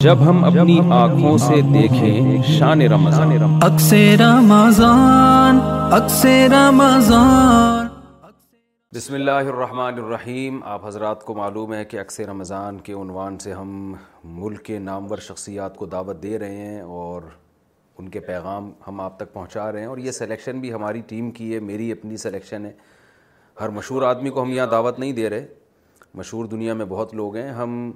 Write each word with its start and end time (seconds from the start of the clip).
جب 0.00 0.20
ہم 0.20 0.44
اپنی 0.44 0.80
آنکھوں 0.90 1.38
سے 1.38 1.60
دیکھیں 1.60 2.42
شان 2.42 2.82
رمضان۔ 2.82 3.32
اکثر 3.62 4.16
رمضان 4.18 5.58
اکثر 5.92 6.46
رمضان۔ 6.50 7.86
بسم 8.96 9.14
اللہ 9.14 9.30
الرحمن 9.30 9.94
الرحیم۔ 10.04 10.60
آپ 10.64 10.86
حضرات 10.86 11.24
کو 11.24 11.34
معلوم 11.34 11.74
ہے 11.74 11.84
کہ 11.84 12.00
اکثر 12.00 12.24
رمضان 12.26 12.78
کے 12.78 12.92
عنوان 12.92 13.38
سے 13.38 13.52
ہم 13.52 13.94
ملک 14.24 14.62
کے 14.62 14.78
نامور 14.78 15.18
شخصیات 15.18 15.76
کو 15.76 15.86
دعوت 15.86 16.22
دے 16.22 16.38
رہے 16.38 16.56
ہیں 16.56 16.80
اور 16.80 17.22
ان 17.98 18.08
کے 18.08 18.20
پیغام 18.20 18.70
ہم 18.88 19.00
آپ 19.00 19.16
تک 19.16 19.32
پہنچا 19.32 19.72
رہے 19.72 19.80
ہیں 19.80 19.86
اور 19.86 19.98
یہ 19.98 20.10
سلیکشن 20.10 20.60
بھی 20.60 20.72
ہماری 20.72 21.00
ٹیم 21.00 21.30
کی 21.30 21.54
ہے 21.54 21.60
میری 21.60 21.92
اپنی 21.92 22.16
سلیکشن 22.16 22.66
ہے۔ 22.66 22.72
ہر 23.60 23.68
مشہور 23.68 24.02
آدمی 24.02 24.30
کو 24.30 24.42
ہم 24.42 24.50
یہاں 24.50 24.66
دعوت 24.66 24.98
نہیں 24.98 25.12
دے 25.12 25.30
رہے۔ 25.30 25.46
مشہور 26.14 26.44
دنیا 26.44 26.74
میں 26.74 26.86
بہت 26.88 27.14
لوگ 27.14 27.36
ہیں۔ 27.36 27.50
ہم 27.50 27.90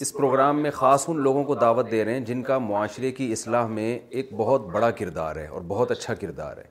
اس 0.00 0.12
پروگرام 0.12 0.62
میں 0.62 0.70
خاص 0.70 1.04
ان 1.08 1.16
لوگوں 1.16 1.44
کو 1.44 1.54
دعوت 1.54 1.90
دے 1.90 2.04
رہے 2.04 2.12
ہیں 2.12 2.20
جن 2.20 2.42
کا 2.42 2.58
معاشرے 2.58 3.10
کی 3.10 3.32
اصلاح 3.32 3.66
میں 3.66 3.98
ایک 4.10 4.28
بہت 4.36 4.66
بڑا 4.66 4.90
کردار 4.90 5.36
ہے 5.36 5.46
اور 5.46 5.60
بہت 5.68 5.90
اچھا 5.90 6.14
کردار 6.14 6.56
ہے۔ 6.56 6.62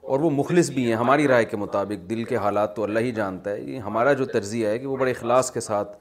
اور 0.00 0.20
وہ 0.20 0.30
مخلص 0.30 0.70
بھی 0.70 0.86
ہیں، 0.86 0.94
ہماری 0.94 1.28
رائے 1.28 1.44
کے 1.44 1.56
مطابق، 1.56 2.10
دل 2.10 2.24
کے 2.24 2.36
حالات 2.36 2.76
تو 2.76 2.84
اللہ 2.84 2.98
ہی 2.98 3.12
جانتا 3.12 3.50
ہے۔ 3.50 3.60
یہ 3.60 3.78
ہمارا 3.78 4.12
جو 4.12 4.24
ترجیح 4.24 4.66
ہے 4.66 4.78
کہ 4.78 4.86
وہ 4.86 4.96
بڑے 4.96 5.10
اخلاص 5.10 5.50
کے 5.50 5.60
ساتھ 5.60 5.98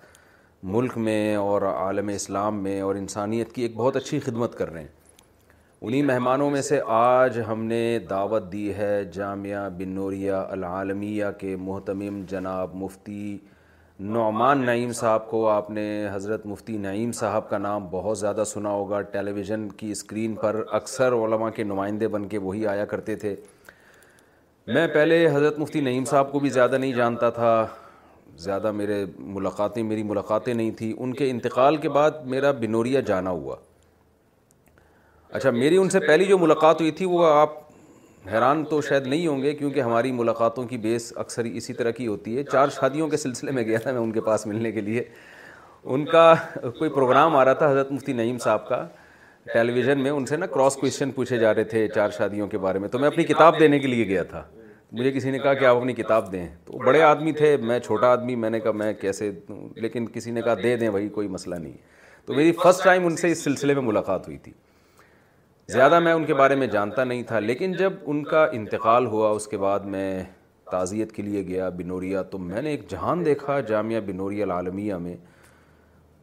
ملک 0.63 0.97
میں 0.97 1.35
اور 1.35 1.61
عالم 1.61 2.07
اسلام 2.07 2.63
میں 2.63 2.81
اور 2.81 2.95
انسانیت 2.95 3.51
کی 3.51 3.61
ایک 3.61 3.75
بہت 3.75 3.95
اچھی 3.95 4.19
خدمت 4.19 4.55
کر 4.55 4.73
رہے 4.73 4.81
ہیں۔ 4.81 4.87
انہی 5.81 6.01
مہمانوں 6.01 6.49
میں 6.49 6.61
سے 6.61 6.79
آج 6.87 7.39
ہم 7.47 7.63
نے 7.63 7.99
دعوت 8.09 8.51
دی 8.51 8.73
ہے 8.73 9.05
جامعہ 9.05 9.69
بن 9.69 9.89
نوریہ 9.89 10.31
العالمیہ 10.31 11.25
کے 11.37 11.55
محتمم 11.55 12.23
جناب 12.27 12.75
مفتی 12.75 13.37
نعمان 13.99 14.65
نعیم 14.65 14.91
صاحب 14.91 15.29
کو 15.29 15.49
آپ 15.49 15.69
نے 15.69 16.07
حضرت 16.11 16.45
مفتی 16.45 16.77
نعیم 16.77 17.11
صاحب 17.11 17.49
کا 17.49 17.57
نام 17.57 17.87
بہت 17.91 18.19
زیادہ 18.19 18.43
سنا 18.45 18.69
ہوگا۔ 18.69 19.01
ٹیلی 19.01 19.31
ویژن 19.31 19.69
کی 19.69 19.91
اسکرین 19.91 20.35
پر 20.35 20.63
اکثر 20.71 21.13
علماء 21.13 21.49
کے 21.49 21.63
نمائندے 21.63 22.07
بن 22.07 22.27
کے 22.27 22.37
وہی 22.37 22.67
آیا 22.67 22.85
کرتے 22.85 23.15
تھے۔ 23.15 23.35
میں 24.67 24.87
پہلے 24.87 25.27
حضرت 25.27 25.59
مفتی 25.59 25.81
نعیم 25.81 26.05
صاحب 26.05 26.31
کو 26.31 26.39
بھی 26.39 26.49
زیادہ 26.49 26.77
نہیں 26.77 26.93
جانتا 26.93 27.29
تھا۔ 27.29 27.67
زیادہ 28.37 28.71
میرے 28.71 29.05
ملاقاتیں، 29.19 29.83
میری 29.83 30.03
ملاقاتیں 30.03 30.53
نہیں 30.53 30.71
تھیں۔ 30.71 30.93
ان 30.97 31.13
کے 31.13 31.29
انتقال 31.29 31.77
کے 31.77 31.89
بعد 31.89 32.11
میرا 32.25 32.51
بنوریا 32.51 32.99
جانا 32.99 33.29
ہوا۔ 33.29 33.55
اچھا 35.29 35.49
میری 35.51 35.77
ان 35.77 35.89
سے 35.89 35.99
پہلی 35.99 36.25
جو 36.25 36.37
ملاقات 36.37 36.81
ہوئی 36.81 36.91
تھی 36.91 37.05
وہ 37.05 37.25
آپ 37.25 37.66
حیران 38.33 38.65
تو 38.65 38.81
شاید 38.81 39.07
نہیں 39.07 39.27
ہوں 39.27 39.41
گے 39.43 39.53
کیونکہ 39.53 39.79
ہماری 39.79 40.11
ملاقاتوں 40.11 40.63
کی 40.63 40.77
بیس 40.77 41.13
اکثر 41.15 41.43
اسی 41.43 41.73
طرح 41.73 41.91
کی 41.91 42.07
ہوتی 42.07 42.37
ہے۔ 42.37 42.43
چار 42.43 42.67
شادیوں 42.67 43.07
کے 43.07 43.17
سلسلے 43.17 43.51
میں 43.51 43.63
گیا 43.63 43.77
تھا 43.77 43.91
میں 43.91 43.99
ان 43.99 44.11
کے 44.11 44.21
پاس 44.21 44.47
ملنے 44.47 44.71
کے 44.71 44.81
لیے۔ 44.81 45.03
ان 45.83 46.05
کا 46.05 46.33
کوئی 46.77 46.89
پروگرام 46.89 47.35
آ 47.35 47.45
رہا 47.45 47.53
تھا 47.53 47.69
حضرت 47.69 47.91
مفتی 47.91 48.13
نعیم 48.13 48.37
صاحب 48.37 48.67
کا 48.67 48.87
ٹیلی 49.53 49.73
ویژن 49.73 49.99
میں، 49.99 50.11
ان 50.11 50.25
سے 50.25 50.37
نا 50.37 50.45
کراس 50.45 50.75
کوشچن 50.75 51.11
پوچھے 51.11 51.37
جا 51.37 51.55
رہے 51.55 51.63
تھے 51.63 51.87
چار 51.87 52.09
شادیوں 52.09 52.47
کے 52.47 52.57
بارے 52.57 52.79
میں۔ 52.79 52.89
تو 52.89 52.99
میں 52.99 53.07
اپنی 53.07 53.23
کتاب 53.23 53.59
دینے 53.59 53.79
کے 53.79 53.87
لیے 53.87 54.07
گیا 54.07 54.23
تھا۔ 54.23 54.43
مجھے 54.91 55.11
کسی 55.11 55.31
نے 55.31 55.39
کہا 55.39 55.53
کہ 55.53 55.65
آپ 55.65 55.77
اپنی 55.77 55.93
کتاب 55.93 56.31
دیں۔ 56.31 56.47
تو 56.65 56.77
بڑے 56.77 57.01
آدمی 57.01 57.31
تھے، 57.31 57.57
میں 57.57 57.79
چھوٹا 57.79 58.07
آدمی، 58.07 58.35
میں 58.35 58.49
نے 58.49 58.59
کہا 58.59 58.71
میں 58.71 58.93
کیسے 58.93 59.31
لیکن 59.75 60.05
کسی 60.05 60.31
نے 60.31 60.41
کہا 60.41 60.53
دے 60.63 60.75
دیں 60.75 60.89
بھائی 60.89 61.09
کوئی 61.09 61.27
مسئلہ 61.27 61.55
نہیں 61.55 61.77
تو 62.25 62.33
میری 62.33 62.51
فرسٹ 62.51 62.83
ٹائم 62.83 63.05
ان 63.05 63.15
سے 63.15 63.31
اس 63.31 63.43
سلسلے 63.43 63.73
میں 63.73 63.81
ملاقات 63.81 64.27
ہوئی 64.27 64.37
تھی۔ 64.37 64.51
زیادہ 65.71 65.99
میں 65.99 66.11
ان 66.13 66.25
کے 66.25 66.33
بارے 66.33 66.55
میں 66.55 66.67
جانتا 66.67 67.03
نہیں 67.03 67.23
تھا، 67.23 67.39
لیکن 67.39 67.71
جب 67.71 67.93
ان 68.05 68.23
کا 68.23 68.45
انتقال 68.51 69.05
ہوا، 69.05 69.29
اس 69.29 69.47
کے 69.47 69.57
بعد 69.57 69.79
میں 69.79 70.23
تعزیت 70.71 71.11
کے 71.11 71.21
لیے 71.21 71.45
گیا 71.47 71.67
بنوریا، 71.69 72.21
تو 72.21 72.37
میں 72.37 72.61
نے 72.61 72.69
ایک 72.69 72.87
جہان 72.89 73.25
دیکھا 73.25 73.59
جامعہ 73.59 73.99
بنوریا 73.99 74.43
العالمیہ 74.45 74.95
میں۔ 74.95 75.15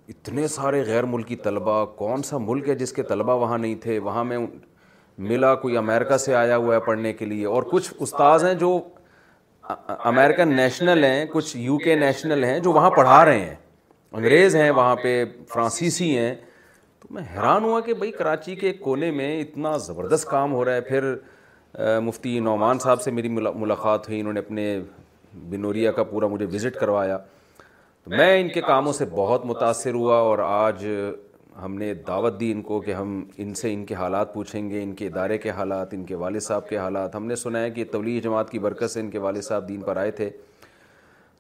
اتنے 0.08 0.46
سارے 0.48 0.82
غیر 0.86 1.04
ملکی 1.04 1.36
طلبہ 1.36 1.84
کون 1.96 2.22
سا 2.22 2.38
ملک 2.38 2.68
ہے 2.68 2.74
جس 2.74 2.92
کے 2.92 3.02
طلبہ 3.02 3.34
وہاں 3.34 3.58
نہیں 3.58 3.74
تھے؟ 3.74 3.98
وہاں 3.98 4.24
میں 4.24 4.38
ملا 5.18 5.54
کوئی 5.54 5.76
امریکہ 5.76 6.16
سے 6.16 6.34
آیا 6.34 6.56
ہوا 6.56 6.74
ہے 6.74 6.80
پڑھنے 6.80 7.12
کے 7.12 7.24
لیے، 7.24 7.46
اور 7.46 7.62
کچھ 7.62 7.92
استاذ 8.00 8.44
ہیں 8.44 8.54
جو 8.54 8.80
امریکن 9.88 10.56
نیشنل 10.56 11.04
ہیں، 11.04 11.24
کچھ 11.32 11.56
یو 11.56 11.78
کے 11.78 11.94
نیشنل 11.94 12.44
ہیں 12.44 12.58
جو 12.58 12.72
وہاں 12.72 12.90
پڑھا 12.90 13.24
رہے 13.24 13.40
ہیں۔ 13.40 13.54
انگریز 14.12 14.56
ہیں 14.56 14.70
وہاں 14.70 14.96
پہ، 14.96 15.24
فرانسیسی 15.48 16.16
ہیں۔ 16.18 16.34
تو 17.04 17.14
میں 17.14 17.22
حیران 17.22 17.64
ہوا 17.64 17.80
کہ 17.80 17.94
بھائی 17.94 18.10
کراچی 18.12 18.54
کے 18.54 18.72
کونے 18.72 19.10
میں 19.10 19.40
اتنا 19.40 19.76
زبردست 19.76 20.26
کام 20.28 20.52
ہو 20.52 20.64
رہا 20.64 20.74
ہے۔ 20.74 20.80
پھر 20.80 21.14
مفتی 22.00 22.38
نعمان 22.40 22.78
صاحب 22.78 23.00
سے 23.02 23.10
میری 23.10 23.28
ملاقات 23.28 24.08
ہوئی، 24.08 24.20
انہوں 24.20 24.32
نے 24.32 24.40
اپنے 24.40 24.80
بنوریا 25.50 25.92
کا 25.92 26.04
پورا 26.04 26.26
مجھے 26.26 26.46
وزٹ 26.46 26.76
کروایا۔ 26.80 27.18
تو 28.04 28.10
میں 28.10 28.40
ان 28.40 28.48
کے 28.48 28.60
کاموں 28.60 28.92
سے 28.92 29.04
بہت 29.10 29.44
متاثر 29.46 29.94
ہوا 29.94 30.16
اور 30.16 30.38
آج 30.38 30.86
ہم 31.64 31.74
نے 31.74 31.94
دعوت 31.94 32.40
دی 32.40 32.52
ان 32.52 32.62
کو 32.62 32.80
کہ 32.80 32.92
ہم 32.92 33.24
ان 33.36 33.54
سے 33.54 33.72
ان 33.72 33.84
کے 33.86 33.94
حالات 33.94 34.34
پوچھیں 34.34 34.70
گے، 34.70 34.82
ان 34.82 34.92
کے 34.94 35.06
ادارے 35.06 35.38
کے 35.38 35.50
حالات، 35.50 35.94
ان 35.94 36.04
کے 36.04 36.14
والد 36.14 36.40
صاحب 36.40 36.68
کے 36.68 36.76
حالات۔ 36.76 37.14
ہم 37.16 37.26
نے 37.26 37.36
سنا 37.36 37.60
ہے 37.60 37.70
کہ 37.70 37.84
تبلیغ 37.90 38.20
جماعت 38.20 38.50
کی 38.50 38.58
برکت 38.58 38.90
سے 38.90 39.00
ان 39.00 39.10
کے 39.10 39.18
والد 39.18 39.42
صاحب 39.42 39.68
دین 39.68 39.80
پر 39.80 39.96
آئے 39.96 40.10
تھے۔ 40.10 40.30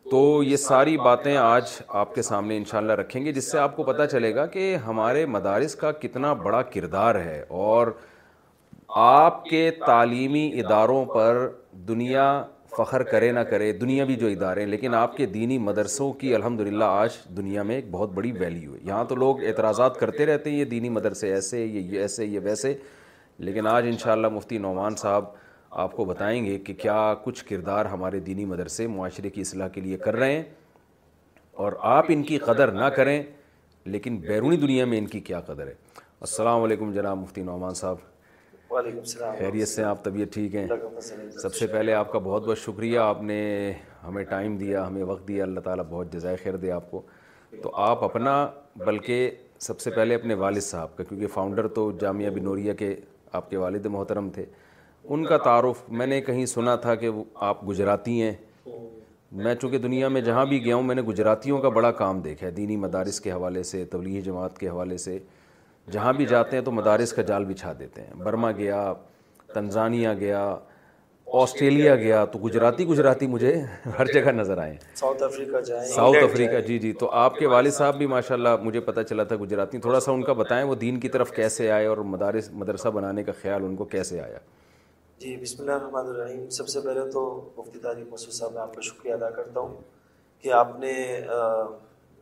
تو 0.06 0.42
یہ 0.42 0.56
ساری 0.56 0.96
باتیں 0.98 1.36
آج 1.36 1.64
آپ 1.88 2.14
کے 2.14 2.22
سامنے 2.22 2.56
انشاءاللہ 2.56 2.92
رکھیں 2.92 3.24
گے، 3.24 3.32
جس 3.32 3.50
سے 3.50 3.58
آپ 3.58 3.76
کو 3.76 3.82
پتہ 3.82 4.02
چلے 4.10 4.34
گا 4.34 4.46
کہ 4.46 4.74
ہمارے 4.86 5.24
مدارس 5.26 5.74
کا 5.74 5.92
کتنا 6.00 6.32
بڑا 6.32 6.62
کردار 6.62 7.14
ہے 7.14 7.44
اور 7.48 7.86
آپ 8.96 9.44
کے 9.44 9.70
تعلیمی 9.86 10.50
اداروں 10.60 11.04
پر 11.04 11.46
دنیا 11.88 12.42
فخر 12.76 13.02
کرے 13.02 13.30
نہ 13.32 13.40
کرے 13.50 13.72
دنیا 13.72 14.04
بھی 14.04 14.16
جو 14.16 14.26
ادارے 14.26 14.60
ہیں، 14.60 14.68
لیکن 14.68 14.94
آپ 14.94 15.16
کے 15.16 15.26
دینی 15.26 15.58
مدرسوں 15.58 16.12
کی 16.12 16.34
الحمدللہ 16.34 16.84
آج 16.84 17.16
دنیا 17.36 17.62
میں 17.62 17.74
ایک 17.74 17.90
بہت 17.90 18.10
بڑی 18.14 18.32
ویلیو 18.38 18.74
ہے۔ 18.74 18.78
یہاں 18.82 19.04
تو 19.04 19.14
لوگ 19.14 19.42
اعتراضات 19.44 19.98
کرتے 20.00 20.26
رہتے 20.26 20.50
ہیں، 20.50 20.58
یہ 20.58 20.64
دینی 20.64 20.88
مدرسے 20.88 21.32
ایسے 21.34 21.64
یہ 21.64 21.98
ایسے، 22.00 22.24
یہ 22.24 22.40
ویسے، 22.44 22.74
لیکن 23.38 23.66
آج 23.66 23.86
انشاءاللہ 23.86 24.28
مفتی 24.28 24.58
نعمان 24.58 24.96
صاحب 24.96 25.24
آپ 25.74 25.92
کو 25.92 26.04
بتائیں 26.04 26.44
گے 26.44 26.58
کہ 26.58 26.74
کیا 26.74 27.14
کچھ 27.24 27.44
کردار 27.44 27.84
ہمارے 27.84 28.20
دینی 28.20 28.44
مدرسے 28.44 28.86
معاشرے 28.86 29.30
کی 29.30 29.40
اصلاح 29.40 29.68
کے 29.68 29.80
لیے 29.80 29.96
کر 29.96 30.16
رہے 30.16 30.32
ہیں؟ 30.32 30.42
اور 31.52 31.72
آپ 31.80 32.04
ان 32.08 32.22
کی 32.22 32.38
قدر 32.38 32.72
نہ 32.72 32.84
کریں 32.84 33.22
لیکن 33.84 34.16
بیرونی 34.16 34.56
دنیا 34.56 34.84
میں 34.84 34.98
ان 34.98 35.06
کی 35.06 35.20
کیا 35.20 35.40
قدر 35.40 35.66
ہے؟ 35.66 35.74
السلام 36.20 36.62
علیکم 36.62 36.92
جناب 36.92 37.18
مفتی 37.18 37.42
نعمان 37.42 37.74
صاحب۔ 37.74 37.96
وعلیکم 38.70 38.98
السلام۔ 38.98 39.34
خیریت 39.38 39.68
سے 39.68 39.84
آپ 39.84 40.04
طبیعت 40.04 40.34
ٹھیک 40.34 40.54
ہیں؟ 40.54 40.66
سب 41.30 41.54
سے 41.54 41.66
پہلے 41.66 41.92
آپ 41.94 42.12
کا 42.12 42.18
بہت 42.18 42.46
بہت 42.46 42.58
شکریہ۔ 42.58 42.98
آپ 42.98 43.22
نے 43.22 43.72
ہمیں 44.06 44.24
ٹائم 44.24 44.56
دیا 44.56 44.86
ہمیں 44.86 45.02
وقت 45.02 45.28
دیا۔ 45.28 45.44
اللہ 45.44 45.60
تعالیٰ 45.60 45.84
بہت 45.90 46.12
جزائے 46.12 46.36
خیر 46.36 46.56
دے 46.56 46.70
آپ 46.70 46.90
کو۔ 46.90 47.02
تو 47.62 47.76
آپ 47.76 48.04
اپنا 48.04 48.50
بلکہ 48.76 49.30
سب 49.58 49.80
سے 49.80 49.90
پہلے 49.90 50.14
اپنے 50.14 50.34
والد 50.34 50.60
صاحب 50.60 50.96
کا 50.96 51.04
کیونکہ 51.04 51.26
فاؤنڈر 51.26 51.68
تو 51.68 51.92
جامعہ 51.92 52.30
بنوریہ 52.30 52.72
کے 52.72 52.96
آپ 53.32 53.50
کے 53.50 53.56
والد 53.56 53.86
محترم 53.86 54.30
تھے۔ 54.30 54.44
ان 55.04 55.24
کا 55.24 55.36
تعارف 55.36 55.82
میں 55.88 56.06
نے 56.06 56.20
کہیں 56.20 56.46
سنا 56.46 56.76
تھا 56.76 56.94
کہ 56.94 57.10
آپ 57.34 57.68
گجراتی 57.68 58.22
ہیں۔ 58.22 58.32
میں 59.32 59.54
چونکہ 59.54 59.78
دنیا 59.78 60.08
میں 60.08 60.20
جہاں 60.20 60.46
بھی 60.46 60.64
گیا 60.64 60.76
ہوں 60.76 60.82
میں 60.82 60.94
نے 60.94 61.02
گجراتیوں 61.02 61.58
کا 61.58 61.68
بڑا 61.68 61.92
کام 61.92 62.20
دیکھا 62.20 62.46
ہے 62.46 62.50
دینی 62.50 62.76
مدارس 62.76 63.20
کے 63.20 63.32
حوالے 63.32 63.62
سے 63.62 63.84
تبلیغ 63.84 64.20
جماعت 64.20 64.58
کے 64.58 64.68
حوالے 64.68 64.96
سے۔ 64.96 65.18
جہاں 65.90 66.12
بھی 66.12 66.26
جاتے 66.26 66.56
ہیں 66.56 66.64
تو 66.64 66.70
مدارس 66.70 67.12
کا 67.12 67.22
جال 67.22 67.44
بچھا 67.44 67.72
دیتے 67.78 68.02
ہیں۔ 68.02 68.14
برما 68.14 68.52
گیا 68.52 68.92
تنزانیہ 69.54 70.08
گیا 70.20 70.56
آسٹریلیا 71.26 71.96
گیا 71.96 72.24
تو 72.24 72.38
گجراتی 72.38 72.86
گجراتی 72.86 73.26
مجھے 73.26 73.60
ہر 73.98 74.06
جگہ 74.06 74.30
نظر 74.30 74.58
آئے۔ 74.58 74.76
ساؤتھ 74.94 75.22
افریقہ 75.22 75.60
جائیں۔ 75.60 75.88
ساؤتھ 75.88 76.24
افریقہ 76.24 76.60
جی 76.60 76.78
جی۔ 76.78 76.92
تو 76.92 77.10
آپ 77.10 77.38
کے 77.38 77.46
والد 77.46 77.70
صاحب 77.70 77.96
بھی 77.96 78.06
ماشاء 78.06 78.34
اللہ 78.34 78.48
مجھے 78.62 78.80
پتہ 78.80 79.00
چلا 79.00 79.24
تھا 79.24 79.36
گجراتی۔ 79.36 79.78
تھوڑا 79.78 80.00
سا 80.00 80.12
ان 80.12 80.22
کا 80.22 80.32
بتائیں 80.32 80.64
وہ 80.64 80.74
دین 80.74 81.00
کی 81.00 81.08
طرف 81.08 81.30
کیسے 81.30 81.70
آئے 81.70 81.86
اور 81.86 81.96
مدارس 81.96 82.50
مدرسہ 82.52 82.88
بنانے 82.88 83.24
کا 83.24 83.32
خیال 83.42 83.64
ان 83.64 83.76
کو 83.76 83.84
کیسے 83.84 84.20
آیا؟ 84.20 84.38
جی 85.24 85.36
بسم 85.36 85.56
اللہ 85.60 85.72
الرحمن 85.72 86.06
الرحیم۔ 86.06 86.48
سب 86.48 86.68
سے 86.68 86.80
پہلے 86.80 87.10
تو 87.10 87.50
مفتی 87.56 87.78
تاریخ 87.78 88.06
مسعود 88.12 88.32
صاحب 88.32 88.52
میں 88.52 88.62
آپ 88.62 88.74
کا 88.74 88.80
شکریہ 88.80 89.12
ادا 89.12 89.30
کرتا 89.30 89.60
ہوں 89.60 89.80
کہ 90.38 90.52
آپ 90.52 90.78
نے 90.78 91.20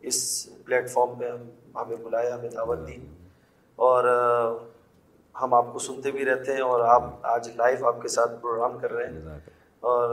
اس 0.01 0.49
پلیٹ 0.65 0.91
فارم 0.91 1.15
پہ 1.19 1.31
ہمیں 1.75 1.97
بلایا 1.97 2.35
ہمیں 2.35 2.49
دعوت 2.49 2.79
دی۔ 2.87 2.97
اور 3.77 4.05
ہم 5.43 5.55
آپ 5.55 5.73
کو 5.73 5.79
سنتے 5.79 6.11
بھی 6.11 6.25
رہتے 6.25 6.53
ہیں 6.53 6.61
اور 6.61 6.81
آپ 6.81 7.03
آج 7.23 7.49
لائیو 7.57 7.87
آپ 7.87 8.03
کے 8.03 8.09
ساتھ 8.09 8.43
پروگرام 8.43 8.79
کر 8.79 8.93
رہے 8.93 9.07
ہیں۔ 9.07 9.39
اور 9.81 10.09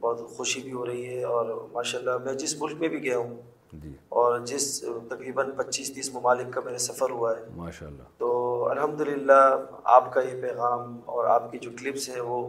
بہت 0.00 0.28
خوشی 0.36 0.60
بھی 0.60 0.72
ہو 0.72 0.86
رہی 0.86 1.18
ہے 1.18 1.24
اور 1.24 1.68
ماشاء 1.72 1.98
اللہ 1.98 2.18
میں 2.18 2.34
جس 2.34 2.62
ملک 2.62 2.80
میں 2.80 2.88
بھی 2.88 3.02
گیا 3.02 3.18
ہوں 3.18 3.51
جی۔ 3.72 3.92
اور 4.08 4.38
جس 4.38 4.80
تقریباً 5.08 5.50
پچیس 5.56 5.94
تیس 5.94 6.14
ممالک 6.14 6.52
کا 6.52 6.60
میرا 6.64 6.78
سفر 6.78 7.10
ہوا 7.10 7.36
ہے۔ 7.36 7.42
ماشاء 7.56 7.86
اللہ۔ 7.86 8.02
تو 8.18 8.68
الحمدللہ 8.70 9.56
آپ 9.84 10.14
کا 10.14 10.20
یہ 10.20 10.40
پیغام 10.40 11.00
اور 11.04 11.24
آپ 11.24 11.52
کی 11.52 11.58
جو 11.58 11.70
کلپس 11.82 12.08
ہیں 12.08 12.20
وہ 12.20 12.48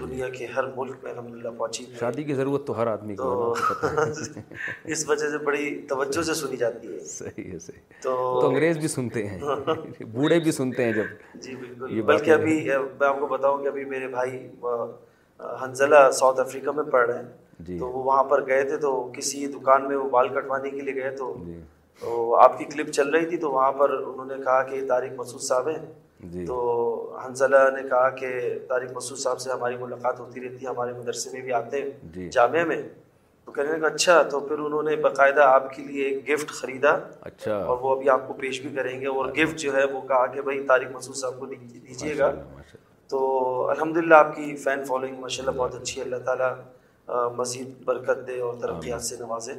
دنیا 0.00 0.28
کے 0.28 0.46
ہر 0.46 0.64
ملک 0.76 0.96
میں 1.02 1.12
الحمدللہ 1.12 1.48
پہنچی۔ 1.58 1.84
شادی 2.00 2.22
کی 2.22 2.34
ضرورت 2.34 2.66
تو 2.66 2.78
ہر 2.78 2.86
آدمی 2.86 3.16
کو۔ 3.16 3.54
اس 4.84 5.08
وجہ 5.08 5.30
سے 5.30 5.38
بڑی 5.38 5.86
توجہ 5.88 6.22
سے 6.22 6.34
سنی 6.34 6.56
جاتی 6.56 6.94
ہے۔ 6.94 6.98
صحیح 7.00 7.52
ہے 7.52 7.58
صحیح۔ 7.58 7.80
تو 8.02 8.40
انگریز 8.48 8.78
بھی 8.78 8.88
سنتے 8.88 9.26
ہیں۔ 9.26 9.40
بوڑھے 10.00 10.40
بھی 10.40 10.52
سنتے 10.52 10.84
ہیں 10.84 10.92
جب 10.92 11.04
جی 11.34 11.56
بالکل۔ 11.56 12.02
بلکہ 12.02 12.30
ابھی 12.30 12.68
میں 12.98 13.08
آپ 13.08 13.20
کو 13.20 13.26
بتاؤں 13.26 13.58
کہ 13.62 13.68
ابھی 13.68 13.84
میرے 13.84 14.08
بھائی 14.08 14.48
حنزلہ 15.62 16.10
ساؤتھ 16.10 16.40
افریقہ 16.40 16.70
میں 16.70 16.84
پڑھ 16.84 17.10
رہے 17.10 17.22
جی۔ 17.22 17.28
ہیں۔ 17.28 17.45
تو 17.78 17.88
وہ 17.88 18.04
وہاں 18.04 18.24
پر 18.24 18.46
گئے 18.46 18.64
تھے 18.64 18.76
تو 18.76 19.10
کسی 19.16 19.46
دکان 19.46 19.88
میں 19.88 19.96
وہ 19.96 20.10
بال 20.10 20.28
کٹوانے 20.28 20.70
کے 20.70 20.80
لیے 20.80 20.94
گئے 20.94 21.10
تو 21.10 21.36
جی۔ 21.46 21.60
تو 22.00 22.34
آپ 22.34 22.58
کی 22.58 22.64
کلپ 22.64 22.90
چل 22.90 23.10
رہی 23.10 23.26
تھی 23.26 23.36
تو 23.36 23.50
وہاں 23.50 23.72
پر 23.72 23.90
انہوں 23.90 24.24
نے 24.24 24.34
کہا 24.44 24.62
کہ 24.62 24.86
طارق 24.88 25.12
مسعود 25.16 25.42
صاحب 25.42 25.68
ہیں۔ 25.68 25.92
جی۔ 26.20 26.46
تو 26.46 27.18
حنزلہ 27.26 27.56
نے 27.82 27.88
کہا 27.88 28.10
کہ 28.10 28.58
طارق 28.68 28.96
مسعود 28.96 29.18
صاحب 29.20 29.40
سے 29.40 29.50
ہماری 29.50 29.76
ملاقات 29.76 30.20
ہوتی 30.20 30.40
رہتی 30.40 30.64
ہے 30.64 30.70
ہمارے 30.70 30.92
مدرسے 30.92 31.30
میں 31.32 31.40
بھی 31.40 31.52
آتے 31.52 31.82
جی۔ 32.02 32.22
ہیں 32.22 32.30
جامعہ 32.30 32.64
میں۔ 32.64 32.82
تو 33.44 33.52
کہنے 33.52 33.76
لگا 33.76 33.86
اچھا 33.86 34.22
تو 34.22 34.40
پھر 34.40 34.58
انہوں 34.58 34.82
نے 34.82 34.96
باقاعدہ 34.96 35.40
آپ 35.40 35.74
کے 35.74 35.82
لیے 35.82 36.08
ایک 36.08 36.30
گفٹ 36.30 36.48
خریدا۔ 36.48 36.98
اچھا۔ 37.20 37.56
اور 37.56 37.78
وہ 37.78 37.96
ابھی 37.96 38.08
آپ 38.10 38.28
کو 38.28 38.34
پیش 38.34 38.60
بھی 38.60 38.76
کریں 38.76 39.00
گے۔ 39.00 39.06
اور 39.06 39.26
گفٹ 39.26 39.58
جو 39.58 39.76
ہے 39.76 39.84
وہ 39.84 40.00
کہا 40.00 40.26
کہ 40.26 40.40
بھائی 40.42 40.64
طارق 40.64 40.90
مسعود 40.92 41.16
صاحب 41.16 41.34
کو 41.38 41.46
دیجیے- 41.46 42.18
گا۔ 42.18 42.34
تو 43.08 43.70
الحمدللہ 43.70 44.14
آپ 44.14 44.36
کی 44.36 44.56
فین 44.56 44.84
فالوئنگ 44.84 45.16
ماشاء 45.18 45.44
اللہ 45.46 45.58
بہت 45.58 45.74
اچھی 45.74 46.00
ہے 46.00 46.04
اللہ 46.04 46.16
تعالیٰ 46.16 46.52
مزید 47.08 47.84
برکت 47.84 48.26
دے 48.26 48.40
اور 48.40 48.54
ترقیات 48.54 49.02
سے 49.02 49.16
نوازے۔ 49.16 49.52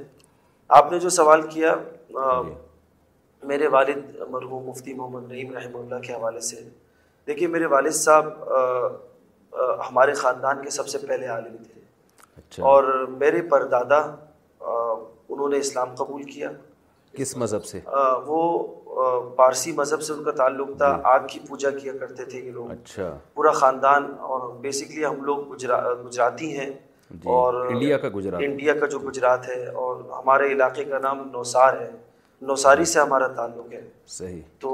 آپ 0.68 0.92
نے 0.92 1.00
جو 1.00 1.10
سوال 1.10 1.42
کیا 1.42 1.76
آ، 2.16 2.42
میرے 3.44 3.68
والد 3.68 4.16
مرحوم 4.30 4.64
مفتی 4.64 4.94
محمد 4.94 5.32
نعیم 5.32 5.58
رحمہ 5.58 5.78
اللہ 5.78 6.00
کے 6.08 6.14
حوالے 6.14 6.40
سے۔ 6.40 6.56
دیکھیے 7.28 7.48
میرے 7.48 7.66
والد 7.66 7.92
صاحب 7.92 8.28
ہمارے 9.90 10.14
خاندان 10.14 10.64
کے 10.64 10.70
سب 10.70 10.88
سے 10.88 10.98
پہلے 10.98 11.28
عالم 11.28 11.56
تھے۔ 11.58 11.82
اچھا۔ 12.38 12.64
اور 12.64 12.84
میرے 13.10 13.42
پردادا 13.42 13.98
انہوں 15.30 15.50
نے 15.50 15.58
اسلام 15.58 15.96
قبول 15.96 16.24
کیا۔ 16.24 16.52
کس 17.12 17.38
مذہب 17.38 17.66
سے؟ 17.66 17.80
وہ 18.26 18.68
پارسی 19.36 19.72
مذہب 19.72 20.02
سے 20.02 20.14
ان 20.14 20.24
کا 20.24 20.32
تعلق 20.32 20.68
تھا۔ 20.78 21.00
آگ 21.04 21.20
کی 21.30 21.40
پوجا 21.48 21.70
کیا 21.70 21.94
کرتے 22.00 22.26
تھے 22.26 22.40
یہ 22.40 22.52
لوگ۔ 22.52 22.72
اچھا۔ 22.72 23.18
پورا 23.34 23.52
خاندان 23.52 24.14
اور 24.20 24.54
بیسکلی 24.54 25.06
ہم 25.06 25.24
لوگ 25.24 25.54
گجرا 25.54 25.94
گجراتی 25.94 26.60
ہیں۔ 26.60 26.70
جی، 26.70 26.87
اور 27.12 27.54
انڈیا 27.54 27.98
کا 27.98 28.10
گجرات۔ 28.16 28.42
انڈیا 28.44 28.74
کا 28.74 28.86
جو 28.86 29.00
گجرات 29.00 29.48
ہے 29.50 29.68
اور 29.68 29.96
ہمارے 30.12 30.48
علاقے 30.48 30.84
کا 30.84 31.00
نام 31.00 31.30
نوسار 31.32 31.74
ہے۔ 31.82 31.92
نوساری 32.42 32.86
سے 32.86 33.00
ہمارا 33.00 33.28
تعلق 33.28 33.74
ہے۔ 33.74 33.82
صحیح۔ 34.08 34.42
تو 34.60 34.70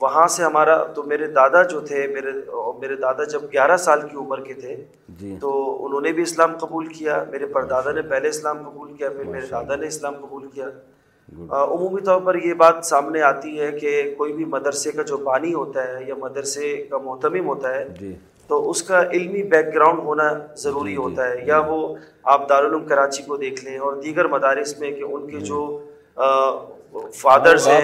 وہاں 0.00 0.26
سے 0.28 0.42
ہمارا 0.42 0.84
تو 0.84 1.02
میرے 1.02 1.26
دادا 1.26 1.62
جو 1.62 1.80
تھے 1.80 2.06
میرے 2.06 2.32
میرے 2.80 2.96
دادا 2.96 3.24
جب 3.24 3.42
گیارہ 3.52 3.76
سال 3.76 4.00
کی 4.08 4.16
عمر 4.16 4.40
کے 4.40 4.54
تھے 4.54 4.84
جی۔ 5.08 5.36
تو 5.40 5.78
انہوں 5.86 6.00
نے 6.00 6.12
بھی 6.12 6.22
اسلام 6.22 6.56
قبول 6.58 6.86
کیا۔ 6.86 7.24
میرے 7.30 7.46
پردادا 7.46 7.92
نے 7.92 8.02
پہلے 8.02 8.28
اسلام 8.28 8.58
قبول 8.70 8.92
کیا 8.92 9.08
پھر 9.08 9.24
میرے 9.24 9.46
دادا 9.46 9.76
نے 9.76 9.86
اسلام 9.86 10.14
قبول 10.14 10.46
کیا۔ 10.46 10.66
عمومی 11.50 12.00
طور 12.00 12.20
پر 12.20 12.34
یہ 12.34 12.54
بات 12.54 12.74
سامنے 12.82 13.22
آتی 13.22 13.60
ہے 13.60 13.72
کہ 13.72 14.14
کوئی 14.18 14.32
بھی 14.32 14.44
مدرسے 14.44 14.92
کا 14.92 15.02
جو 15.02 15.16
بانی 15.16 15.54
ہوتا 15.54 15.88
ہے 15.88 16.04
یا 16.04 16.14
مدرسے 16.18 16.76
کا 16.90 16.98
محتمم 16.98 17.46
ہوتا 17.46 17.74
ہے 17.74 17.88
جی۔ 18.00 18.16
تو 18.50 18.70
اس 18.70 18.82
کا 18.82 19.02
علمی 19.10 19.42
بیک 19.42 19.74
گراؤنڈ 19.74 19.98
ہونا 19.98 20.32
ضروری 20.54 20.96
ہوتا 20.96 21.28
ہے۔ 21.28 21.34
یا 21.44 21.58
وہ 21.58 21.94
آپ 22.22 22.48
دارالعلوم 22.48 22.84
کراچی 22.84 23.22
کو 23.22 23.36
دیکھ 23.36 23.64
لیں 23.64 23.78
اور 23.78 23.92
دیگر 23.92 24.24
مدارس 24.26 24.78
میں 24.78 24.90
کہ 24.90 25.02
ان 25.02 25.26
کے 25.26 25.40
جو 25.40 25.60
فادرز 27.14 27.68
ہیں 27.68 27.80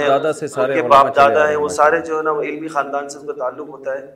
ان 0.56 0.72
کے 0.74 0.82
باپ 0.88 1.16
دادا 1.16 1.48
ہیں 1.48 1.56
وہ 1.56 1.68
سارے 1.68 2.00
جو 2.00 2.18
ہے 2.18 2.22
نا 2.22 2.30
وہ 2.30 2.42
علمی 2.42 2.68
خاندان 2.68 3.08
سے 3.08 3.18
ان 3.18 3.26
کا 3.26 3.32
تعلق 3.32 3.68
ہوتا 3.68 3.98
ہے۔ 3.98 4.06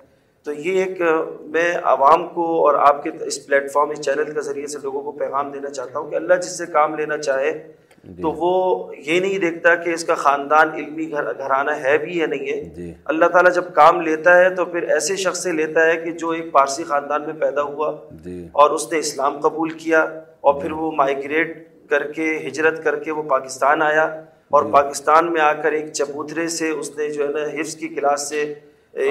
تو 0.47 0.53
یہ 0.53 0.85
ایک 0.85 1.03
میں 1.41 1.75
عوام 1.83 2.29
کو 2.29 2.67
اور 2.67 2.75
آپ 2.75 3.03
کے 3.03 3.11
اس 3.21 3.47
پلیٹ 3.47 3.73
فارم 3.73 3.91
اس 3.91 4.01
چینل 4.01 4.33
کے 4.33 4.41
ذریعے 4.41 4.67
سے 4.67 4.79
لوگوں 4.83 5.01
کو 5.01 5.13
پیغام 5.13 5.51
دینا 5.51 5.71
چاہتا 5.71 5.99
ہوں 5.99 6.11
کہ 6.11 6.15
اللہ 6.17 6.35
جس 6.35 6.59
سے 6.59 6.67
کام 6.67 6.95
لینا 6.95 7.19
چاہے 7.19 7.53
جی۔ 7.53 7.73
تو 8.07 8.33
وہ 8.33 8.93
یہ 8.99 9.21
نہیں 9.21 9.39
دیکھتا 9.39 9.75
کہ 9.75 9.91
اس 9.91 10.05
کا 10.05 10.15
خاندان 10.15 10.71
علمی 10.71 11.11
گھر 11.11 11.25
گھرانہ 11.39 11.71
ہے 11.71 11.99
بھی 11.99 12.19
یا 12.19 12.27
نہیں 12.27 12.49
ہے۔ 12.49 12.65
جی۔ 12.65 12.95
اللہ 13.05 13.25
تعالیٰ 13.27 13.53
جب 13.53 13.65
کام 13.75 14.01
لیتا 14.01 14.39
ہے 14.39 14.51
تو 14.51 14.65
پھر 14.65 14.83
ایسے 14.83 15.17
شخص 15.17 15.43
سے 15.43 15.53
لیتا 15.53 15.87
ہے 15.87 15.97
کہ 15.97 16.11
جو 16.11 16.31
ایک 16.31 16.53
پارسی 16.53 16.85
خاندان 16.85 17.23
میں 17.23 17.35
پیدا 17.35 17.63
ہوا 17.63 17.97
جی۔ 18.25 18.49
اور 18.53 18.71
اس 18.71 18.93
نے 18.93 18.99
اسلام 18.99 19.41
قبول 19.41 19.71
کیا 19.71 20.07
اور 20.41 20.61
پھر 20.61 20.73
وہ 20.73 20.93
مائگریٹ 20.93 21.69
کر 21.91 22.13
کے 22.13 22.39
ہجرت 22.49 22.85
کر 22.85 22.97
کے 22.97 23.11
وہ 23.11 23.23
پاکستان 23.23 23.83
آیا 23.83 24.05
اور 24.49 24.65
جی۔ 24.65 24.73
پاکستان 24.73 25.33
میں 25.33 25.41
آ 25.41 25.53
کر 25.53 25.73
ایک 25.73 25.93
چبوترے 25.93 26.49
سے 26.49 26.71
اس 26.71 26.97
نے 26.97 27.11
جو 27.11 27.29
ہے 27.29 27.33
نا 27.33 27.61
حفظ 27.61 27.77
کی 27.77 27.89
کلاس 27.89 28.29
سے 28.29 28.55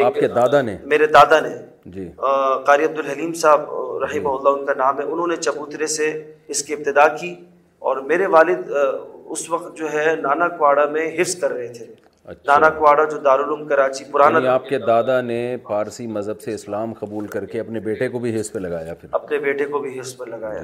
آپ 0.03 0.13
کے 0.13 0.27
دادا 0.27 0.61
نے؟ 0.61 0.77
میرے 0.83 1.05
دادا 1.07 1.39
نے۔ 1.39 1.49
جی۔ 1.85 2.11
قاری 2.65 2.85
عبدالحلیم 2.85 3.33
صاحب 3.33 3.61
آ، 3.61 3.99
رحمہ 3.99 4.29
اللہ 4.29 4.49
ان 4.49 4.65
کا 4.65 4.73
نام 4.77 4.99
ہے۔ 4.99 5.03
انہوں 5.03 5.27
نے 5.27 5.35
چبوترے 5.35 5.87
سے 5.87 6.31
اس 6.47 6.63
کی 6.63 6.73
ابتدا 6.73 7.07
کی۔ 7.07 7.35
اور 7.79 7.97
میرے 7.97 8.25
والد 8.25 8.71
اس 9.25 9.49
وقت 9.49 9.77
جو 9.77 9.93
ہے 9.93 10.15
نانا 10.21 10.47
کواڑا 10.47 10.85
میں 10.85 11.21
حفظ 11.21 11.35
کر 11.35 11.51
رہے 11.51 11.67
تھے۔ 11.67 11.85
اچھا۔ 12.25 12.53
نانا 12.53 12.69
کواڑا 12.69 13.03
جو 13.03 13.17
دارالعلوم 13.17 13.67
کراچی 13.67 14.03
پرانا 14.11 14.37
یعنی 14.37 14.47
آپ 14.47 14.65
کے 14.65 14.77
دادا 14.77 15.21
نے 15.21 15.57
پارسی 15.63 16.07
مذہب 16.07 16.41
سے 16.41 16.53
اسلام 16.53 16.93
قبول 16.93 17.27
کر 17.27 17.45
کے 17.45 17.59
اپنے 17.59 17.79
بیٹے 17.79 18.07
کو 18.07 18.19
بھی 18.19 18.41
حص 18.41 18.51
پہ 18.51 18.59
لگایا 18.59 18.93
پھر۔ 18.93 19.09
اپنے 19.11 19.37
بیٹے 19.37 19.65
کو 19.65 19.79
بھی 19.79 19.99
حفظ 19.99 20.17
پر 20.17 20.27
لگایا۔ 20.27 20.61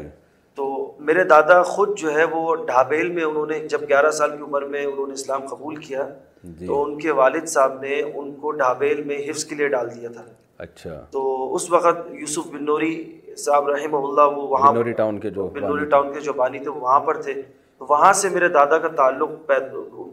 تو 0.56 0.92
میرے 1.00 1.24
دادا 1.24 1.64
خود 1.64 1.98
جو 1.98 2.14
ہے 2.14 2.24
وہ 2.24 2.56
ڈھابیل 2.56 3.12
میں 3.12 3.24
انہوں 3.24 3.46
نے 3.46 3.60
جب 3.60 3.82
گیارہ 3.90 4.12
سال 4.12 4.32
کی 4.38 4.44
عمر 4.44 4.62
میں 4.62 4.86
انہوں 4.86 5.08
نے 5.08 5.14
اسلام 5.14 5.48
قبول 5.48 5.76
کیا 5.76 6.10
جی۔ 6.44 6.68
تو 6.68 6.84
ان 6.84 7.00
کے 7.00 7.12
والد 7.12 7.46
صاحب 7.46 7.82
نے 7.82 8.02
ان 8.14 8.32
کو 8.32 8.52
ڈھابیل 8.52 9.04
میں 9.04 9.18
حفظ 9.30 9.46
کے 9.46 9.56
لیے 9.56 9.68
ڈال 9.68 9.90
دیا 9.96 10.10
تھا۔ 10.10 10.24
اچھا۔ 10.58 11.06
تو 11.12 11.56
اس 11.56 11.72
وقت 11.72 12.00
یوسف 12.12 12.48
بن 12.48 12.66
نوری 12.66 13.20
صاحب 13.38 13.68
رحمہ 13.70 13.98
اللہ 13.98 14.22
وہ 14.22 14.48
وہاں 14.48 14.72
بنوری 14.72 14.92
ٹاؤن 14.92 15.20
کے 15.20 15.30
جو 15.30 15.48
بنوری 15.48 15.86
ٹاؤن 15.86 16.14
کے 16.14 16.20
جو 16.20 16.34
بانی 16.34 16.60
تھے 16.60 16.70
وہ 16.70 16.80
وہاں 16.80 17.00
پر 17.00 17.22
تھے۔ 17.22 17.34
تو 17.78 17.86
وہاں 17.90 18.14
سے 18.14 18.30
میرے 18.30 18.48
دادا 18.48 18.78
کا 18.78 18.88
تعلق 18.88 19.52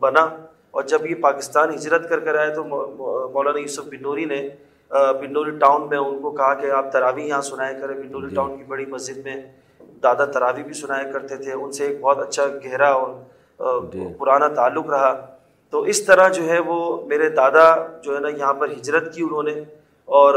بنا 0.00 0.20
اور 0.70 0.82
جب 0.82 1.06
یہ 1.06 1.14
پاکستان 1.14 1.74
ہجرت 1.74 2.08
کر 2.08 2.20
کر 2.20 2.34
آئے 2.38 2.54
تو 2.54 2.64
مو- 2.64 2.88
مو- 2.96 3.30
مولانا 3.32 3.58
یوسف 3.58 3.84
بنوری 3.84 4.24
نے 4.24 4.48
بنوری 4.90 5.50
ٹاؤن 5.50 5.88
میں 5.90 5.98
ان 5.98 6.18
کو 6.22 6.30
کہا 6.30 6.54
کہ 6.54 6.70
آپ 6.70 6.92
تراوی 6.92 7.22
یہاں 7.28 7.40
سنایا 7.40 7.72
کریں۔ 7.72 7.94
بنوری 7.96 8.34
ٹاؤن 8.34 8.56
کی 8.56 8.64
بڑی 8.68 8.86
مسجد 8.86 9.16
میں 9.24 9.36
دادا 10.02 10.24
تراوی 10.24 10.62
بھی 10.62 10.72
سنایا 10.72 11.10
کرتے 11.12 11.36
تھے۔ 11.36 11.52
ان 11.52 11.72
سے 11.72 11.86
ایک 11.86 12.00
بہت 12.00 12.18
اچھا 12.18 12.46
گہرا 12.64 12.90
اور 12.90 13.08
آ، 13.58 13.78
پرانا 14.18 14.48
تعلق 14.48 14.86
رہا۔ 14.90 15.26
تو 15.70 15.82
اس 15.82 16.04
طرح 16.04 16.28
جو 16.28 16.44
ہے 16.44 16.58
وہ 16.58 17.06
میرے 17.06 17.28
دادا 17.28 17.74
جو 18.02 18.14
ہے 18.14 18.20
نا 18.20 18.28
یہاں 18.28 18.54
پر 18.54 18.70
ہجرت 18.70 19.14
کی 19.14 19.22
انہوں 19.22 19.42
نے 19.42 19.54
اور 20.04 20.34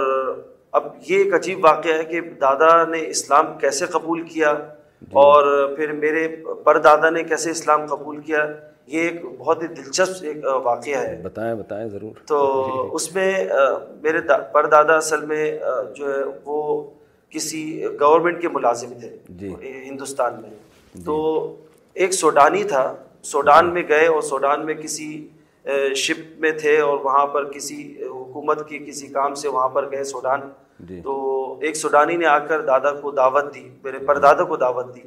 اب 0.75 0.87
یہ 1.07 1.17
ایک 1.17 1.33
عجیب 1.33 1.65
واقعہ 1.65 1.93
ہے 1.93 2.03
کہ 2.03 2.21
دادا 2.21 2.85
نے 2.85 3.07
اسلام 3.07 3.45
کیسے 3.61 3.85
قبول 3.85 4.21
کیا 4.21 4.49
اور 5.11 5.67
پھر 5.75 5.91
میرے 5.91 6.27
پردادا 6.63 7.09
نے 7.09 7.23
کیسے 7.23 7.51
اسلام 7.51 7.85
قبول 7.85 8.17
کیا 8.21 8.45
یہ 8.87 9.01
ایک 9.01 9.25
بہت 9.37 9.63
ہی 9.63 9.67
دلچسپ 9.67 10.23
ایک 10.23 10.37
واقعہ 10.63 10.97
ہے۔ 10.97 11.21
بتائیں 11.23 11.55
بتائیں 11.55 11.89
ضرور۔ 11.89 12.11
تو 12.27 12.95
اس 12.95 13.15
میں 13.15 13.47
میرے 14.01 14.21
دا- 14.21 14.51
پردادا 14.51 14.95
اصل 14.95 15.25
میں 15.25 15.59
جو 15.95 16.13
ہے 16.13 16.23
وہ 16.45 16.83
کسی 17.29 17.85
گورنمنٹ 17.99 18.41
کے 18.41 18.49
ملازم 18.49 18.93
تھے 18.99 19.17
جی۔ 19.29 19.53
ہندوستان 19.61 20.33
میں۔ 20.41 20.49
تو 21.05 21.15
ایک 21.93 22.13
سوڈانی 22.13 22.63
تھا 22.63 22.95
سوڈان 23.23 23.73
میں 23.73 23.83
گئے 23.87 24.07
اور 24.07 24.21
سوڈان 24.21 24.65
میں 24.65 24.73
کسی 24.73 25.27
شپ 25.95 26.39
میں 26.39 26.51
تھے 26.51 26.79
اور 26.79 26.97
وہاں 26.97 27.27
پر 27.27 27.51
کسی 27.51 27.95
حکومت 28.05 28.69
کی 28.69 28.79
کسی 28.79 29.07
کام 29.07 29.33
سے 29.33 29.47
وہاں 29.47 29.67
پر 29.67 29.91
گئے 29.91 30.03
سوڈان۔ 30.03 30.39
جی 30.41 30.64
تو 31.03 31.55
ایک 31.61 31.75
سوڈانی 31.75 32.17
نے 32.17 32.25
آ 32.25 32.39
کر 32.39 32.61
دادا 32.61 32.91
کو 32.91 33.11
دعوت 33.11 33.55
دی 33.55 33.69
میرے 33.83 33.99
پردادا 33.99 34.43
کو 34.43 34.55
دعوت 34.55 34.95
دی۔ 34.95 35.01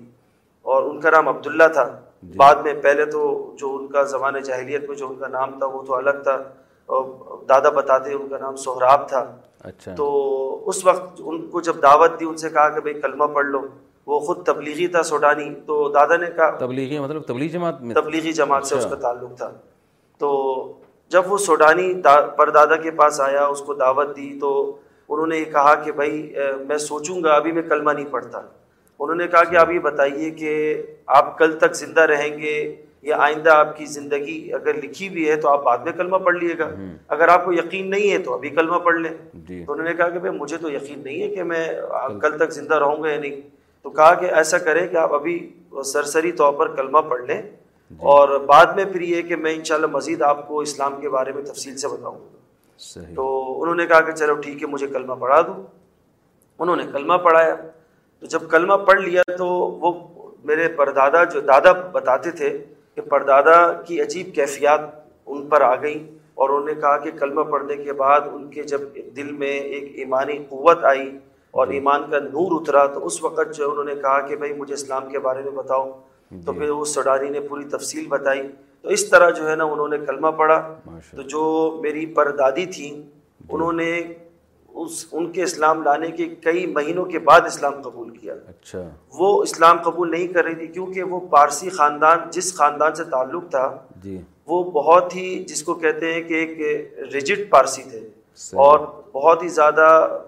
اور 0.62 0.82
ان 0.82 1.00
کا 1.00 1.10
نام 1.10 1.28
عبداللہ 1.28 1.68
تھا۔ 1.72 2.00
بعد 2.36 2.54
میں 2.54 2.74
پہلے 2.82 3.04
تو 3.04 3.52
جو 3.58 3.76
ان 3.76 3.86
کا 3.86 4.02
زمانے 4.02 4.40
جاہلیت 4.40 4.88
میں 4.88 4.96
جو 4.96 5.08
ان 5.08 5.14
کا 5.14 5.28
نام 5.28 5.58
تھا 5.58 5.66
وہ 5.66 5.82
تو 5.82 5.94
الگ 5.94 6.10
تھا۔ 6.10 6.32
اور 6.86 7.04
دادا 7.48 7.68
بتاتے 7.68 8.12
ان 8.12 8.28
کا 8.28 8.38
نام 8.38 8.56
سہراب 8.56 9.08
تھا۔ 9.08 9.36
اچھا۔ 9.60 9.94
تو 9.94 10.68
اس 10.68 10.86
وقت 10.86 11.20
ان 11.24 11.46
کو 11.46 11.60
جب 11.60 11.82
دعوت 11.82 12.20
دی 12.20 12.24
ان 12.24 12.36
سے 12.36 12.50
کہا 12.50 12.68
کہ 12.68 12.80
بھائی 12.80 13.00
کلمہ 13.00 13.24
پڑھ 13.24 13.46
لو۔ 13.46 13.60
وہ 14.06 14.20
خود 14.20 14.46
تبلیغی 14.46 14.86
تھا 14.86 15.02
سوڈانی۔ 15.02 15.54
تو 15.66 15.88
دادا 15.88 16.16
نے 16.16 16.26
کہا 16.36 16.50
تبلیغی 16.50 16.98
مطلب 16.98 17.22
تبلیغ 17.22 17.50
جماعت 17.50 17.82
میں 17.82 17.94
تبلیغی 17.94 18.32
جماعت 18.32 18.66
سے 18.66 18.74
اس 18.74 18.86
کا 18.90 18.96
تعلق 18.96 19.36
تھا۔ 19.36 19.50
تو 20.18 20.72
جب 21.08 21.32
وہ 21.32 21.38
سوڈانی 21.38 21.94
دا 21.94 22.20
پردادا 22.20 22.76
کے 22.76 22.90
پاس 22.90 23.20
آیا 23.20 23.46
اس 23.46 23.60
کو 23.60 23.74
دعوت 23.74 24.16
دی 24.16 24.38
تو 24.40 24.76
انہوں 25.08 25.26
نے 25.26 25.38
یہ 25.38 25.44
کہا 25.44 25.74
کہ 25.74 25.92
بھائی 25.92 26.34
میں 26.68 26.78
سوچوں 26.78 27.24
گا 27.24 27.32
ابھی 27.32 27.52
میں 27.52 27.62
کلمہ 27.62 27.92
نہیں 27.92 28.06
پڑھتا۔ 28.10 28.38
انہوں 28.98 29.16
نے 29.16 29.26
کہا 29.28 29.44
کہ 29.44 29.56
آپ 29.56 29.70
یہ 29.70 29.78
بتائیے 29.78 30.30
کہ 30.30 30.82
آپ 31.06 31.38
کل 31.38 31.58
تک 31.58 31.74
زندہ 31.74 32.00
رہیں 32.00 32.38
گے 32.38 32.76
یا 33.02 33.16
آئندہ 33.18 33.50
آپ 33.50 33.76
کی 33.76 33.84
زندگی 33.84 34.52
اگر 34.52 34.74
لکھی 34.74 35.08
بھی 35.08 35.30
ہے 35.30 35.36
تو 35.36 35.48
آپ 35.48 35.62
بعد 35.62 35.78
میں 35.78 35.92
کلمہ 35.92 36.16
پڑھ 36.16 36.36
لیے 36.36 36.58
گا۔ 36.58 36.68
اگر 37.08 37.28
آپ 37.28 37.44
کو 37.44 37.52
یقین 37.52 37.90
نہیں 37.90 38.12
ہے 38.12 38.18
تو 38.18 38.34
ابھی 38.34 38.48
کلمہ 38.50 38.76
پڑھ 38.76 38.96
لیں۔ 38.96 39.10
جی۔ 39.34 39.64
تو 39.64 39.72
انہوں 39.72 39.86
نے 39.86 39.94
کہا 39.94 40.08
کہ 40.08 40.18
بھائی 40.18 40.38
مجھے 40.38 40.56
تو 40.56 40.70
یقین 40.70 41.04
نہیں 41.04 41.22
ہے 41.22 41.28
کہ 41.28 41.42
میں 41.42 41.68
کل 42.22 42.38
تک۔ 42.38 42.50
زندہ 42.50 42.74
رہوں 42.74 43.02
گا 43.02 43.10
یا 43.10 43.20
نہیں۔ 43.20 43.40
تو 43.82 43.90
کہا 43.90 44.14
کہ 44.14 44.24
ایسا 44.24 44.58
کریں 44.58 44.88
کہ 44.88 44.96
آپ 44.96 45.14
ابھی 45.14 45.52
سرسری 45.84 46.32
طور 46.32 46.52
پر 46.52 46.74
کلمہ 46.74 46.98
پڑھ 46.98 47.22
لیں۔ 47.22 47.42
اور 47.98 48.40
بعد 48.40 48.66
میں 48.66 48.84
پھر 48.84 49.00
یہ 49.00 49.22
کہ 49.22 49.36
میں 49.36 49.54
انشاءاللہ 49.54 49.86
مزید 49.86 50.22
آپ 50.22 50.48
کو 50.48 50.60
اسلام 50.60 51.00
کے 51.00 51.08
بارے 51.08 51.32
میں 51.32 51.42
تفصیل 51.42 51.76
سے 51.76 51.88
بتاؤں۔ 51.88 52.37
صحیح۔ 52.78 53.14
تو 53.14 53.58
انہوں 53.62 53.74
نے 53.74 53.86
کہا 53.86 54.00
کہ 54.00 54.12
چلو 54.12 54.34
ٹھیک 54.34 54.62
ہے 54.62 54.66
مجھے 54.68 54.86
کلمہ 54.86 55.14
پڑھا 55.14 55.40
دو۔ 55.40 55.62
انہوں 56.58 56.76
نے 56.76 56.82
کلمہ 56.92 57.14
پڑھایا۔ 57.14 57.54
تو 58.20 58.26
جب 58.26 58.40
کلمہ 58.50 58.74
پڑھ 58.74 59.00
لیا 59.00 59.22
تو 59.38 59.46
وہ 59.46 59.92
میرے 60.44 60.68
پردادا 60.68 61.24
جو 61.24 61.40
دادا 61.40 61.72
بتاتے 61.72 62.30
تھے 62.30 62.64
کہ 62.94 63.00
پردادا 63.00 63.72
کی 63.72 64.02
عجیب 64.02 64.34
کیفیات 64.34 64.80
ان 65.26 65.46
پر 65.46 65.60
آ 65.60 65.74
گئیں 65.74 66.18
اور 66.34 66.50
انہوں 66.50 66.64
نے 66.64 66.74
کہا 66.74 66.98
کہ 66.98 67.10
کلمہ 67.10 67.40
پڑھنے 67.40 67.76
کے 67.76 67.92
بعد 67.92 68.20
ان 68.32 68.50
کے 68.50 68.62
جب 68.62 68.80
دل 69.16 69.32
میں 69.32 69.50
ایک 69.50 69.92
ایمانی 69.94 70.38
قوت 70.48 70.84
آئی 70.84 71.18
اور 71.50 71.66
ایمان 71.68 72.10
کا 72.10 72.18
نور 72.18 72.60
اترا 72.60 72.86
تو 72.86 73.06
اس 73.06 73.22
وقت 73.24 73.54
جو 73.54 73.70
انہوں 73.70 73.84
نے 73.84 73.94
کہا 73.94 74.20
کہ 74.20 74.36
بھائی 74.36 74.52
مجھے 74.52 74.74
اسلام 74.74 75.08
کے 75.08 75.18
بارے 75.18 75.42
میں 75.42 75.50
بتاؤ۔ 75.50 76.00
تو 76.46 76.52
پھر 76.52 76.68
اس 76.68 76.94
سڈاری 76.94 77.28
نے 77.28 77.40
پوری 77.40 77.64
تفصیل 77.64 78.06
بتائی۔ 78.08 78.48
تو 78.82 78.88
اس 78.88 79.08
طرح 79.08 79.30
جو 79.30 79.50
ہے 79.50 79.56
نا 79.56 79.64
انہوں 79.64 79.88
نے 79.88 79.98
کلمہ 79.98 80.28
پڑھا۔ 80.28 80.74
تو 81.16 81.22
جو 81.22 81.78
میری 81.82 82.06
پردادی 82.06 82.66
تھیں 82.66 83.02
انہوں 83.48 83.72
نے 83.72 84.00
اس 84.68 85.06
ان 85.12 85.32
کے 85.32 85.42
اسلام 85.42 85.82
لانے 85.82 86.10
کے 86.10 86.28
کئی 86.28 86.66
مہینوں 86.66 87.04
کے 87.04 87.18
بعد 87.18 87.40
اسلام 87.40 87.82
قبول 87.82 88.10
کیا۔ 88.10 88.34
اچھا۔ 88.48 88.88
وہ 89.12 89.42
اسلام 89.42 89.82
قبول 89.82 90.10
نہیں 90.10 90.26
کر 90.26 90.44
رہی 90.44 90.54
تھی 90.54 90.66
کیونکہ 90.66 91.02
وہ 91.02 91.20
پارسی 91.20 91.70
خاندان 91.70 92.18
جس 92.30 92.54
خاندان 92.54 92.94
سے 92.94 93.04
تعلق 93.04 93.50
تھا 93.50 93.78
جی۔ 94.02 94.20
وہ 94.46 94.70
بہت 94.70 95.14
ہی 95.14 95.44
جس 95.44 95.62
کو 95.62 95.74
کہتے 95.74 96.14
ہیں 96.14 96.22
کہ 96.22 96.34
ایک 96.34 96.58
ریجڈ 97.14 97.50
پارسی 97.50 97.82
تھے۔ 97.82 98.00
اور 98.52 98.78
بہت 99.12 99.42
ہی 99.42 99.48
زیادہ 99.48 100.18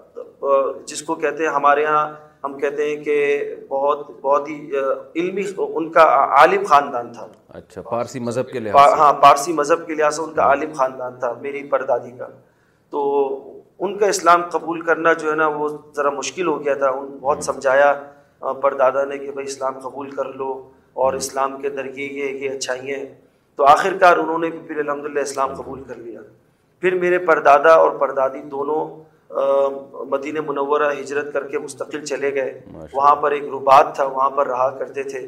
جس 0.85 1.01
کو 1.03 1.15
کہتے 1.15 1.43
ہیں 1.43 1.51
ہمارے 1.51 1.85
ہاں 1.85 2.30
ہم 2.43 2.57
کہتے 2.57 2.89
ہیں 2.89 3.03
کہ 3.03 3.45
بہت 3.69 4.11
بہت 4.21 4.49
ہی 4.49 4.71
علمی 5.15 5.41
ان 5.57 5.91
کا 5.91 6.03
عالم 6.39 6.63
خاندان 6.63 7.13
تھا۔ 7.13 7.27
اچھا 7.49 7.81
پارسی 7.81 8.19
مذہب 8.19 8.49
کے 8.49 8.59
لحاظ 8.59 8.75
پا- 8.75 8.99
ہاں 8.99 9.13
پارسی 9.13 9.53
مذہب 9.53 9.87
کے 9.87 9.95
لحاظ 9.95 10.15
سے 10.15 10.21
ان 10.21 10.33
کا 10.33 10.41
عالم 10.41 10.73
خاندان 10.73 11.15
تھا 11.19 11.33
میری 11.41 11.63
پردادی 11.63 12.11
کا۔ 12.11 12.27
تو 12.89 13.01
ان 13.79 13.97
کا 13.97 14.05
اسلام 14.07 14.41
قبول 14.51 14.81
کرنا 14.81 15.13
جو 15.13 15.31
ہے 15.31 15.35
نا 15.35 15.47
وہ 15.47 15.69
ذرا 15.95 16.09
مشکل 16.09 16.47
ہو 16.47 16.65
گیا 16.65 16.73
تھا۔ 16.73 16.89
ان 16.89 17.17
بہت 17.21 17.43
سمجھایا 17.43 17.93
پردادا 18.39 19.05
نے 19.05 19.17
کہ 19.17 19.31
بھائی 19.31 19.47
اسلام 19.47 19.79
قبول 19.79 20.09
کر 20.11 20.25
لو 20.25 20.69
اور 20.93 21.13
اسلام 21.13 21.61
کے 21.61 21.67
اندر 21.67 21.85
یہ 21.85 22.07
یہ 22.13 22.25
یہ 22.25 22.49
اچھائیاں 22.49 22.99
ہیں۔ 22.99 23.05
تو 23.55 23.65
آخر 23.65 23.97
کار 23.99 24.17
انہوں 24.17 24.39
نے 24.39 24.49
بھی 24.49 24.59
پھر 24.67 24.77
الحمد 24.79 25.05
للہ 25.05 25.19
اسلام 25.19 25.53
قبول 25.53 25.83
کر 25.87 25.95
لیا۔ 25.95 26.19
پھر 26.79 26.93
میرے 26.93 27.17
پردادا 27.17 27.73
اور 27.73 27.91
پردادی 27.91 28.41
دونوں 28.41 29.10
مدینہ 29.93 30.39
منورہ 30.47 30.91
ہجرت 30.99 31.33
کر 31.33 31.47
کے 31.47 31.59
مستقل 31.59 32.05
چلے 32.05 32.33
گئے۔ 32.33 32.61
وہاں 32.93 33.15
پر 33.15 33.31
ایک 33.31 33.43
ربات 33.43 33.95
تھا 33.95 34.05
وہاں 34.05 34.29
پر 34.29 34.47
رہا 34.47 34.69
کرتے 34.69 35.03
تھے۔ 35.03 35.19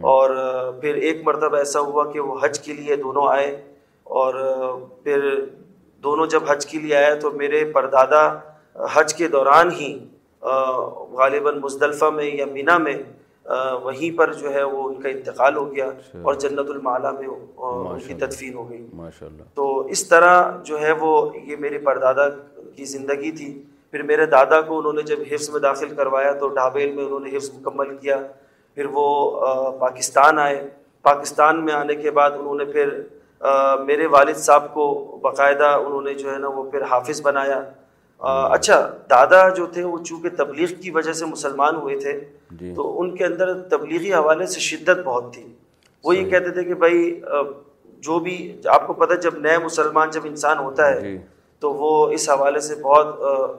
اور 0.00 0.30
پھر 0.80 0.94
ایک 0.94 1.22
مرتبہ 1.24 1.56
ایسا 1.56 1.80
ہوا 1.80 2.12
کہ 2.12 2.20
وہ 2.20 2.38
حج 2.42 2.60
کے 2.60 2.72
لیے 2.72 2.96
دونوں 2.96 3.28
آئے۔ 3.28 3.62
اور 4.04 4.34
پھر 5.04 5.44
دونوں 6.02 6.26
جب 6.26 6.40
حج 6.48 6.66
کے 6.66 6.78
لیے 6.78 6.96
آئے 6.96 7.14
تو 7.14 7.30
میرے 7.30 7.64
پردادا 7.64 8.34
حج 8.92 9.14
کے 9.14 9.28
دوران 9.28 9.70
ہی 9.72 10.08
غالباً 11.12 11.58
مزدلفہ 11.58 12.04
میں 12.04 12.24
یا 12.24 12.46
مینا 12.52 12.78
میں 12.78 12.94
وہیں 13.82 14.18
پر 14.18 14.32
جو 14.32 14.54
ہے 14.54 14.62
وہ 14.62 14.88
ان 14.88 15.00
کا 15.00 15.08
انتقال 15.08 15.56
ہو 15.56 15.74
گیا 15.74 15.86
اور 16.22 16.34
جنت 16.34 16.70
المعلیٰ 16.70 17.12
میں 17.18 17.28
ان 17.28 17.98
کی 18.06 18.14
تدفین 18.14 18.54
ہو 18.54 18.70
گئی۔ 18.70 18.86
تو 19.54 19.80
اس 19.80 20.08
طرح 20.08 20.62
جو 20.62 20.80
ہے 20.80 20.92
وہ 20.92 21.30
یہ 21.44 21.56
میرے 21.58 21.78
پردادا 21.78 22.28
کی 22.76 22.84
زندگی 22.84 23.30
تھی۔ 23.32 23.62
پھر 23.90 24.02
میرے 24.02 24.26
دادا 24.26 24.60
کو 24.60 24.78
انہوں 24.78 24.92
نے 24.92 25.02
جب 25.02 25.16
حفظ 25.32 25.50
میں 25.50 25.60
داخل 25.60 25.88
کروایا 25.94 26.32
تو 26.32 26.48
ڈھابیل 26.48 26.92
میں 26.92 27.04
انہوں 27.04 27.20
نے 27.20 27.36
حفظ 27.36 27.50
مکمل 27.54 27.96
کیا۔ 27.96 28.16
پھر 28.74 28.86
وہ 28.92 29.30
پاکستان 29.78 30.38
آئے۔ 30.38 30.68
پاکستان 31.02 31.64
میں 31.64 31.74
آنے 31.74 31.94
کے 31.94 32.10
بعد 32.10 32.30
انہوں 32.30 32.54
نے 32.54 32.64
پھر 32.64 33.02
میرے 33.84 34.06
والد 34.06 34.36
صاحب 34.36 34.74
کو 34.74 35.18
باقاعدہ 35.22 35.64
انہوں 35.64 36.02
نے 36.02 36.14
جو 36.14 36.32
ہے 36.32 36.38
نا 36.38 36.48
وہ 36.48 36.70
پھر 36.70 36.82
حافظ 36.82 37.22
بنایا۔ 37.22 37.62
اچھا 38.20 38.90
دادا 39.10 39.48
جو 39.48 39.66
تھے 39.66 39.84
وہ 39.84 39.98
چونکہ 39.98 40.28
تبلیغ 40.36 40.68
کی 40.80 40.90
وجہ 40.90 41.12
سے 41.12 41.24
مسلمان 41.24 41.76
ہوئے 41.76 41.98
تھے 41.98 42.20
جی۔ 42.50 42.74
تو 42.74 43.00
ان 43.00 43.16
کے 43.16 43.24
اندر 43.24 43.62
تبلیغی 43.62 44.14
حوالے 44.14 44.46
سے 44.46 44.60
شدت 44.60 44.98
بہت 45.04 45.34
تھی۔ 45.34 45.52
وہ 46.04 46.16
یہ 46.16 46.30
کہتے 46.30 46.50
تھے 46.50 46.64
کہ 46.64 46.74
بھائی 46.74 47.20
جو 47.98 48.18
بھی 48.18 48.60
آپ 48.66 48.86
کو 48.86 48.92
پتہ 48.92 49.14
جب 49.14 49.38
نئے 49.38 49.58
مسلمان 49.58 50.10
جب 50.10 50.20
انسان 50.24 50.58
ہوتا 50.58 50.88
ہے 50.88 51.00
جی۔ 51.00 51.18
تو 51.60 51.72
وہ 51.72 52.08
اس 52.08 52.30
حوالے 52.30 52.60
سے 52.60 52.74
بہت 52.74 53.06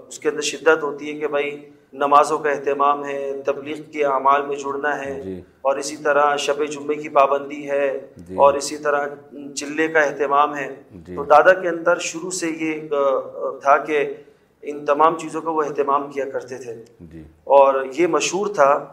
اس 0.07 0.19
کے 0.19 0.29
اندر 0.29 0.41
شدت 0.41 0.83
ہوتی 0.83 1.13
ہے 1.13 1.19
کہ 1.19 1.27
بھائی 1.27 1.65
نمازوں 1.93 2.37
کا 2.37 2.49
اہتمام 2.51 3.05
ہے 3.05 3.41
تبلیغ 3.45 3.81
کے 3.91 4.05
اعمال 4.05 4.45
میں 4.45 4.55
جڑنا 4.55 5.05
ہے 5.05 5.21
جی۔ 5.21 5.41
اور 5.61 5.77
اسی 5.77 5.97
طرح 5.97 6.35
شب 6.35 6.65
جمعے 6.65 6.95
کی 6.95 7.09
پابندی 7.09 7.69
ہے 7.69 8.07
جی۔ 8.17 8.35
اور 8.35 8.53
اسی 8.53 8.77
طرح 8.77 9.05
چلے 9.55 9.87
کا 9.87 9.99
اہتمام 9.99 10.55
ہے۔ 10.55 10.75
جی۔ 10.91 11.15
تو 11.15 11.23
دادا 11.23 11.53
کے 11.53 11.69
اندر 11.69 11.99
شروع 11.99 12.31
سے 12.31 12.49
یہ 12.49 12.87
تھا 13.61 13.77
کہ 13.77 14.13
ان 14.65 14.85
تمام 14.85 15.17
چیزوں 15.17 15.41
کا 15.41 15.49
وہ 15.51 15.63
اہتمام 15.63 16.11
کیا 16.11 16.25
کرتے 16.29 16.57
تھے۔ 16.57 16.83
جی۔ 16.99 17.23
اور 17.43 17.83
یہ 17.93 18.07
مشہور 18.07 18.47
تھا 18.47 18.85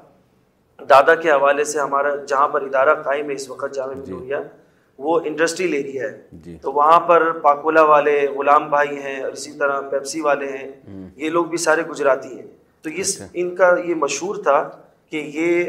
دادا 0.88 1.14
کے 1.14 1.31
حوالے 1.31 1.64
سے 1.64 1.79
ہمارا 1.79 2.14
جہاں 2.14 2.49
پر 2.49 2.62
ادارہ 2.62 2.95
قائم 2.95 3.29
ہے 3.31 3.35
اس 3.35 3.50
وقت 3.50 3.75
جامع 3.75 3.93
ملویہ 3.93 4.37
وہ 4.99 5.21
انڈسٹریل 5.25 5.73
ایریا 5.73 6.02
ہے۔ 6.02 6.23
جی۔ 6.33 6.59
تو 6.62 6.73
وہاں 6.73 7.00
پر 7.00 7.33
پاکولا 7.33 7.83
والے 7.83 8.26
غلام 8.29 8.69
بھائی 8.71 9.02
ہیں 9.02 9.23
اور 9.23 9.33
اسی 9.33 9.52
طرح 9.52 9.81
پیپسی 9.81 10.21
والے 10.21 10.47
ہیں۔ 10.47 10.73
یہ 11.17 11.31
لوگ 11.31 11.45
بھی 11.45 11.57
سارے 11.57 11.83
گجراتی 11.91 12.41
ہیں۔ 12.41 12.47
تو 12.83 12.91
اس 12.91 13.23
ان 13.35 13.57
کا 13.57 13.75
یہ 13.85 13.95
مشہور 13.95 14.37
تھا 14.37 14.71
کہ 15.11 15.17
یہ 15.17 15.64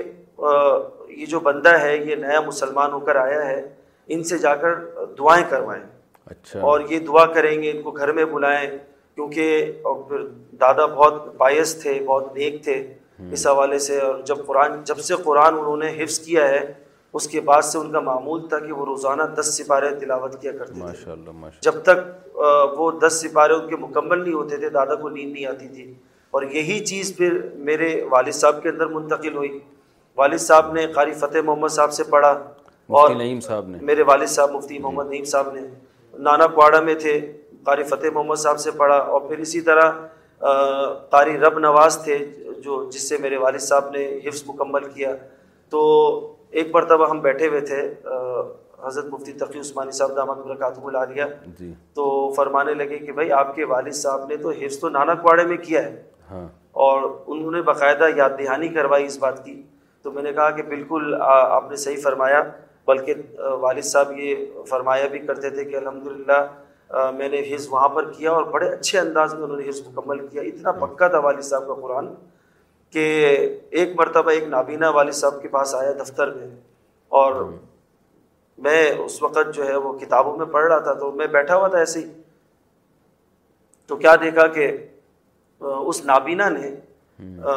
یہ 1.09 1.25
جو 1.25 1.39
بندہ 1.39 1.79
ہے 1.79 1.97
یہ 1.97 2.15
نیا 2.15 2.41
مسلمان 2.41 2.91
ہو 2.91 2.99
کر 2.99 3.15
آیا 3.15 3.45
ہے 3.47 3.69
ان 4.07 4.23
سے 4.23 4.37
جا 4.37 4.55
کر 4.55 4.75
دعائیں 5.17 5.45
کروائیں۔ 5.49 5.83
اچھا۔ 6.25 6.61
اور 6.61 6.79
یہ 6.89 6.99
دعا 6.99 7.25
کریں 7.25 7.61
گے 7.63 7.71
ان 7.71 7.81
کو 7.81 7.91
گھر 7.91 8.11
میں 8.11 8.25
بلائیں۔ 8.25 8.77
کیونکہ 9.15 9.71
اور 9.81 10.03
پھر 10.03 10.17
دادا 10.51 10.85
بہت 10.85 11.35
باعث 11.37 11.81
تھے 11.81 11.99
بہت 12.05 12.35
نیک 12.35 12.63
تھے 12.63 12.93
اس 13.31 13.47
حوالے 13.47 13.79
سے 13.79 13.99
اور 13.99 14.19
جب 14.21 14.35
قرآن 14.45 14.83
جب 14.83 14.97
سے 14.97 15.15
قرآن 15.23 15.53
انہوں 15.53 15.77
نے 15.77 16.03
حفظ 16.03 16.19
کیا 16.19 16.49
ہے 16.49 16.73
اس 17.13 17.27
کے 17.27 17.41
بعد 17.41 17.61
سے 17.61 17.77
ان 17.77 17.91
کا 17.91 17.99
معمول 17.99 18.49
تھا 18.49 18.59
کہ 18.59 18.71
وہ 18.71 18.85
روزانہ 18.85 19.23
دس 19.23 19.57
سپارے 19.57 19.89
تلاوت 19.95 20.41
کیا 20.41 20.51
کرتے 20.51 20.73
تھے۔ 20.73 20.81
ماشاء 20.81 21.11
اللہ 21.11 21.29
ماشاء 21.33 21.59
جب 21.61 21.83
تک 21.83 22.37
وہ 22.79 22.91
دس 22.91 23.13
سپارے 23.13 23.53
ان 23.53 23.67
کے 23.67 23.75
مکمل 23.75 24.23
نہیں 24.23 24.33
ہوتے 24.33 24.57
تھے 24.57 24.69
دادا 24.69 24.95
کو 24.95 25.09
نیند 25.09 25.33
نہیں 25.33 25.45
آتی 25.45 25.67
تھی۔ 25.67 25.93
اور 26.31 26.43
یہی 26.43 26.85
چیز 26.85 27.17
پھر 27.17 27.49
میرے 27.53 28.05
والد 28.11 28.31
صاحب 28.31 28.63
کے 28.63 28.69
اندر 28.69 28.85
منتقل 28.87 29.35
ہوئی۔ 29.35 29.59
والد 30.17 30.37
صاحب 30.37 30.73
نے 30.73 30.87
قاری 30.87 31.13
فتح 31.13 31.37
محمد 31.45 31.67
صاحب 31.67 31.91
سے 31.93 32.03
پڑھا 32.03 32.29
اور 32.87 33.15
نعیم 33.15 33.39
صاحب 33.39 33.67
نے۔ 33.67 33.77
میرے 33.81 34.01
والد 34.01 34.27
صاحب 34.27 34.51
مفتی 34.51 34.79
محمد 34.79 35.07
نعیم 35.09 35.23
صاحب 35.23 35.53
نے۔ 35.53 35.61
نانا 36.19 36.47
کوڑا 36.47 36.79
میں 36.79 36.95
تھے۔ 36.95 37.31
قاری 37.63 37.83
فتح 37.83 38.07
محمد 38.13 38.35
صاحب 38.35 38.59
سے 38.59 38.71
پڑھا 38.71 38.95
اور 38.95 39.21
پھر 39.21 39.37
اسی 39.37 39.61
طرح 39.61 39.91
قاری 41.09 41.37
رب 41.37 41.59
نواز 41.59 41.97
تھے 42.03 42.17
جو 42.57 42.89
جس 42.91 43.09
سے 43.09 43.17
میرے 43.17 43.37
والد 43.37 43.59
صاحب 43.59 43.89
نے 43.89 44.19
حفظ 44.25 44.43
مکمل 44.47 44.83
کیا۔ 44.83 45.11
تو 45.69 46.33
ایک 46.51 46.75
مرتبہ 46.75 47.09
ہم 47.09 47.19
بیٹھے 47.19 47.47
ہوئے 47.47 47.61
تھے 47.61 47.93
حضرت 48.83 49.05
مفتی 49.05 49.33
تقی 49.33 49.59
عثمانی 49.59 49.91
صاحب 49.91 50.15
دامت 50.15 50.37
برکاتہ 50.37 50.79
العالیہ۔ 50.83 51.23
جی۔ 51.59 51.73
تو 51.93 52.33
فرمانے 52.33 52.73
لگے 52.73 52.97
کہ 52.97 53.11
بھائی 53.11 53.31
آپ 53.31 53.55
کے 53.55 53.65
والد 53.65 53.91
صاحب 53.91 54.25
نے 54.29 54.37
تو 54.37 54.49
حفظ 54.49 54.79
تو 54.79 54.89
نانا 54.89 55.13
کوڑے 55.13 55.43
میں 55.43 55.57
کیا 55.57 55.83
ہے۔ 55.83 56.03
ہاں۔ 56.31 56.47
اور 56.71 57.17
انہوں 57.27 57.51
نے 57.51 57.61
باقاعدہ 57.61 58.05
یاد 58.15 58.29
دہانی 58.39 58.67
کروائی 58.67 59.05
اس 59.05 59.17
بات 59.17 59.45
کی۔ 59.45 59.61
تو 60.01 60.11
میں 60.11 60.23
نے 60.23 60.33
کہا 60.33 60.49
کہ 60.49 60.63
بالکل 60.63 61.15
آپ 61.21 61.69
نے 61.69 61.75
صحیح 61.75 61.97
فرمایا۔ 62.03 62.41
بلکہ 62.87 63.13
والد 63.39 63.81
صاحب 63.81 64.19
یہ 64.19 64.35
فرمایا 64.69 65.07
بھی 65.07 65.19
کرتے 65.19 65.49
تھے 65.49 65.63
کہ 65.63 65.75
الحمدللہ 65.75 66.47
میں 66.93 67.29
نے 67.29 67.39
حفظ 67.39 67.67
وہاں 67.69 67.89
پر 67.89 68.11
کیا 68.11 68.31
اور 68.31 68.43
بڑے 68.43 68.69
اچھے 68.69 68.99
انداز 68.99 69.33
میں 69.33 69.43
انہوں 69.43 69.57
نے 69.57 69.69
حفظ 69.69 69.81
مکمل 69.87 70.27
کیا۔ 70.27 70.41
اتنا 70.41 70.71
پکا 70.71 71.07
تھا 71.07 71.17
والد 71.17 71.41
صاحب 71.41 71.67
کا 71.67 71.73
قرآن 71.73 72.07
کہ 72.93 73.05
ایک 73.69 73.89
مرتبہ 73.95 74.31
ایک 74.31 74.43
نابینا 74.43 74.89
والد 74.89 75.11
صاحب 75.11 75.41
کے 75.41 75.47
پاس 75.47 75.75
آیا 75.75 75.91
دفتر 75.91 76.31
میں 76.31 76.47
اور 77.11 77.43
میں 78.57 78.91
اس 78.91 79.23
وقت 79.23 79.53
جو 79.53 79.67
ہے 79.67 79.75
وہ 79.75 79.93
کتابوں 79.99 80.37
میں 80.37 80.45
پڑھ 80.45 80.65
رہا 80.65 80.79
تھا 80.79 80.93
تو 80.93 81.11
میں 81.11 81.27
بیٹھا 81.27 81.55
ہوا 81.55 81.67
تھا 81.67 81.77
ایسے 81.77 81.99
ہی۔ 81.99 82.21
تو 83.87 83.95
کیا 83.95 84.15
دیکھا 84.15 84.47
کہ 84.47 84.71
اس 85.59 86.05
نابینا 86.05 86.49
نے 86.49 86.75
آ، 87.43 87.51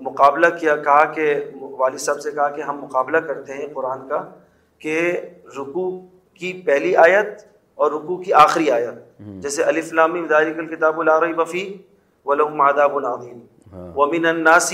مقابلہ 0.00 0.46
کیا 0.60 0.76
کہا 0.76 1.04
کہ 1.04 1.34
والد 1.60 1.98
صاحب 1.98 2.20
سے 2.20 2.30
کہا 2.30 2.48
کہ 2.48 2.60
ہم 2.60 2.80
مقابلہ 2.80 3.16
کرتے 3.16 3.52
ہیں 3.52 3.66
قرآن 3.74 4.08
کا 4.08 4.24
کہ 4.78 5.20
رکوع 5.58 6.00
کی 6.34 6.62
پہلی 6.66 6.96
آیت 6.96 7.28
اور 7.78 7.92
رکوع 7.92 8.22
کی 8.22 8.32
آخری 8.32 8.70
آیت۔ 8.70 9.18
جیسے 9.42 9.62
الف 9.62 9.92
لام 9.92 10.12
میم 10.12 10.26
ذالک 10.28 10.58
الکتاب 10.58 11.02
لا 11.02 11.20
ریب 11.20 11.46
فی 11.46 11.76
ولہم 12.24 12.60
عذاب 12.60 13.06
عظیم۔ 13.06 13.38
ومن 13.96 14.26
الناس 14.26 14.72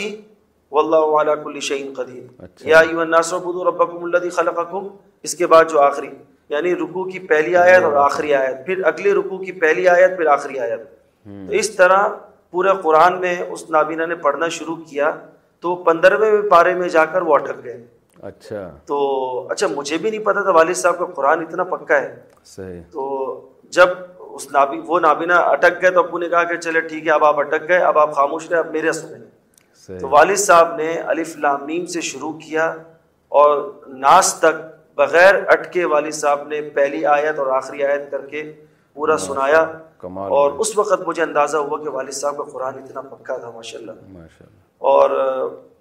واللہ 0.73 1.21
علی 1.21 1.31
کل 1.45 1.61
شیء 1.61 1.93
قدیر۔ 1.95 2.43
یا 2.61 2.79
ایھا 2.79 3.01
الناس 3.01 3.33
اعبدوا 3.33 3.65
ربکم 3.65 4.05
الذی 4.05 4.29
خلقکم۔ 4.29 4.89
اس 5.23 5.35
کے 5.35 5.47
بعد 5.47 5.65
جو 5.71 5.81
آخری 5.81 6.11
یعنی 6.49 6.77
رکوع 6.77 7.05
کی 7.05 7.19
پہلی 7.19 7.57
آیت 7.57 7.83
اور 7.83 7.93
آخری 7.93 8.35
آیت۔ 8.35 8.67
پھر 8.67 8.85
اگلے 8.85 9.13
رکوع 9.13 9.39
کی 9.39 9.53
پہلی 9.53 9.89
آیت 9.89 10.17
پھر 10.17 10.27
آخری 10.27 10.59
آیت۔ 10.59 10.81
تو 11.49 11.53
اس 11.53 11.71
طرح 11.71 12.09
پورے 12.51 12.69
قرآن 12.83 13.21
میں 13.21 13.43
اس 13.51 13.71
نابینا 13.71 14.07
نے 14.07 14.15
پڑھنا 14.15 14.49
شروع 14.49 14.77
کیا۔ 14.77 15.11
تو 15.61 15.77
پندرہویں 15.77 16.51
پارے 16.51 16.75
میں 16.75 16.89
جا 16.89 17.05
کر 17.05 17.23
وہ 17.23 17.35
اٹک 17.35 17.65
گئے۔ 17.65 17.87
اچھا۔ 18.25 18.71
تو 18.87 18.97
اچھا 19.51 19.67
مجھے 19.67 19.99
بھی 19.99 20.11
نہیں 20.11 20.25
پتا 20.25 20.43
تھا 20.43 20.51
والد 20.51 20.75
صاحب 20.75 20.99
کا 20.99 21.05
قرآن 21.05 21.41
اتنا 21.41 21.65
پکا 21.65 22.01
ہے۔ 22.03 22.21
صحیح۔ 22.45 22.81
تو 22.93 23.05
جب 23.71 23.89
اس 24.19 24.53
نابی 24.53 24.81
وہ 24.87 25.01
نابینا 25.01 25.37
اٹک 25.37 25.83
گئے 25.83 25.91
تو 25.91 26.01
ابو 26.01 26.19
نے 26.19 26.29
کہا 26.29 26.45
کہ 26.45 26.57
چلے 26.57 26.81
ٹھیک 26.81 27.07
ہے 27.07 27.13
اب 27.13 27.25
آپ 27.25 27.39
اٹک 27.39 27.69
گئے 27.69 27.79
اب 27.79 27.99
آپ 27.99 28.13
خاموش 28.13 28.51
رہے 28.51 28.59
اب 28.59 28.71
میرے 28.71 28.93
سنیں 28.93 29.19
تو 29.99 30.09
والد 30.09 30.37
صاحب 30.37 30.75
نے 30.75 30.93
الف 30.93 31.37
لام 31.37 31.67
میم 31.67 31.87
سے 31.87 32.01
شروع 32.01 32.33
کیا 32.33 32.75
اور 33.29 33.71
ناس 33.89 34.35
تک 34.35 34.55
بغیر 34.97 35.35
اٹکے 35.49 35.85
والد 35.85 36.13
صاحب 36.13 36.49
نے 36.49 36.61
پہلی 36.61 37.07
آیت 37.07 37.39
اور 37.39 37.47
آخری 37.47 37.85
آیت 37.85 38.11
کر 38.11 38.27
کے 38.27 38.53
پورا 38.95 39.17
سنایا۔ 39.19 39.65
اور 40.29 40.51
اس 40.59 40.79
وقت 40.79 41.01
مجھے 41.07 41.23
اندازہ 41.23 41.57
ہوا 41.57 41.83
کہ 41.83 41.89
والد 41.89 42.13
صاحب 42.13 42.37
کا 42.37 42.43
قرآن 42.53 42.75
اتنا 42.75 43.01
پکا 43.01 43.37
تھا 43.37 43.51
ماشاء 43.51 43.79
اللہ 43.79 43.93
اور 44.79 45.11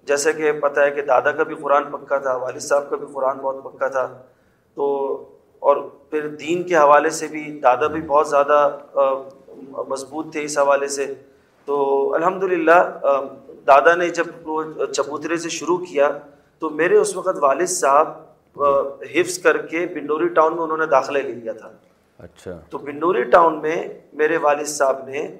جیسے 0.06 0.32
کہ 0.32 0.52
پتہ 0.52 0.80
ہے 0.80 0.90
کہ 0.90 1.02
دادا 1.02 1.32
کا 1.32 1.42
بھی 1.42 1.54
قرآن 1.54 1.84
پکا 1.84 2.18
تھا 2.18 2.36
والد 2.36 2.60
صاحب 2.60 2.90
کا 2.90 2.96
بھی 2.96 3.06
قرآن 3.12 3.38
بہت 3.38 3.64
پکا 3.64 3.88
تھا۔ 3.88 4.22
تو 4.74 4.84
اور 5.58 5.76
پھر 6.10 6.28
دین 6.28 6.62
کے 6.62 6.76
حوالے 6.76 7.10
سے 7.10 7.26
بھی 7.26 7.60
دادا 7.62 7.86
بھی 7.86 8.00
بہت 8.00 8.28
زیادہ 8.28 8.76
مضبوط 9.88 10.32
تھے 10.32 10.44
اس 10.44 10.58
حوالے 10.58 10.88
سے۔ 10.88 11.14
تو 11.64 11.74
الحمد 12.14 12.42
للہ 12.42 13.00
دادا 13.66 13.94
نے 13.94 14.08
جب 14.08 14.24
وہ 14.44 14.62
چبوترے 14.92 15.36
سے 15.36 15.48
شروع 15.48 15.78
کیا 15.78 16.10
تو 16.58 16.70
میرے 16.70 16.96
اس 16.96 17.16
وقت 17.16 17.36
والد 17.40 17.66
صاحب 17.66 18.08
حفظ 19.14 19.38
کر 19.38 19.56
کے 19.66 19.86
بنڈوری 19.94 20.28
ٹاؤن 20.28 20.54
میں 20.54 20.62
انہوں 20.62 20.78
نے 20.78 20.86
داخلہ 20.86 21.18
لے 21.18 21.34
لیا 21.34 21.52
تھا۔ 21.52 21.68
اچھا۔ 22.18 22.58
تو 22.70 22.78
بنڈوری 22.78 23.22
ٹاؤن 23.22 23.62
میں 23.62 23.88
میرے 24.12 24.36
والد 24.36 24.66
صاحب 24.66 25.08
نے 25.08 25.36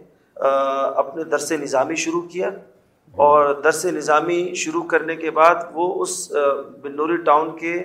اپنے 0.95 1.25
درس 1.25 1.53
نظامی 1.53 1.95
شروع 1.95 2.23
کیا۔ 2.23 2.51
اور 3.17 3.55
درس 3.65 3.85
نظامی 3.85 4.55
شروع 4.55 4.83
کرنے 4.83 5.17
کے 5.17 5.31
بعد 5.31 5.55
وہ 5.73 6.03
اس 6.03 6.33
بنوری 6.83 7.17
ٹاؤن 7.17 7.57
کے 7.57 7.83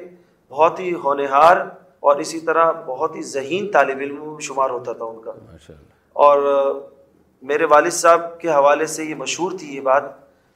بہت 0.50 0.80
ہی 0.80 0.94
ہونہار 0.94 1.58
اور 2.00 2.16
اسی 2.16 2.40
طرح 2.40 2.72
بہت 2.72 3.16
ہی 3.16 3.22
ذہین 3.22 3.72
طالب 3.72 3.98
علم 4.00 4.40
شمار 4.40 4.70
ہوتا 4.70 4.94
تھا 4.94 5.06
ان 5.06 5.22
کا۔ 5.22 5.32
اور 6.14 6.40
میرے 7.42 7.66
والد 7.66 7.92
صاحب 7.92 8.40
کے 8.40 8.50
حوالے 8.50 8.86
سے 8.86 9.04
یہ 9.06 9.16
مشہور 9.16 9.52
تھی 9.60 9.76
یہ 9.76 9.82
بات 9.82 10.04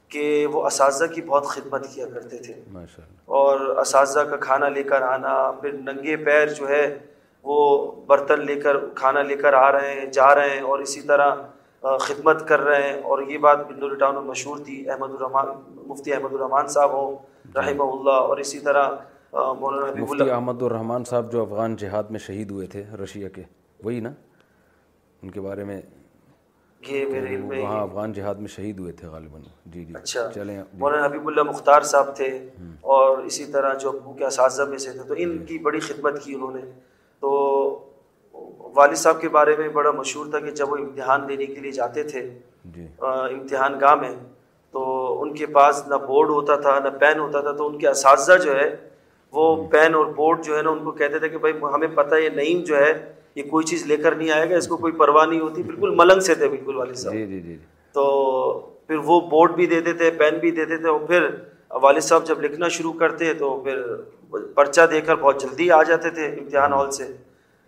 کہ 0.08 0.46
وہ 0.52 0.66
اساتذہ 0.66 1.04
کی 1.04 1.22
بہت 1.22 1.46
خدمت 1.46 1.86
کیا 1.94 2.06
کرتے 2.14 2.38
تھے۔ 2.38 2.54
اور 3.24 3.60
اساتذہ 3.60 4.20
کا 4.20 4.36
کھانا 4.36 4.68
لے 4.68 4.82
کر 4.82 5.02
آنا 5.02 5.50
پھر 5.60 5.72
ننگے 5.72 6.16
پیر 6.16 6.46
جو 6.46 6.68
ہے 6.68 6.98
وہ 7.42 7.92
برتن 8.06 8.46
لے 8.46 8.54
کر 8.54 8.76
کھانا 8.94 9.22
لے 9.22 9.36
کر 9.36 9.52
آ 9.52 9.72
رہے 9.72 10.00
ہیں 10.00 10.06
جا 10.06 10.34
رہے 10.34 10.50
ہیں 10.50 10.60
اور 10.60 10.78
اسی 10.78 11.00
طرح 11.00 11.34
خدمت 12.00 12.48
کر 12.48 12.60
رہے 12.60 12.92
ہیں۔ 12.92 13.02
اور 13.02 13.22
یہ 13.22 13.38
بات 13.38 13.66
بندور 13.66 13.94
ٹاؤن 13.96 14.14
میں 14.14 14.22
مشہور 14.22 14.58
تھی۔ 14.58 14.90
احمد 14.90 15.10
الرحمان 15.10 15.46
مفتی 15.86 16.12
احمد 16.12 16.32
الرحمان 16.32 16.66
صاحب 16.66 16.92
ہوں 16.92 17.16
رحمہ 17.56 17.82
اللہ۔ 17.82 18.10
اور 18.10 18.36
اسی 18.36 18.58
طرح 18.58 18.88
مولانا 19.32 20.02
مفتی 20.02 20.30
احمد 20.30 20.62
الرحمان 20.62 21.04
صاحب 21.04 21.32
جو 21.32 21.42
افغان 21.42 21.76
جہاد 21.76 22.04
میں 22.10 22.18
شہید 22.18 22.50
ہوئے 22.50 22.66
تھے 22.66 22.84
رشیا 23.02 23.28
کے 23.28 23.42
وہی 23.84 24.00
نا؟ 24.00 24.12
ان 25.22 25.30
کے 25.30 25.40
بارے 25.40 25.64
میں 25.64 25.82
یہ 26.88 27.06
میرے 27.06 27.26
علم 27.26 27.48
میں 27.48 27.62
وہاں 27.62 27.82
افغان 27.82 28.12
جہاد 28.12 28.34
میں 28.34 28.48
شہید 28.48 28.80
ہوئے 28.80 28.92
تھے 28.92 29.08
غالباً۔ 29.08 29.42
جی 29.66 29.84
جی۔ 29.84 29.94
اچھا۔ 29.96 30.30
چلیں 30.34 30.62
مولانا 30.72 31.04
حبیب 31.04 31.28
اللہ 31.28 31.42
مختار 31.42 31.80
صاحب 31.80 32.16
تھے۔ 32.16 32.48
اور 32.80 33.18
اسی 33.18 33.44
طرح 33.44 33.74
جو 33.74 33.90
ابو 33.90 34.12
کے 34.12 34.26
اساتذہ 34.26 34.62
میں 34.62 34.78
سے 34.78 34.92
تھے۔ 34.92 35.00
تو 35.08 35.14
ان 35.18 35.38
کی 35.38 35.58
بڑی 35.58 35.80
خدمت 35.80 36.22
کی 36.24 36.34
انہوں 36.34 36.50
نے۔ 36.54 36.60
تو 37.20 37.93
والد 38.74 38.96
صاحب 38.96 39.20
کے 39.20 39.28
بارے 39.28 39.56
میں 39.58 39.68
بڑا 39.68 39.90
مشہور 39.90 40.26
تھا 40.26 40.40
کہ 40.40 40.50
جب 40.50 40.72
وہ 40.72 40.76
امتحان 40.76 41.28
دینے 41.28 41.46
کے 41.46 41.60
لیے 41.60 41.70
جاتے 41.70 42.02
تھے 42.02 42.22
جی۔ 42.64 42.86
امتحان 43.00 43.80
گاہ 43.80 43.94
میں 43.94 44.10
تو 44.74 45.22
ان 45.22 45.34
کے 45.34 45.46
پاس 45.46 45.82
نہ 45.88 45.94
بورڈ 45.94 46.30
ہوتا 46.30 46.56
تھا 46.56 46.78
نہ 46.78 46.88
پین 46.88 47.18
ہوتا 47.18 47.40
تھا 47.40 47.52
تو 47.52 47.66
ان 47.66 47.78
کے 47.78 47.88
اساتذہ 47.88 48.32
جو 48.44 48.56
ہے 48.56 48.76
وہ 49.32 49.68
پین 49.70 49.94
اور 49.94 50.06
بورڈ 50.06 50.44
جو 50.44 50.56
ہے 50.56 50.62
نا 50.62 50.70
ان 50.70 50.84
کو 50.84 50.90
کہتے 50.90 51.18
تھے 51.18 51.28
کہ 51.28 51.38
بھائی 51.38 51.54
ہمیں 51.74 51.88
پتہ 51.94 52.14
یہ 52.14 52.28
نعیم 52.28 52.62
جو 52.62 52.76
ہے 52.76 52.92
یہ 53.34 53.42
کوئی 53.42 53.64
چیز 53.64 53.86
لے 53.86 53.96
کر 53.96 54.14
نہیں 54.14 54.30
آئے 54.30 54.50
گا 54.50 54.56
اس 54.56 54.68
کو 54.68 54.76
کوئی 54.76 54.92
پرواہ 54.92 55.26
نہیں 55.26 55.40
ہوتی۔ 55.40 55.62
بالکل 55.62 55.94
ملنگ 55.96 56.20
سے 56.20 56.34
تھے 56.34 56.48
بالکل 56.48 56.76
والد 56.76 56.94
صاحب۔ 56.94 57.14
جی 57.14 57.26
جی 57.26 57.40
جی۔ 57.40 57.56
تو 57.92 58.04
پھر 58.86 58.96
وہ 58.96 59.20
بورڈ 59.20 59.52
بھی 59.52 59.66
دیتے 59.66 59.92
تھے 59.92 60.10
پین 60.10 60.38
بھی 60.38 60.50
دیتے 60.50 60.76
تھے 60.76 60.88
اور 60.88 61.00
پھر 61.00 61.28
والد 61.82 62.00
صاحب 62.00 62.26
جب 62.26 62.40
لکھنا 62.40 62.68
شروع 62.68 62.92
کرتے 62.92 63.34
تو 63.34 63.60
پھر 63.60 63.82
پرچہ 64.54 64.86
دے 64.90 65.00
کر 65.00 65.14
بہت 65.14 65.40
جلدی 65.42 65.70
آ 65.70 65.82
جاتے 65.82 66.10
تھے 66.10 66.26
امتحان 66.26 66.72
ہال 66.72 66.90
سے۔ 66.90 67.04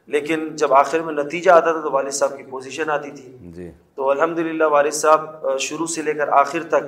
لیکن 0.07 0.57
جب 0.57 0.75
آخر 0.75 0.99
میں 1.01 1.15
نتیجہ 1.15 1.51
آتا 1.51 1.73
تھا 1.73 1.81
تو 1.81 1.91
والد 1.91 2.11
صاحب 2.11 2.37
کی 2.37 2.43
پوزیشن 2.43 2.91
آتی 2.91 3.11
تھی۔ 3.11 3.37
جی۔ 3.41 3.71
تو 3.95 4.11
الحمد 4.11 4.39
للہ 4.39 4.65
والد 4.65 4.93
صاحب 4.93 5.47
شروع 5.59 5.87
سے 5.87 6.03
لے 6.03 6.15
کر 6.15 6.29
آخر 6.29 6.63
تک 6.69 6.85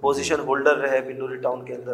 پوزیشن 0.00 0.40
ہولڈر 0.40 0.76
رہے 0.76 1.00
بنوری 1.00 1.36
ٹاؤن 1.36 1.64
کے 1.64 1.74
اندر۔ 1.74 1.92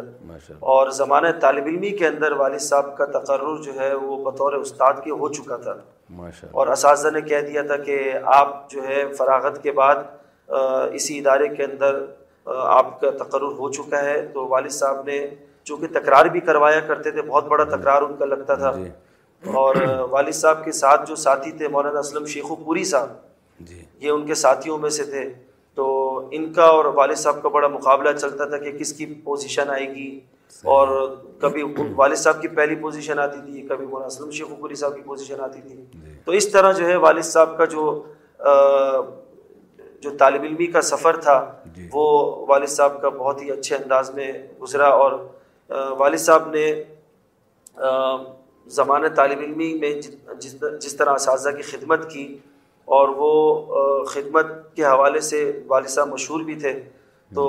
اور 0.59 0.89
زمانہ 0.89 1.27
طالب 1.41 1.65
علمی 1.65 1.89
کے 1.89 2.07
اندر 2.07 2.31
والد 2.31 2.59
صاحب 2.59 2.97
کا 2.97 3.05
تقرر 3.05 3.63
جو 3.63 3.73
ہے 3.79 3.93
وہ 3.93 4.31
بطور 4.31 4.53
استاد 4.53 4.93
کے 5.03 5.11
ہو 5.11 5.33
چکا 5.33 5.57
تھا۔ 5.57 5.73
اور 6.51 6.67
اساتذہ 6.67 7.07
نے 7.07 7.21
کہہ 7.21 7.41
دیا 7.41 7.61
تھا 7.61 7.77
کہ 7.77 8.13
آپ 8.25 8.69
جو 8.69 8.83
ہے 8.83 9.03
فراغت 9.17 9.63
کے 9.63 9.71
بعد 9.71 9.95
اسی 10.91 11.19
ادارے 11.19 11.47
کے 11.47 11.63
اندر 11.63 12.05
آپ 12.45 13.01
کا 13.01 13.09
تقرر 13.09 13.51
ہو 13.57 13.71
چکا 13.71 14.03
ہے۔ 14.03 14.27
تو 14.33 14.47
والد 14.47 14.69
صاحب 14.69 15.05
نے 15.05 15.27
چونکہ 15.63 15.87
تکرار 15.99 16.25
بھی 16.25 16.39
کروایا 16.39 16.79
کرتے 16.79 17.11
تھے 17.11 17.21
بہت 17.21 17.45
بڑا 17.45 17.63
تکرار 17.63 18.01
ان 18.01 18.15
کا 18.19 18.25
لگتا 18.25 18.55
تھا۔ 18.55 18.71
جی۔ 18.71 18.89
اور 19.45 19.75
والد 20.11 20.31
صاحب 20.31 20.65
کے 20.65 20.71
ساتھ 20.71 21.09
جو 21.09 21.15
ساتھی 21.15 21.51
تھے 21.51 21.67
مولانا 21.67 21.99
اسلم 21.99 22.25
شیخو 22.25 22.55
پوری 22.55 22.83
صاحب 22.83 23.09
جی۔ 23.59 23.83
یہ 23.99 24.09
ان 24.09 24.25
کے 24.25 24.33
ساتھیوں 24.35 24.77
میں 24.77 24.89
سے 24.89 25.03
تھے۔ 25.03 25.33
تو 25.75 26.17
ان 26.31 26.53
کا 26.53 26.63
اور 26.63 26.85
والد 26.85 27.15
صاحب 27.15 27.43
کا 27.43 27.49
بڑا 27.49 27.67
مقابلہ 27.67 28.17
چلتا 28.17 28.45
تھا 28.45 28.57
کہ 28.57 28.71
کس 28.71 28.93
کی 28.93 29.05
پوزیشن 29.05 29.69
آئے 29.69 29.95
گی۔ 29.95 30.19
اور 30.63 31.15
کبھی 31.39 31.63
والد 31.95 32.15
صاحب 32.15 32.41
کی 32.41 32.47
پہلی 32.47 32.75
پوزیشن 32.75 33.19
آتی 33.19 33.51
تھی 33.51 33.61
کبھی 33.61 33.85
مولانا 33.85 34.07
اسلم 34.07 34.31
شیخو 34.31 34.55
پوری 34.55 34.75
صاحب 34.75 34.95
کی 34.95 35.01
پوزیشن 35.01 35.41
آتی 35.41 35.61
تھی۔ 35.61 35.83
تو 36.25 36.31
اس 36.31 36.51
طرح 36.51 36.71
جو 36.71 36.87
ہے 36.87 36.95
والد 36.95 37.23
صاحب 37.23 37.57
کا 37.57 37.65
جو 37.65 38.03
جو 40.01 40.17
طالب 40.19 40.41
علمی 40.41 40.67
کا 40.67 40.81
سفر 40.81 41.17
تھا 41.17 41.51
وہ 41.93 42.35
والد 42.49 42.67
صاحب 42.67 43.01
کا 43.01 43.09
بہت 43.09 43.41
ہی 43.41 43.51
اچھے 43.51 43.75
انداز 43.75 44.11
میں 44.11 44.31
گزرا۔ 44.61 44.87
اور 44.87 45.11
والد 45.69 46.17
صاحب 46.17 46.49
نے 46.51 46.83
زمانہ 48.69 49.07
طالب 49.07 49.39
علمی 49.39 49.73
میں 49.73 50.01
جس 50.39 50.63
جس 50.81 50.95
طرح 50.95 51.13
اساتذہ 51.13 51.49
کی 51.49 51.61
خدمت 51.61 52.11
کی 52.11 52.37
اور 52.85 53.09
وہ 53.09 53.63
خدمت 54.05 54.45
کے 54.75 54.85
حوالے 54.85 55.19
سے 55.19 55.59
والد 55.67 55.87
صاحب 55.87 56.07
مشہور 56.07 56.41
بھی 56.41 56.55
تھے 56.55 56.81
تو 57.35 57.45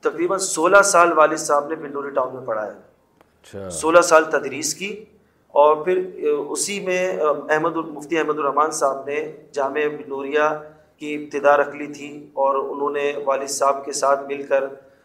تقریباً 0.00 0.38
سولہ 0.38 0.82
سال 0.84 1.12
والد 1.12 1.36
صاحب 1.36 1.68
نے 1.68 1.74
پنڈوری 1.74 2.10
ٹاؤن 2.10 2.34
میں 2.36 2.46
پڑھایا۔ 2.46 2.70
اچھا۔ 2.70 3.70
سولہ 3.70 4.00
سال 4.00 4.24
تدریس 4.24 4.74
کی 4.74 5.04
اور 5.48 5.76
پھر 5.76 6.10
اسی 6.48 6.80
میں 6.80 7.18
احمد 7.48 7.76
مفتی 7.76 8.18
احمد 8.18 8.38
الرحمان 8.38 8.70
صاحب 8.70 9.04
نے 9.06 9.32
جامع 9.52 9.80
بنوریا 9.96 10.62
کی 10.96 11.14
ابتدا 11.14 11.56
رکھ 11.56 11.76
لی 11.76 11.86
تھی 11.86 12.30
اور 12.32 12.54
انہوں 12.54 12.90
نے 12.90 13.12
والد 13.24 13.48
صاحب 13.48 13.84
کے 13.84 13.92
ساتھ 13.92 14.26
مل 14.26 14.42
کر 14.42 14.64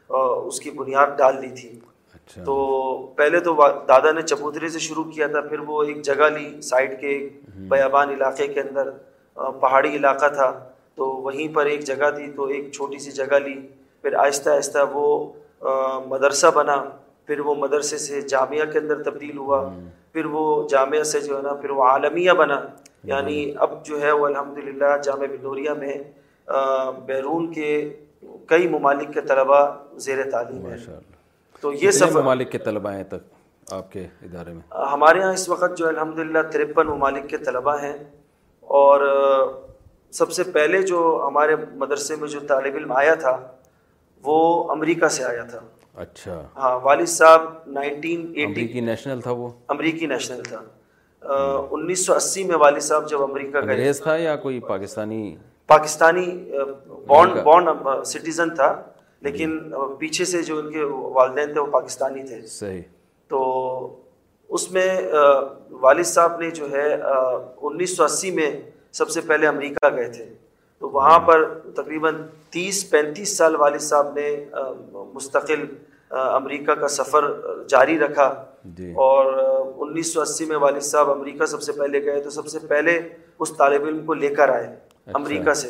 اس 0.10 0.60
کی 0.60 0.72
بنیاد 0.72 1.08
ڈال 1.18 1.42
دی 1.42 1.50
تھی۔ 1.50 1.80
تو 2.46 2.98
پہلے 3.16 3.40
تو 3.40 3.56
دادا 3.88 4.12
نے 4.12 4.22
چبوترے 4.22 4.70
سے 4.70 4.80
شروع 4.80 5.04
کیا 5.04 5.28
تھا 5.28 5.42
پھر 5.42 5.60
وہ 5.60 5.84
ایک 5.84 6.02
جگہ 6.02 6.30
لی 6.38 6.62
سائڈ 6.62 7.02
کے 7.02 7.30
بیابان 7.56 8.10
علاقے 8.10 8.48
کے 8.48 8.62
اندر 8.62 8.90
پہاڑی 9.34 9.96
علاقہ 9.96 10.28
تھا۔ 10.28 10.70
تو 10.96 11.06
وہیں 11.06 11.56
پر 11.56 11.66
ایک 11.66 11.84
جگہ 11.84 12.10
تھی 12.16 12.32
تو 12.32 12.46
ایک 12.46 12.72
چھوٹی 12.72 13.00
سی 13.00 13.12
جگہ 13.12 13.40
لی۔ 13.40 13.68
پھر 14.02 14.14
آہستہ 14.14 14.50
آہستہ 14.50 14.80
وہ 14.92 15.32
مدرسہ 16.06 16.48
بنا۔ 16.56 16.86
پھر 17.26 17.40
وہ 17.40 17.56
مدرسے 17.56 17.98
سے 17.98 18.22
جامعہ 18.22 18.66
کے 18.72 18.80
اندر 18.80 19.04
تبدیل 19.04 19.38
ہوا۔ 19.38 19.70
پھر 20.14 20.26
وہ 20.26 20.68
جامعہ 20.68 21.04
سے 21.04 21.22
جو 21.22 21.38
ہے 21.38 21.42
نا 21.42 21.54
پھر 21.54 21.70
وہ 21.70 21.84
عالمیہ 21.84 22.32
بنا۔ 22.32 22.60
یعنی 23.04 23.54
اب 23.58 23.86
جو 23.86 24.02
ہے 24.02 24.12
وہ 24.12 24.26
الحمد 24.26 24.58
للہ 24.58 24.98
جامعہ 25.04 25.28
بنوریا 25.28 25.74
میں 25.74 25.94
بیرون 27.06 27.54
کے 27.54 27.98
کئی 28.46 28.68
ممالک 28.68 29.14
کے 29.14 29.22
طلباء 29.22 29.66
زیر 29.98 30.30
تعلیم 30.32 30.66
ہیں۔ 30.66 30.78
تو 31.62 31.74
یہ 31.74 31.92
سفر 31.92 32.22
ممالک 32.22 32.52
کے 32.52 32.58
طلباء 32.58 32.94
ہیں 32.96 33.04
تک 33.04 33.74
آپ 33.74 33.92
کے 33.92 34.08
ادارے 34.22 34.54
میں؟ 34.54 34.62
ہمارے 34.92 35.20
یہاں 35.20 35.34
اس 35.34 35.50
وقت 35.50 35.78
جو 35.78 35.88
الحمد 35.88 36.20
للہ 36.20 36.42
ترپن 36.52 36.88
ممالک 36.88 37.30
کے 37.30 37.38
طلباء 37.38 37.78
ہیں 37.82 37.94
اور 38.62 39.02
سب 40.12 40.32
سے 40.32 40.44
پہلے 40.44 40.82
جو 40.82 41.24
ہمارے 41.28 41.56
مدرسے 41.76 42.16
میں 42.16 42.28
جو 42.28 42.40
طالب 42.40 42.76
علم 42.76 42.92
آیا 42.92 43.16
تھا 43.16 43.38
وہ 44.24 44.72
امریکہ 44.72 45.08
سے 45.08 45.24
آیا 45.24 45.44
تھا۔ 45.44 45.60
اچھا۔ 45.96 46.42
ہاں 46.58 46.80
والد 46.84 47.08
صاحب 47.08 47.42
نائنٹین 47.68 48.22
ایٹی 48.28 48.44
امریکی 48.44 48.80
نیشنل 48.80 49.22
تھا 49.22 49.32
وہ؟ 49.32 49.50
امریکی 49.68 50.06
نیشنل 50.06 50.44
تھا۔ 50.44 50.62
انیس 51.72 52.06
سو 52.06 52.14
اسی 52.14 52.44
میں 52.44 52.56
والد 52.56 52.82
صاحب 52.82 53.10
جب 53.10 53.24
امریکہ 53.24 53.60
گئے 53.68 53.94
تھا 53.94 54.16
یا 54.16 54.36
کوئی 54.36 54.60
Pakistani 54.60 55.36
Pakistani 55.68 56.52
bond 57.08 57.34
bond 57.44 57.70
citizen 58.06 58.56
تھا۔ 58.56 58.82
لیکن 59.22 59.74
پیچھے 60.00 60.26
سے 60.26 60.42
جو 60.42 60.58
ان 60.60 60.72
کے 60.72 60.84
والدین 60.84 61.54
تھے 61.54 61.60
وہ 61.60 61.66
پاکستانی 61.66 62.24
تھے۔ 62.24 62.48
صحیح۔ 62.48 62.82
تو 63.28 63.40
اس 64.50 64.72
میں 64.72 65.02
والد 65.72 66.04
صاحب 66.04 66.40
نے 66.40 66.52
جو 66.52 66.72
ہے 66.72 67.02
انیس 67.62 67.98
سو 67.98 68.04
اسی 68.04 68.32
میں 68.32 68.62
سب 68.92 69.10
سے 69.10 69.22
پہلے 69.22 69.48
امریکہ 69.48 69.96
گئے 69.96 70.12
تھے۔ 70.12 70.26
تو 70.80 70.90
وہاں 70.90 71.20
پر 71.20 71.60
تقریباً 71.76 72.16
تیس 72.50 72.90
پینتیس 72.90 73.38
سال 73.38 73.56
والد 73.56 73.80
صاحب 73.80 74.08
نے 74.16 74.46
مستقل 75.14 75.66
امریکہ 76.12 76.74
کا 76.74 76.88
سفر 76.88 77.24
جاری 77.68 78.00
رکھا۔ 78.00 78.46
جی۔ 78.66 78.92
اور 78.92 79.26
انیس 79.78 80.14
سو 80.14 80.22
اسی 80.22 80.46
میں 80.46 80.58
والد 80.58 80.82
صاحب 80.82 81.12
امریکہ 81.12 81.46
سب 81.46 81.62
سے 81.62 81.72
پہلے 81.72 82.06
گئے 82.06 82.22
تو 82.22 82.30
سب 82.30 82.48
سے 82.48 82.60
پہلے 82.60 83.00
اس 83.40 83.58
طالب 83.58 83.84
علم 83.86 84.06
کو 84.06 84.14
لے 84.14 84.28
کر 84.28 84.50
آئے 84.50 84.76
امریکہ 85.14 85.54
سے۔ 85.54 85.68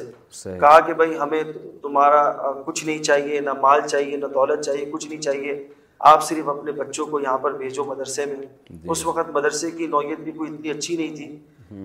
کہا 0.59 0.79
کہ 0.79 0.93
بھائی 0.93 1.17
ہمیں 1.19 1.43
تمہارا 1.81 2.51
کچھ 2.65 2.85
نہیں 2.85 3.03
چاہیے 3.03 3.39
نہ 3.39 3.53
مال 3.53 3.81
چاہیے 3.81 4.17
نہ 4.17 4.25
دولت 4.25 4.61
چاہیے 4.61 4.85
کچھ 4.85 5.07
نہیں 5.07 5.21
چاہیے۔ 5.21 5.67
آپ 5.99 6.23
صرف 6.23 6.49
اپنے 6.49 6.71
بچوں 6.71 7.05
کو 7.05 7.19
یہاں 7.19 7.37
پر 7.37 7.51
بھیجو 7.51 7.83
مدرسے 7.83 8.25
میں۔ 8.25 8.45
اس 8.89 9.05
وقت 9.05 9.29
مدرسے 9.29 9.71
کی 9.71 9.87
نوعیت 9.87 10.19
بھی 10.19 10.31
کوئی 10.31 10.53
اتنی 10.53 10.69
اچھی 10.71 10.97
نہیں 10.97 11.15
تھی۔ 11.15 11.37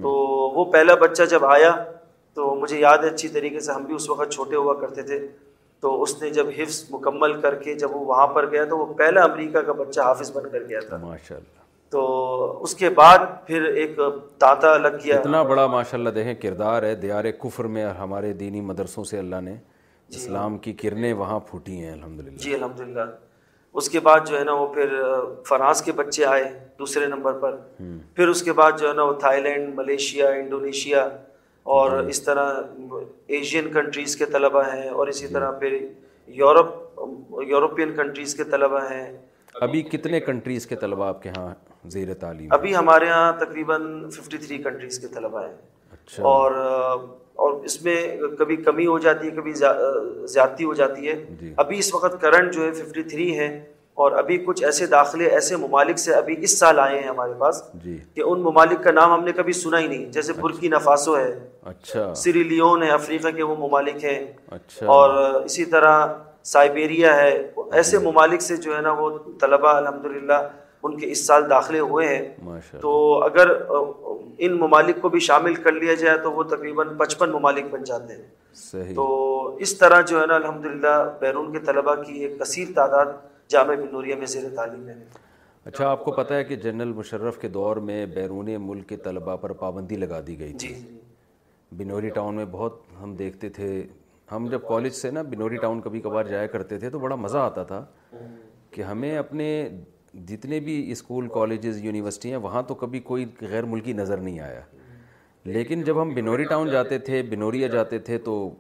تو 0.02 0.08
وہ 0.54 0.72
پہلا 0.72 0.94
بچہ 0.94 1.22
جب 1.22 1.44
آیا 1.44 1.84
تو 2.34 2.54
مجھے 2.54 2.78
یاد 2.80 2.98
ہے 2.98 3.08
اچھی 3.08 3.28
طریقے 3.28 3.60
سے 3.60 3.72
ہم 3.72 3.82
بھی 3.82 3.94
اس 3.94 4.10
وقت 4.10 4.32
چھوٹے 4.32 4.56
ہوا 4.56 4.74
کرتے 4.74 5.02
تھے۔ 5.02 5.28
تو 5.82 6.02
اس 6.02 6.22
نے 6.22 6.30
جب 6.30 6.46
حفظ 6.58 6.84
مکمل 6.90 7.40
کر 7.40 7.54
کے 7.54 7.74
جب 7.74 7.96
وہ 7.96 8.04
وہاں 8.04 8.26
پر 8.26 8.50
گیا 8.50 8.64
تو 8.64 8.78
وہ 8.78 8.94
پہلا 8.94 9.22
امریکہ 9.22 9.60
کا 9.60 9.72
بچہ 9.72 10.00
حافظ 10.00 10.30
بن 10.32 10.48
کر 10.52 10.62
گیا 10.68 10.80
تھا۔ 10.88 10.96
ماشاء 10.96 11.36
اللہ 11.36 11.62
تو 11.92 12.02
اس 12.62 12.74
کے 12.74 12.90
بعد 12.90 13.18
پھر 13.46 13.62
ایک 13.64 13.98
تاتا 14.38 14.76
لگ 14.76 14.96
گیا 15.04 15.18
اتنا 15.20 15.42
بڑا 15.42 15.66
ماشاء 15.66 15.98
اللہ 15.98 16.10
دیکھیں 16.10 16.34
کردار 16.34 16.82
ہے 16.82 16.94
دیار 16.94 17.24
کفر 17.42 17.64
میں 17.64 17.84
ہمارے 17.98 18.32
دینی 18.32 18.60
مدرسوں 18.60 19.04
سے 19.04 19.18
اللہ 19.18 19.40
نے 19.40 19.54
اسلام 20.10 20.58
کی 20.58 20.72
کرنیں 20.72 21.12
وہاں 21.12 21.38
پھوٹی 21.40 21.76
ہیں 21.78 21.92
الحمد 21.92 22.20
للہ 22.20 22.36
جی 22.36 22.54
الحمد 22.54 22.80
للہ 22.80 23.00
اس 23.74 23.88
کے 23.88 24.00
بعد 24.00 24.20
جو 24.26 24.38
ہے 24.38 24.44
نا 24.44 24.52
وہ 24.52 24.66
پھر 24.74 24.94
فرانس 25.48 25.82
کے 25.82 25.92
بچے 25.92 26.24
آئے 26.24 26.44
دوسرے 26.78 27.06
نمبر 27.06 27.32
پر۔ 27.32 27.56
پھر 28.14 28.28
اس 28.28 28.42
کے 28.42 28.52
بعد 28.52 28.72
جو 28.78 28.88
ہے 28.88 28.92
نا 28.92 29.02
وہ 29.02 29.12
تھائی 29.12 29.40
لینڈ 29.42 29.74
ملیشیا 29.74 30.28
انڈونیشیا 30.28 31.08
اور 31.64 31.90
اس 31.92 32.22
طرح 32.22 32.54
ایشین 33.26 33.72
کنٹریز 33.72 34.16
کے 34.16 34.26
طلبہ 34.26 34.62
ہیں 34.62 34.88
اور 34.88 35.06
اسی 35.06 35.26
طرح 35.28 35.50
پھر 35.50 35.86
یورپ 36.26 37.00
یورپین 37.42 37.96
کنٹریز 37.96 38.34
کے 38.34 38.44
طلبہ 38.44 38.80
ہیں۔ 38.90 39.18
ابھی 39.54 39.82
کتنے 39.82 40.20
کنٹریز 40.20 40.66
کے 40.66 40.76
طلبہ 40.76 41.04
آپ 41.04 41.22
کے 41.22 41.30
ہاں 41.36 41.54
زیر 41.84 42.14
تعلیم؟ 42.14 42.48
ابھی 42.50 42.76
ہمارے 42.76 43.06
یہاں 43.06 43.32
تقریباً 43.32 44.10
ففٹی 44.10 44.38
تھری 44.38 44.58
کنٹریز 44.58 44.98
کے 44.98 45.06
طلبہ 45.06 45.40
ہیں۔ 45.40 45.54
اچھا۔ 45.92 46.22
اور 46.22 46.52
اور 47.34 47.52
اس 47.64 47.82
میں 47.82 48.16
کبھی 48.38 48.56
کمی 48.56 48.86
ہو 48.86 48.98
جاتی 48.98 49.26
ہے 49.26 49.32
کبھی 49.32 49.52
زیادتی 50.26 50.64
ہو 50.64 50.74
جاتی 50.74 51.08
ہے۔ 51.08 51.24
جی۔ 51.40 51.54
ابھی 51.56 51.78
اس 51.78 51.94
وقت 51.94 52.20
کرنٹ 52.20 52.54
جو 52.54 52.64
ہے 52.64 52.72
ففٹی 52.72 53.02
تھری 53.02 53.38
ہے۔ 53.38 53.73
اور 53.94 54.12
ابھی 54.12 54.38
کچھ 54.38 54.64
ایسے 54.64 54.86
داخلے 54.86 55.24
ایسے 55.24 55.56
ممالک 55.56 55.98
سے 55.98 56.14
ابھی 56.14 56.34
اس 56.38 56.58
سال 56.58 56.78
آئے 56.78 57.00
ہیں 57.00 57.08
ہمارے 57.08 57.32
پاس 57.38 57.62
جی۔ 57.74 57.98
کہ 58.14 58.22
ان 58.26 58.40
ممالک 58.40 58.84
کا 58.84 58.90
نام 58.90 59.12
ہم 59.12 59.24
نے 59.24 59.32
کبھی 59.32 59.52
سنا 59.52 59.78
ہی 59.78 59.86
نہیں۔ 59.86 60.04
جیسے 60.06 60.32
برکی 60.32 60.68
نفاسو 60.68 61.16
ہے 61.18 61.48
اچھا۔ 61.62 62.14
سری 62.14 62.42
لیون 62.42 62.82
ہے 62.82 62.90
افریقہ 62.90 63.28
کے 63.28 63.42
وہ 63.42 63.56
ممالک 63.56 64.04
ہیں۔ 64.04 64.32
اچھا۔ 64.50 64.86
اور 64.86 65.10
اسی 65.44 65.64
طرح 65.64 66.06
سائبیریا 66.42 67.16
ہے۔ 67.16 67.50
ایسے 67.72 67.98
ممالک 67.98 68.42
سے 68.42 68.56
جو 68.56 68.76
ہے 68.76 68.80
نا 68.80 68.92
وہ 68.92 69.18
طلبہ 69.40 69.68
الحمد 69.68 70.04
للہ 70.04 70.48
ان 70.82 70.96
کے 70.98 71.10
اس 71.10 71.26
سال 71.26 71.50
داخلے 71.50 71.78
ہوئے 71.78 72.16
ہیں۔ 72.16 72.28
تو 72.80 73.22
اگر 73.24 73.50
ان 74.38 74.52
ممالک 74.52 75.00
کو 75.00 75.08
بھی 75.08 75.20
شامل 75.20 75.54
کر 75.54 75.72
لیا 75.72 75.94
جائے 75.94 76.18
تو 76.18 76.32
وہ 76.32 76.42
تقریباً 76.42 76.88
پچپن 76.98 77.30
ممالک 77.30 77.64
بن 77.70 77.84
جاتے 77.84 78.14
ہیں۔ 78.16 78.22
صحیح۔ 78.54 78.94
تو 78.94 79.56
اس 79.56 79.78
طرح 79.78 80.00
جو 80.00 80.20
ہے 80.20 80.26
نا 80.26 80.34
الحمد 80.34 80.66
للہ 80.66 81.10
بیرون 81.20 81.52
کے 81.52 81.58
طلبہ 81.58 81.94
کی 81.94 82.12
ایک 82.12 82.40
کثیر 82.40 82.68
تعداد 82.74 83.06
جامعہ 83.50 83.76
بنوریہ 83.76 84.14
میں 84.14 84.26
زیر 84.26 84.48
تعلیم 84.56 84.88
ہے 84.88 84.94
اچھا 85.66 85.88
آپ 85.88 86.04
کو 86.04 86.12
پتہ 86.12 86.34
ہے 86.34 86.44
کہ 86.44 86.56
جنرل 86.56 86.92
مشرف 86.92 87.38
کے 87.38 87.48
دور 87.48 87.76
میں 87.76 88.06
بیرون 88.06 88.48
ملک 88.60 88.88
کے 88.88 88.96
طلبہ 88.96 89.36
پر 89.36 89.52
پابندی 89.52 89.96
لگا 89.96 90.20
دی 90.26 90.38
گئی 90.38 90.52
تھی۔ 90.52 90.68
جی 90.68 90.98
بنوری 91.72 92.08
ٹاؤن 92.08 92.34
میں 92.34 92.44
بہت 92.44 92.80
ہم 93.02 93.14
دیکھتے 93.16 93.48
تھے 93.48 93.86
ہم 94.32 94.48
جب 94.50 94.66
کالج 94.68 94.92
سے 94.92 95.10
نا 95.10 95.22
بنوری 95.22 95.56
ٹاؤن 95.56 95.80
کبھی 95.80 96.00
کبھار 96.00 96.24
جایا 96.24 96.46
کرتے 96.46 96.78
تھے 96.78 96.90
تو 96.90 96.98
بڑا 96.98 97.16
مزہ 97.16 97.38
آتا 97.38 97.62
تھا 97.62 97.84
کہ 98.70 98.82
ہمیں 98.82 99.16
اپنے 99.18 99.68
جتنے 100.28 100.60
بھی 100.60 100.90
اسکول 100.92 101.28
کالجز 101.28 101.84
یونیورسٹی 101.84 102.30
ہیں 102.30 102.36
وہاں 102.36 102.62
تو 102.62 102.74
کبھی 102.74 103.00
کوئی 103.00 103.26
غیر 103.40 103.64
ملکی 103.64 103.92
نظر 103.92 104.16
نہیں 104.16 104.40
آیا۔ 104.40 104.60
لیکن 105.44 105.82
جب 105.82 106.02
ہم 106.02 106.14
بنوری 106.14 106.44
ٹاؤن 106.44 106.70
جاتے 106.70 106.98
تھے 106.98 107.22
بنوریا 107.22 107.66
جاتے 107.68 107.98
تھے 107.98 108.18
تو 108.18 108.54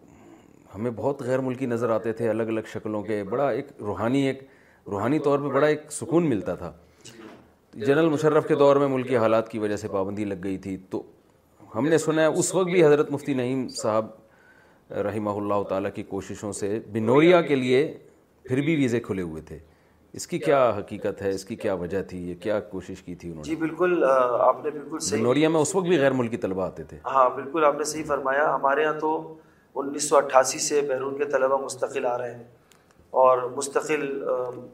ہمیں 0.74 0.90
بہت 0.90 1.22
غیر 1.22 1.38
ملکی 1.38 1.66
نظر 1.66 1.90
آتے 1.90 2.12
تھے 2.12 2.28
الگ 2.28 2.42
الگ 2.42 2.60
شکلوں 2.66 3.02
کے 3.02 3.22
بڑا 3.24 3.48
ایک 3.50 3.66
روحانی 3.80 4.22
ایک 4.22 4.42
روحانی 4.86 5.18
طور 5.18 5.38
پہ 5.38 5.44
بڑا 5.44 5.66
ایک 5.66 5.92
سکون 5.92 6.28
ملتا 6.28 6.54
تھا۔ 6.54 6.72
جنرل 7.74 8.08
مشرف 8.08 8.46
کے 8.46 8.54
دور 8.54 8.76
میں 8.76 8.88
ملکی 8.88 9.16
حالات 9.16 9.48
کی 9.48 9.58
وجہ 9.58 9.76
سے 9.76 9.88
پابندی 9.88 10.24
لگ 10.24 10.34
گئی 10.44 10.58
تھی۔ 10.58 10.76
تو 10.90 11.02
ہم 11.74 11.88
نے 11.88 11.98
سنا 11.98 12.22
ہے 12.22 12.26
اس 12.26 12.54
وقت 12.54 12.66
بھی 12.66 12.84
حضرت 12.84 13.10
مفتی 13.10 13.34
نعیم 13.34 13.68
صاحب 13.68 14.06
رحمہ 14.90 15.30
اللہ 15.30 15.62
تعالیٰ 15.68 15.90
کی 15.94 16.02
کوششوں 16.02 16.52
سے 16.52 16.80
بنوریا 16.92 17.42
کے 17.42 17.54
لیے 17.54 17.98
پھر 18.42 18.60
بھی 18.60 18.76
ویزے 18.76 19.00
کھلے 19.00 19.22
ہوئے 19.22 19.42
تھے۔ 19.42 19.58
اس 20.12 20.26
کی 20.26 20.38
کیا 20.38 20.72
حقیقت 20.78 21.22
ہے؟ 21.22 21.30
اس 21.30 21.44
کی 21.44 21.56
کیا 21.56 21.74
وجہ 21.74 22.02
تھی؟ 22.02 22.30
یہ 22.30 22.34
کیا 22.34 22.60
کوشش 22.60 23.02
کی 23.02 23.14
تھی 23.14 23.30
انہوں 23.30 23.44
جی 23.44 23.56
بالکل 23.56 24.04
آپ 24.40 24.64
نے 24.64 24.70
بالکل 24.70 24.92
نے 24.92 24.98
صحیح 24.98 25.20
بنوریا 25.20 25.48
میں 25.48 25.60
اس 25.60 25.74
وقت 25.74 25.86
بھی 25.86 25.98
غیر 25.98 26.12
ملکی 26.12 26.36
طلبہ 26.36 26.62
آتے 26.62 26.84
تھے۔ 26.84 26.98
ہاں 27.04 27.30
بالکل 27.30 27.64
آپ 27.64 27.74
نے 27.78 27.84
صحیح 27.84 28.04
فرمایا۔ 28.06 28.54
ہمارے 28.54 28.82
یہاں 28.82 29.00
تو 29.00 29.34
انیس 29.74 30.08
سو 30.08 30.16
اٹھاسی 30.16 30.58
سے 30.58 30.80
بیرون 30.80 31.18
کے 31.18 31.24
طلبہ 31.24 31.64
مستقل 31.64 32.06
آ 32.06 32.18
رہے 32.18 32.34
ہیں۔ 32.34 32.44
اور 33.14 33.38
مستقل 33.56 34.24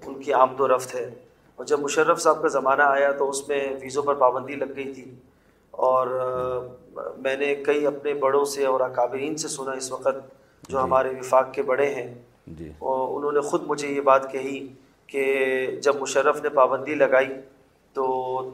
ان 0.06 0.14
کی 0.14 0.32
آمد 0.32 0.60
و 0.60 0.76
رفت 0.76 0.94
ہے۔ 0.94 1.10
اور 1.56 1.64
جب 1.66 1.80
مشرف 1.80 2.20
صاحب 2.20 2.42
کا 2.42 2.48
زمانہ 2.48 2.82
آیا 2.82 3.12
تو 3.12 3.30
اس 3.30 3.48
میں 3.48 3.68
ویزوں 3.80 4.02
پر 4.02 4.14
پابندی 4.14 4.54
لگ 4.54 4.64
گئی 4.76 4.94
تھی۔ 4.94 5.14
اور 5.70 6.06
میں 7.18 7.36
نے 7.36 7.54
کئی 7.54 7.86
اپنے 7.86 8.14
بڑوں 8.14 8.44
سے 8.44 8.66
اور 8.66 8.80
اکابرین 8.80 9.36
سے 9.36 9.48
سنا 9.48 9.72
اس 9.72 9.92
وقت 9.92 10.16
جو 10.68 10.82
ہمارے 10.82 11.08
وفاق 11.08 11.52
کے 11.52 11.62
بڑے 11.62 11.94
ہیں۔ 11.94 12.14
جی۔ 12.46 12.72
اور 12.78 13.16
انہوں 13.16 13.32
نے 13.32 13.40
خود 13.40 13.62
مجھے 13.66 13.88
یہ 13.88 14.00
بات 14.00 14.32
کہی 14.32 14.68
کہ 15.06 15.66
جب 15.82 15.96
مشرف 16.00 16.42
نے 16.42 16.48
پابندی 16.48 16.94
لگائی 16.94 17.28
تو 17.92 18.04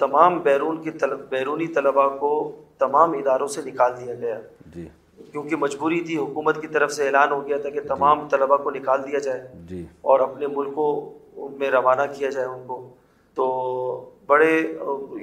تمام 0.01 0.39
بیرون 0.39 0.83
کی 0.83 0.91
طلب 0.91 1.21
بیرونی 1.29 1.67
طلباء 1.67 2.09
کو 2.09 2.63
تمام 2.79 3.13
اداروں 3.13 3.49
سے 3.49 3.63
نکال 3.63 3.93
دیا 4.01 4.15
گیا۔ 4.15 4.41
جی۔ 4.75 4.89
کیونکہ 5.33 5.57
مجبوری 5.57 6.01
تھی 6.01 6.17
حکومت 6.19 6.61
کی 6.61 6.67
طرف 6.67 6.93
سے 6.93 7.07
اعلان 7.07 7.33
ہو 7.33 7.47
گیا 7.47 7.57
تھا 7.57 7.71
کہ 7.71 7.81
تمام 7.89 8.29
طلباء 8.29 8.57
کو 8.57 8.71
نکال 8.71 9.03
دیا 9.03 9.19
جائے 9.19 9.49
جی۔ 9.69 9.85
اور 10.01 10.21
اپنے 10.21 10.47
ملکوں 10.47 11.11
میں 11.59 11.71
روانہ 11.71 12.03
کیا 12.19 12.31
جائے 12.31 12.47
ان 12.47 12.63
کو۔ 12.67 12.91
تو 13.35 14.11
بڑے 14.27 14.79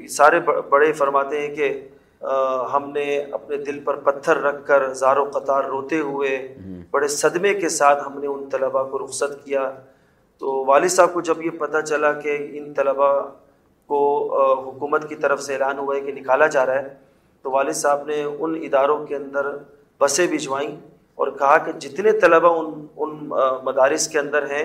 سارے 0.08 0.40
بڑے 0.70 0.94
فرماتے 0.94 1.42
ہیں 1.42 1.56
کہ 1.56 1.88
ہم 2.74 2.90
نے 2.90 3.18
اپنے 3.32 3.58
دل 3.58 3.80
پر 3.80 3.96
پتھر 3.96 4.38
رکھ 4.38 4.68
کر 4.68 4.94
زار 4.94 5.18
و 5.18 5.24
قطار 5.24 5.64
روتے 5.64 6.00
ہوئے 6.00 6.56
بڑے 6.92 7.08
صدمے 7.08 7.54
کے 7.54 7.70
ساتھ 7.70 8.08
ہم 8.08 8.20
نے 8.20 8.28
ان 8.28 8.50
طلباء 8.50 8.84
کو 8.84 9.06
رخصت 9.06 9.46
کیا۔ 9.46 9.72
تو 10.38 10.66
والد 10.66 10.90
صاحب 10.90 11.14
کو 11.14 11.22
جب 11.22 11.42
یہ 11.42 11.50
پتہ 11.50 11.82
چلا 11.82 12.14
کہ 12.14 12.38
ان 12.52 12.74
طلباء 12.74 13.20
کو 13.88 14.00
حکومت 14.64 15.10
کی 15.10 15.16
طرف 15.16 15.42
سے 15.42 15.54
اعلان 15.54 15.78
ہوا 15.78 15.96
ہے 15.96 16.02
کہ 16.02 16.12
نکالا 16.12 16.48
جا 16.48 16.66
رہا 16.66 16.76
ہے 16.76 16.96
تو 17.42 17.52
والد 17.52 17.74
صاحب 17.74 18.08
نے 18.08 18.24
ان 18.24 18.56
اداروں 18.64 19.06
کے 19.06 19.16
اندر 19.16 19.46
بسیں 20.00 20.28
بھجوائیں 20.28 20.70
اور 21.16 21.28
کہا 21.28 21.58
کہ 21.58 21.72
جتنے 21.72 22.12
طلباء 22.12 22.50
ان 22.50 22.86
ان 22.98 23.30
مدارس 23.64 24.08
کے 24.08 24.20
اندر 24.20 24.46
ہیں 24.52 24.64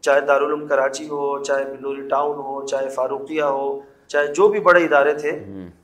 چاہے 0.00 0.20
دارالعلوم 0.20 0.66
کراچی 0.66 1.08
ہو 1.08 1.42
چاہے 1.44 1.64
بلوری 1.64 2.08
ٹاؤن 2.08 2.36
ہو 2.36 2.66
چاہے 2.66 2.88
فاروقیہ 2.88 3.42
ہو 3.42 3.80
چاہے 4.08 4.26
جو 4.26 4.48
بھی 4.48 4.60
بڑے 4.60 4.84
ادارے 4.84 5.14
تھے 5.14 5.30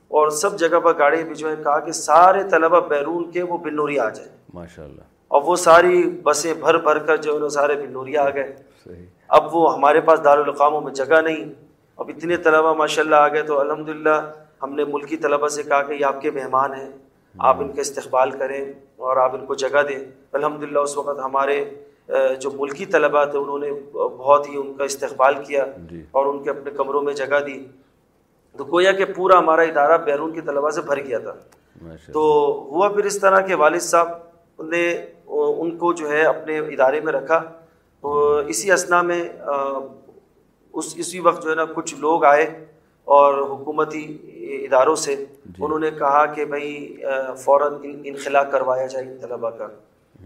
اور 0.07 0.29
سب 0.29 0.57
جگہ 0.59 0.79
پر 0.79 0.97
گاڑی 0.99 1.23
بھجوائیں 1.23 1.63
کہا 1.63 1.79
کہ 1.79 1.91
سارے 1.91 2.43
طلباء 2.51 2.79
بیرون 2.79 3.31
کے 3.31 3.43
وہ 3.43 3.57
بنوری 3.57 3.99
آ 3.99 4.09
جائیں۔ 4.09 4.31
ماشاء 4.53 4.83
اللہ 4.83 5.01
اور 5.27 5.41
وہ 5.41 5.55
ساری 5.55 6.03
بسیں 6.23 6.53
بھر 6.53 6.77
بھر 6.77 6.97
کر 6.97 7.17
جو 7.17 7.43
ہے 7.43 7.49
سارے 7.49 7.75
بنوریا 7.75 8.23
آ 8.23 8.29
گئے۔ 8.29 8.55
صحیح۔ 8.83 9.05
اب 9.27 9.55
وہ 9.55 9.73
ہمارے 9.73 10.01
پاس 10.01 10.23
دارالقاموں 10.23 10.81
میں 10.81 10.93
جگہ 10.93 11.21
نہیں۔ 11.21 11.53
اب 11.97 12.11
اتنے 12.15 12.37
طلباء 12.37 12.73
ماشاء 12.73 13.03
اللہ 13.03 13.15
آ 13.15 13.27
گئے 13.27 13.41
تو 13.41 13.59
الحمد 13.59 14.07
ہم 14.63 14.73
نے 14.73 14.83
ملکی 14.85 15.17
طلباء 15.17 15.47
سے 15.47 15.63
کہا 15.63 15.81
کہ 15.81 15.93
یہ 15.93 16.05
آپ 16.05 16.21
کے 16.21 16.31
مہمان 16.31 16.73
ہیں۔ 16.73 16.89
آپ 17.37 17.55
ان 17.59 17.71
کا 17.71 17.81
استقبال 17.81 18.31
کریں 18.31 18.65
اور 18.95 19.17
آپ 19.17 19.35
ان 19.35 19.45
کو 19.45 19.55
جگہ 19.55 19.83
دیں۔ 19.89 19.99
الحمد 20.31 20.63
للہ 20.63 20.79
اس 20.79 20.97
وقت 20.97 21.19
ہمارے 21.19 21.65
جو 22.39 22.51
ملکی 22.51 22.85
طلباء 22.85 23.25
تھے 23.25 23.39
انہوں 23.39 23.59
نے 23.59 23.71
بہت 23.93 24.49
ہی 24.49 24.57
ان 24.57 24.73
کا 24.73 24.83
استقبال 24.83 25.43
کیا 25.43 25.65
جی۔ 25.91 26.03
اور 26.11 26.25
ان 26.25 26.43
کے 26.43 26.49
اپنے 26.49 26.71
کمروں 26.71 27.01
میں 27.01 27.13
جگہ 27.13 27.39
دی۔ 27.45 27.67
تو 28.57 28.63
گویا 28.63 28.91
کہ 28.91 29.05
پورا 29.15 29.39
ہمارا 29.39 29.61
ادارہ 29.61 29.97
بیرون 29.97 30.33
کی 30.33 30.41
طلباء 30.41 30.69
سے 30.69 30.81
بھر 30.81 30.99
گیا 30.99 31.19
تھا۔ 31.19 31.33
تو 32.13 32.21
ہوا 32.71 32.87
پھر 32.87 33.05
اس 33.05 33.19
طرح 33.19 33.39
کہ 33.39 33.55
والد 33.55 33.79
صاحب 33.79 34.07
نے 34.63 35.05
ان 35.25 35.77
کو 35.77 35.93
جو 35.93 36.09
ہے 36.09 36.21
اپنے 36.23 36.59
ادارے 36.59 36.99
میں 36.99 37.13
رکھا۔ 37.13 37.43
اسی 38.47 38.71
اسنا 38.71 39.01
میں 39.01 39.29
اس 40.73 40.93
اسی 40.97 41.19
وقت 41.19 41.43
جو 41.43 41.49
ہے 41.49 41.55
نا 41.55 41.65
کچھ 41.65 41.95
لوگ 41.95 42.23
آئے۔ 42.23 42.65
اور 43.09 43.33
حکومتی 43.33 44.17
اداروں 44.65 44.95
سے 44.95 45.25
انہوں 45.59 45.79
نے 45.79 45.91
کہا 45.91 46.25
کہ 46.25 46.45
بھائی 46.45 46.97
فوراً 47.37 47.73
انخلا 48.03 48.43
کروایا 48.43 48.85
جائے 48.85 49.05
ان 49.05 49.17
طلباء 49.21 49.49
کا۔ 49.49 49.67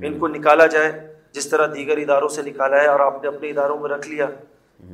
ان 0.02 0.20
کو 0.20 0.28
نکالا 0.28 0.66
جائے 0.66 1.14
جس 1.32 1.50
طرح 1.50 1.68
دیگر 1.74 1.98
اداروں 1.98 2.28
سے 2.28 2.42
نکالا 2.42 2.82
ہے 2.82 2.88
اور 2.88 3.00
آپ 3.00 3.22
نے 3.22 3.28
اپنے 3.28 3.50
اداروں 3.50 3.80
میں 3.80 3.90
رکھ 3.90 4.08
لیا۔ 4.10 4.28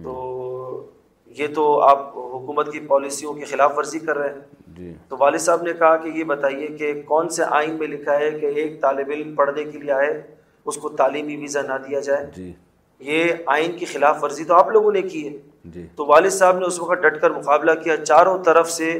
تو 0.03 0.85
یہ 1.25 1.47
تو 1.55 1.81
آپ 1.81 2.17
حکومت 2.17 2.71
کی 2.71 2.79
پالیسیوں 2.79 3.33
کی 3.33 3.45
خلاف 3.45 3.77
ورزی 3.77 3.99
کر 3.99 4.17
رہے 4.17 4.29
ہیں۔ 4.29 4.39
جی۔ 4.67 4.93
تو 5.07 5.15
والد 5.19 5.39
صاحب 5.39 5.61
نے 5.61 5.73
کہا 5.73 5.97
کہ 5.97 6.09
یہ 6.09 6.23
بتائیے 6.23 6.67
کہ 6.67 7.01
کون 7.01 7.29
سے 7.29 7.43
آئین 7.49 7.75
میں 7.75 7.87
لکھا 7.87 8.19
ہے 8.19 8.31
کہ 8.31 8.45
ایک 8.45 8.81
طالب 8.81 9.09
علم 9.09 9.35
پڑھنے 9.35 9.63
کے 9.63 9.77
لیے 9.77 9.91
آئے 9.91 10.21
اس 10.65 10.77
کو 10.77 10.89
تعلیمی 10.89 11.35
ویزا 11.35 11.61
نہ 11.61 11.73
دیا 11.89 11.99
جائے۔ 11.99 12.25
جی۔ 12.35 12.53
یہ 12.99 13.23
آئین 13.45 13.71
کی 13.71 13.85
خلاف 13.85 14.23
ورزی 14.23 14.43
تو 14.43 14.53
آپ 14.53 14.69
لوگوں 14.69 14.91
نے 14.91 15.01
کی 15.01 15.29
ہے۔ 15.29 15.48
جی۔ 15.65 15.87
تو 15.95 16.05
والد 16.05 16.31
صاحب 16.31 16.59
نے 16.59 16.65
اس 16.65 16.79
وقت 16.79 17.01
ڈٹ 17.01 17.21
کر 17.21 17.31
مقابلہ 17.31 17.71
کیا 17.83 17.97
چاروں 17.97 18.37
طرف 18.43 18.69
سے 18.71 18.91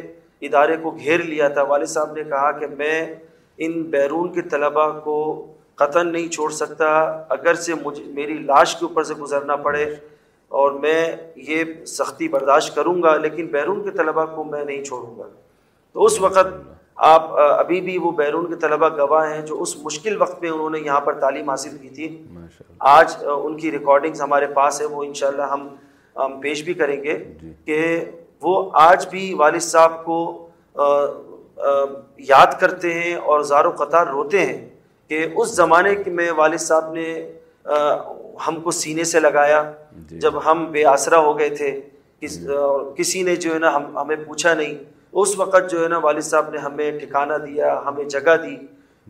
ادارے 0.42 0.78
کو 0.78 0.92
گھیر 0.92 1.20
لیا 1.20 1.48
تھا۔ 1.48 1.62
والد 1.62 1.88
صاحب 1.88 2.12
نے 2.14 2.24
کہا 2.24 2.52
کہ 2.52 2.68
میں 2.68 3.16
ان 3.58 3.82
بیرون 3.84 4.34
کے 4.34 4.42
طلباء 4.42 4.90
کو 5.00 5.46
قطن 5.76 6.12
نہیں 6.12 6.28
چھوڑ 6.28 6.50
سکتا 6.52 6.88
اگر 7.30 7.54
سے 7.54 7.74
مجھے 7.74 8.04
میری 8.04 8.34
لاش 8.34 8.76
کے 8.76 8.86
اوپر 8.86 9.04
سے 9.04 9.14
گزرنا 9.14 9.56
پڑے 9.56 9.84
اور 10.52 10.72
میں 10.72 11.16
یہ 11.36 11.64
سختی 11.88 12.28
برداشت 12.28 12.76
کروں 12.76 13.04
گا 13.04 13.16
لیکن 13.18 13.48
بیرون 13.48 13.84
کے 13.84 13.92
طلباء 13.92 14.26
کو 14.26 14.44
میں 14.44 14.66
نہیں 14.66 14.84
چھوڑوں 14.84 15.18
گا۔ 15.18 15.28
تو 15.94 16.06
اس 16.06 16.22
وقت 16.22 16.48
آپ 16.96 17.38
ابھی 17.40 17.82
بھی 17.82 17.98
وہ 17.98 18.12
بیرون 18.12 18.48
کے 18.48 18.56
طلباء 18.56 18.90
گواہ 18.90 19.34
ہیں 19.34 19.42
جو 19.42 19.62
اس 19.62 19.76
مشکل 19.78 20.22
وقت 20.22 20.42
میں 20.42 20.50
انہوں 20.50 20.70
نے 20.70 20.80
یہاں 20.80 21.02
پر 21.02 21.14
تعلیم 21.14 21.50
حاصل 21.50 21.78
کی 21.82 21.90
تھی۔ 21.90 22.24
آج 22.80 23.16
ان 23.26 23.58
کی 23.58 23.72
ریکارڈنگز 23.72 24.22
ہمارے 24.22 24.48
پاس 24.48 24.82
ہے 24.82 24.86
وہ 24.86 25.04
انشاءاللہ 25.04 25.42
ہم 25.42 25.68
ہم 26.26 26.40
پیش 26.40 26.64
بھی 26.64 26.74
کریں 26.74 27.04
گے 27.04 27.18
کہ 27.66 28.06
وہ 28.42 28.70
آج 28.74 29.08
بھی 29.08 29.34
والد 29.34 29.60
صاحب 29.60 30.06
کو 30.06 30.48
یاد 32.18 32.60
کرتے 32.60 32.94
ہیں 32.94 33.16
اور 33.16 33.42
زار 33.42 33.66
و 33.66 33.72
قطار 33.72 34.08
روتے 34.08 34.46
ہیں 34.46 34.70
کہ 35.08 35.28
اس 35.36 35.56
زمانے 35.56 35.96
میں 36.08 36.32
والد 36.32 36.58
صاحب 36.58 36.94
نے 36.94 37.32
ہم 38.48 38.60
کو 38.64 38.72
سینے 38.72 39.04
سے 39.04 39.20
لگایا۔ 39.20 39.72
جی۔ 40.10 40.20
جب 40.20 40.34
ہم 40.46 40.66
بے 40.72 40.86
آسرا 40.86 41.18
ہو 41.18 41.40
گئے 41.40 41.50
تھے 41.50 41.82
جی۔ 42.22 42.46
کسی 42.96 43.24
نے 43.24 43.36
جو 43.36 43.54
ہے 43.54 43.60
نا 43.60 43.76
ہم 43.76 43.98
ہمیں 43.98 44.16
پوچھا 44.28 44.54
نہیں۔ 44.54 44.74
اس 45.12 45.40
وقت 45.40 45.70
جو 45.72 45.84
ہے 45.84 45.88
نا 45.88 45.98
والد 45.98 46.22
صاحب 46.22 46.50
نے 46.50 46.58
ہمیں 46.58 47.00
ٹھکانہ 47.00 47.34
دیا 47.34 47.82
ہمیں 47.86 48.04
جگہ 48.04 48.36
دی۔ 48.44 48.56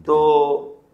تو 0.06 0.16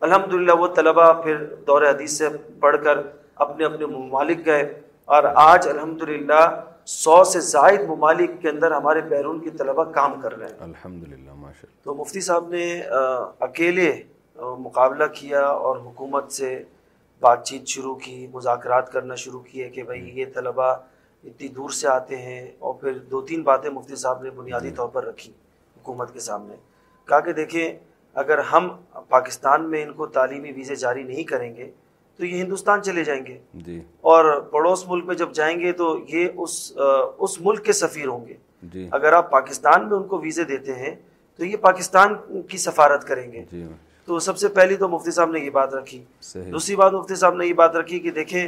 الحمد 0.01 0.33
للہ 0.33 0.51
وہ 0.51 0.67
طلباء 0.67 1.11
پھر 1.11 1.35
دور 1.67 1.81
حدیث 1.81 2.11
سے 2.11 2.27
پڑھ 2.59 2.77
کر 2.83 2.97
اپنے 3.35 3.65
اپنے 3.65 3.85
ممالک 3.85 4.45
گئے۔ 4.45 4.81
اور 5.05 5.23
آج 5.35 5.67
الحمد 5.67 6.01
للہ 6.01 6.61
سو 6.85 7.23
سے 7.23 7.39
زائد 7.39 7.81
ممالک 7.81 8.31
کے 8.41 8.49
اندر 8.49 8.71
ہمارے 8.71 9.01
بیرون 9.01 9.39
کی 9.39 9.49
طلباء 9.49 9.83
کام 9.83 10.19
کر 10.21 10.37
رہے 10.37 10.47
ہیں۔ 10.47 10.63
الحمد 10.63 11.07
للہ 11.07 11.33
ماشاء 11.33 11.67
تو 11.83 11.95
مفتی 11.95 12.21
صاحب 12.21 12.47
نے 12.49 12.81
اکیلے 13.39 13.91
مقابلہ 14.35 15.03
کیا 15.13 15.45
اور 15.45 15.77
حکومت 15.77 16.31
سے 16.31 16.63
بات 17.19 17.45
چیت 17.45 17.67
شروع 17.67 17.95
کی 17.95 18.27
مذاکرات 18.33 18.91
کرنا 18.91 19.15
شروع 19.15 19.39
کیے 19.39 19.69
کہ 19.69 19.83
بھائی 19.83 20.19
یہ 20.19 20.25
طلباء 20.35 20.73
اتنی 21.23 21.47
دور 21.47 21.69
سے 21.69 21.87
آتے 21.87 22.17
ہیں 22.17 22.51
اور 22.59 22.73
پھر 22.73 22.97
دو 23.11 23.21
تین 23.21 23.41
باتیں 23.41 23.69
مفتی 23.69 23.95
صاحب 23.95 24.23
نے 24.23 24.29
بنیادی 24.29 24.71
طور 24.71 24.87
پر 24.87 25.05
رکھی 25.05 25.31
حکومت 25.77 26.13
کے 26.13 26.19
سامنے۔ 26.19 26.55
کہا 27.07 27.19
کہ 27.19 27.33
دیکھیں 27.33 27.67
اگر 28.15 28.39
ہم 28.51 28.69
پاکستان 29.09 29.69
میں 29.69 29.83
ان 29.83 29.93
کو 29.93 30.05
تعلیمی 30.17 30.51
ویزے 30.51 30.75
جاری 30.75 31.03
نہیں 31.03 31.23
کریں 31.23 31.55
گے 31.55 31.71
تو 32.17 32.25
یہ 32.25 32.41
ہندوستان 32.41 32.83
چلے 32.83 33.03
جائیں 33.03 33.25
گے۔ 33.25 33.37
جی۔ 33.53 33.81
اور 34.01 34.41
پڑوس 34.41 34.87
ملک 34.87 35.05
میں 35.05 35.15
جب 35.15 35.31
جائیں 35.31 35.59
گے 35.59 35.71
تو 35.71 35.99
یہ 36.07 36.27
اس 36.37 36.73
اس 37.17 37.41
ملک 37.41 37.65
کے 37.65 37.73
سفیر 37.73 38.07
ہوں 38.07 38.27
گے۔ 38.27 38.33
جی۔ 38.63 38.89
اگر 38.91 39.13
آپ 39.13 39.31
پاکستان 39.31 39.89
میں 39.89 39.97
ان 39.97 40.03
کو 40.03 40.17
ویزے 40.17 40.43
دیتے 40.43 40.73
ہیں 40.73 40.95
تو 41.35 41.45
یہ 41.45 41.57
پاکستان 41.57 42.41
کی 42.49 42.57
سفارت 42.57 43.07
کریں 43.07 43.31
گے۔ 43.31 43.43
جی۔ 43.51 43.63
تو 44.05 44.19
سب 44.19 44.37
سے 44.37 44.47
پہلی 44.47 44.75
تو 44.75 44.87
مفتی 44.87 45.11
صاحب 45.11 45.31
نے 45.31 45.39
یہ 45.39 45.49
بات 45.49 45.73
رکھی۔ 45.73 46.03
دوسری 46.51 46.75
بات 46.75 46.93
مفتی 46.93 47.15
صاحب 47.15 47.35
نے 47.35 47.47
یہ 47.47 47.53
بات 47.53 47.75
رکھی 47.75 47.99
کہ 47.99 48.11
دیکھیں 48.11 48.47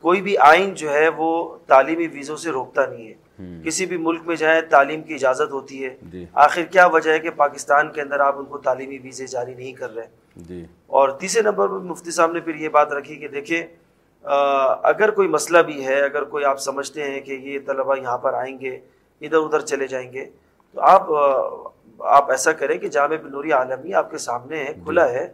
کوئی 0.00 0.22
بھی 0.22 0.38
آئین 0.38 0.74
جو 0.74 0.92
ہے 0.92 1.08
وہ 1.08 1.56
تعلیمی 1.66 2.06
ویزوں 2.06 2.36
سے 2.36 2.50
روکتا 2.50 2.86
نہیں 2.86 3.08
ہے۔ 3.08 3.14
کسی 3.64 3.86
بھی 3.86 3.96
ملک 3.96 4.20
میں 4.24 4.36
جائیں 4.36 4.60
تعلیم 4.60 5.02
کی 5.02 5.14
اجازت 5.14 5.52
ہوتی 5.52 5.84
ہے۔ 5.84 5.96
جی۔ 6.02 6.26
آخر 6.32 6.62
کیا 6.62 6.86
وجہ 6.86 7.10
ہے 7.10 7.18
کہ 7.18 7.30
پاکستان 7.30 7.92
کے 7.92 8.00
اندر 8.00 8.20
آپ 8.20 8.38
ان 8.38 8.44
کو 8.44 8.58
تعلیمی 8.58 8.98
ویزے 8.98 9.26
جاری 9.26 9.54
نہیں 9.54 9.72
کر 9.72 9.94
رہے؟ 9.94 10.25
جی۔ 10.38 10.64
اور 10.88 11.08
تیسرے 11.20 11.42
نمبر 11.42 11.68
پر 11.68 11.78
مفتی 11.84 12.10
صاحب 12.10 12.32
نے 12.32 12.40
پھر 12.40 12.54
یہ 12.56 12.68
بات 12.70 12.92
رکھی 12.92 13.16
کہ 13.16 13.28
دیکھیں 13.28 13.62
اگر 14.84 15.10
کوئی 15.10 15.28
مسئلہ 15.28 15.58
بھی 15.62 15.86
ہے 15.86 16.00
اگر 16.02 16.24
کوئی 16.26 16.44
آپ 16.44 16.60
سمجھتے 16.60 17.04
ہیں 17.04 17.20
کہ 17.20 17.32
یہ 17.42 17.58
طلبہ 17.66 17.96
یہاں 17.96 18.18
پر 18.18 18.34
آئیں 18.34 18.58
گے 18.60 18.78
ادھر 19.22 19.38
ادھر 19.38 19.60
چلے 19.62 19.86
جائیں 19.86 20.12
گے 20.12 20.24
تو 20.76 20.80
آپ 20.82 21.10
آپ 22.00 22.30
ایسا 22.30 22.52
کریں 22.52 22.76
کہ 22.78 22.88
جامع 22.88 23.16
بنوری 23.22 23.52
عالمیہ 23.52 23.94
آپ 23.94 24.10
کے 24.10 24.18
سامنے 24.20 24.62
ہے 24.64 24.72
کھلا 24.84 25.08
ہے 25.10 25.24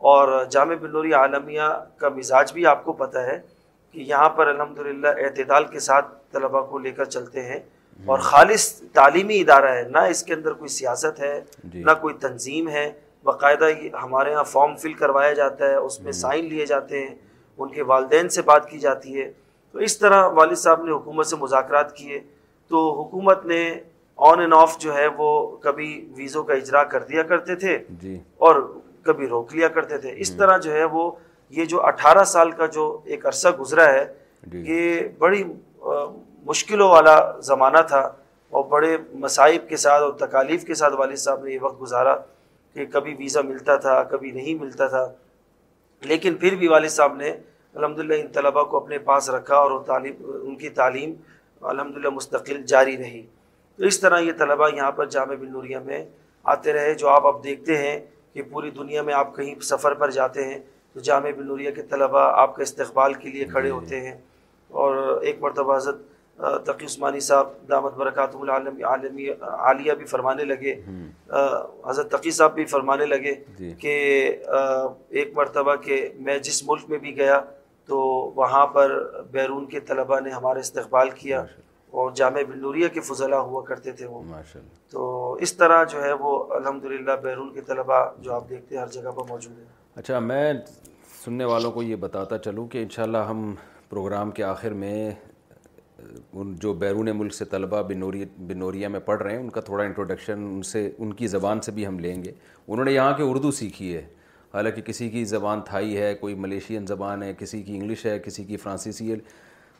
اور 0.00 0.44
جامع 0.50 0.74
بنوری 0.80 1.12
عالمیہ 1.14 1.68
کا 1.98 2.08
مزاج 2.08 2.52
بھی 2.52 2.66
آپ 2.66 2.84
کو 2.84 2.92
پتہ 2.94 3.18
ہے 3.20 3.38
کہ 3.94 4.00
یہاں 4.00 4.28
پر 4.30 4.46
الحمد 4.46 4.78
للہ 4.78 5.08
اعتدال 5.18 5.64
کے 5.64 5.80
ساتھ 5.80 6.06
طلباء 6.32 6.60
کو 6.62 6.78
لے 6.78 6.92
کر 6.92 7.04
چلتے 7.06 7.42
ہیں 7.42 7.58
اور 8.04 8.18
خالص 8.20 8.72
تعلیمی 8.94 9.40
ادارہ 9.40 9.74
ہے 9.74 9.82
نہ 9.88 9.98
اس 10.08 10.22
کے 10.22 10.34
اندر 10.34 10.52
کوئی 10.52 10.68
سیاست 10.70 11.20
ہے 11.20 11.40
جی۔ 11.64 11.82
نہ 11.82 11.90
کوئی 12.00 12.14
تنظیم 12.20 12.68
ہے 12.68 12.90
باقاعدہ 13.24 13.64
ہمارے 14.02 14.30
یہاں 14.30 14.44
فارم 14.44 14.76
فل 14.76 14.92
کروایا 14.92 15.32
جاتا 15.32 15.66
ہے 15.66 15.74
اس 15.74 16.00
میں 16.00 16.12
سائن 16.12 16.44
لیے 16.44 16.66
جاتے 16.66 17.06
ہیں 17.06 17.14
ان 17.58 17.68
کے 17.68 17.82
والدین 17.82 18.28
سے 18.28 18.42
بات 18.42 18.70
کی 18.70 18.78
جاتی 18.78 19.22
ہے۔ 19.22 19.32
تو 19.72 19.78
اس 19.78 19.98
طرح 19.98 20.26
والد 20.26 20.56
صاحب 20.56 20.84
نے 20.84 20.92
حکومت 20.92 21.26
سے 21.26 21.36
مذاکرات 21.36 21.96
کیے۔ 21.96 22.20
تو 22.68 23.02
حکومت 23.02 23.46
نے 23.46 23.80
آن 24.16 24.40
اینڈ 24.40 24.54
آف 24.56 24.78
جو 24.78 24.94
ہے 24.94 25.06
وہ 25.06 25.56
کبھی 25.56 26.08
ویزوں 26.16 26.44
کا 26.44 26.54
اجرا 26.54 26.84
کر 26.84 27.02
دیا 27.02 27.22
کرتے 27.22 27.54
تھے 27.54 27.78
جی۔ 27.90 28.18
اور 28.36 28.74
کبھی 29.02 29.28
روک 29.28 29.54
لیا 29.54 29.68
کرتے 29.68 29.98
تھے۔ 29.98 30.12
اس 30.16 30.36
طرح 30.36 30.56
جو 30.56 30.72
ہے 30.72 30.84
وہ 30.84 31.10
یہ 31.48 31.64
جو 31.64 31.86
اٹھارہ 31.86 32.24
سال 32.24 32.50
کا 32.50 32.66
جو 32.66 33.00
ایک 33.04 33.26
عرصہ 33.26 33.48
گزرا 33.60 33.92
ہے 33.92 34.04
جی۔ 34.46 34.64
یہ 34.66 35.00
بڑی 35.18 35.44
مشکلوں 36.46 36.88
والا 36.88 37.40
زمانہ 37.40 37.82
تھا 37.88 38.10
اور 38.50 38.64
بڑے 38.64 38.96
مصائب 39.14 39.68
کے 39.68 39.76
ساتھ 39.76 40.02
اور 40.02 40.12
تکالیف 40.12 40.64
کے 40.64 40.74
ساتھ 40.74 40.94
والد 40.94 41.16
صاحب 41.16 41.44
نے 41.44 41.52
یہ 41.52 41.58
وقت 41.60 41.80
گزارا۔ 41.80 42.16
کہ 42.74 42.86
کبھی 42.86 43.14
ویزا 43.14 43.40
ملتا 43.40 43.76
تھا 43.76 44.02
کبھی 44.02 44.30
نہیں 44.30 44.54
ملتا 44.54 44.86
تھا۔ 44.86 45.12
لیکن 46.00 46.34
پھر 46.34 46.54
بھی 46.54 46.68
والد 46.68 46.88
صاحب 46.88 47.16
نے 47.16 47.36
الحمد 47.74 47.98
للہ 47.98 48.14
ان 48.14 48.28
طلباء 48.28 48.62
کو 48.62 48.76
اپنے 48.76 48.98
پاس 48.98 49.30
رکھا 49.30 49.56
اور 49.56 49.84
تعلیم 49.84 50.14
ان 50.42 50.56
کی 50.56 50.68
تعلیم 50.68 51.14
الحمد 51.60 51.96
للہ 51.96 52.08
مستقل 52.08 52.62
جاری 52.62 52.96
رہی۔ 52.96 53.26
تو 53.76 53.84
اس 53.84 54.00
طرح 54.00 54.18
یہ 54.18 54.32
طلباء 54.38 54.68
یہاں 54.76 54.92
پر 54.92 55.06
جامع 55.06 55.34
بن 55.34 55.52
نوریہ 55.52 55.78
میں 55.78 56.06
آتے 56.44 56.72
رہے 56.72 56.94
جو 56.94 57.08
آپ 57.08 57.26
اب 57.26 57.44
دیکھتے 57.44 57.78
ہیں 57.78 58.06
کہ 58.32 58.42
پوری 58.42 58.70
دنیا 58.70 59.02
میں 59.02 59.14
آپ 59.14 59.36
کہیں 59.36 59.60
سفر 59.60 59.94
پر 59.94 60.10
جاتے 60.10 60.44
ہیں 60.44 60.58
تو 60.92 61.00
جامع 61.00 61.30
بن 61.36 61.46
نوریہ 61.46 61.70
کے 61.70 61.82
طلباء 61.82 62.30
آپ 62.32 62.56
کے 62.56 62.62
استقبال 62.62 63.14
کے 63.14 63.28
لیے 63.28 63.44
کھڑے 63.44 63.70
ہوتے 63.70 64.00
ہیں۔ 64.00 64.18
اور 64.68 65.20
ایک 65.22 65.36
مرتبہ 65.40 65.76
حضرت 65.76 65.96
تقی 66.38 66.84
عثمانی 66.84 67.20
صاحب 67.20 67.46
دامت 67.68 67.94
برکات 67.94 68.36
العالم 68.36 68.84
عالمی 68.84 69.28
عالیہ 69.40 69.92
بھی 69.92 70.04
فرمانے 70.04 70.44
لگے۔ 70.44 70.74
حضرت 71.84 72.10
تقی 72.10 72.30
صاحب 72.30 72.54
بھی 72.54 72.64
فرمانے 72.64 73.06
لگے 73.06 73.34
جی۔ 73.58 73.72
کہ 73.72 73.94
ایک 75.08 75.32
مرتبہ 75.36 75.74
کہ 75.76 76.08
میں 76.20 76.38
جس 76.38 76.68
ملک 76.68 76.80
میں 76.88 76.98
بھی 76.98 77.16
گیا 77.16 77.40
تو 77.86 77.98
وہاں 78.36 78.66
پر 78.66 79.10
بیرون 79.30 79.66
کے 79.66 79.80
طلباء 79.80 80.20
نے 80.20 80.30
ہمارا 80.30 80.58
استقبال 80.58 81.10
کیا 81.10 81.44
اور 81.90 82.10
جامع 82.10 82.40
بنوریہ 82.48 82.88
کے 82.88 83.00
فضلہ 83.00 83.34
ہوا 83.34 83.62
کرتے 83.62 83.92
تھے 83.92 84.06
وہ۔ 84.06 84.22
تو 84.90 85.32
اس 85.32 85.56
طرح 85.56 85.84
جو 85.84 86.04
ہے 86.04 86.12
وہ 86.12 86.54
الحمد 86.54 86.84
للہ 86.84 87.12
بیرون 87.22 87.52
کے 87.54 87.60
طلباء 87.60 88.04
جو 88.18 88.34
آپ 88.34 88.48
دیکھتے 88.50 88.74
ہیں 88.74 88.82
ہر 88.82 88.88
جگہ 88.88 89.10
پر 89.10 89.22
موجود 89.28 89.58
ہیں۔ 89.58 89.64
اچھا 89.96 90.18
میں 90.18 90.52
سننے 91.24 91.44
والوں 91.44 91.72
کو 91.72 91.82
یہ 91.82 91.96
بتاتا 91.96 92.38
چلوں 92.38 92.66
کہ 92.66 92.82
انشاءاللہ 92.82 93.18
ہم 93.18 93.54
پروگرام 93.88 94.30
کے 94.30 94.44
آخر 94.44 94.70
میں 94.70 95.10
ان 96.32 96.56
جو 96.56 96.72
بیرون 96.72 97.08
ملک 97.14 97.34
سے 97.34 97.44
طلباء 97.44 97.82
بنوری 97.82 98.24
بنوریا 98.46 98.88
میں 98.88 99.00
پڑھ 99.00 99.22
رہے 99.22 99.30
ہیں 99.30 99.38
ان 99.38 99.50
کا 99.50 99.60
تھوڑا 99.60 99.84
انٹروڈکشن 99.84 100.32
ان 100.32 100.62
سے 100.62 100.90
ان 100.98 101.12
کی 101.12 101.26
زبان 101.26 101.60
سے 101.60 101.72
بھی 101.72 101.86
ہم 101.86 101.98
لیں 101.98 102.24
گے۔ 102.24 102.32
انہوں 102.68 102.84
نے 102.84 102.92
یہاں 102.92 103.16
کے 103.16 103.22
اردو 103.22 103.50
سیکھی 103.50 103.96
ہے۔ 103.96 104.02
حالانکہ 104.54 104.82
کسی 104.82 105.08
کی 105.08 105.24
زبان 105.24 105.60
تھائی 105.60 105.98
ہے 105.98 106.14
کوئی 106.14 106.34
ملیشین 106.34 106.86
زبان 106.86 107.22
ہے 107.22 107.32
کسی 107.38 107.62
کی 107.62 107.76
انگلش 107.76 108.06
ہے 108.06 108.18
کسی 108.18 108.44
کی 108.44 108.56
فرانسیسی 108.56 109.12
ہے 109.12 109.16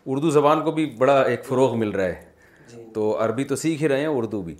اردو 0.07 0.31
زبان 0.31 0.65
کو 0.65 0.73
بھی 0.73 0.87
بڑا 0.99 1.23
ایک 1.23 1.45
فروغ 1.45 1.79
مل 1.79 1.91
رہا 1.91 2.05
ہے۔ 2.05 2.23
جی۔ 2.69 2.85
تو 2.95 3.25
عربی 3.25 3.45
تو 3.45 3.57
سیکھ 3.57 3.83
ہی 3.83 3.89
رہے 3.89 4.01
ہیں 4.01 4.07
اردو 4.07 4.43
بھی۔ 4.43 4.55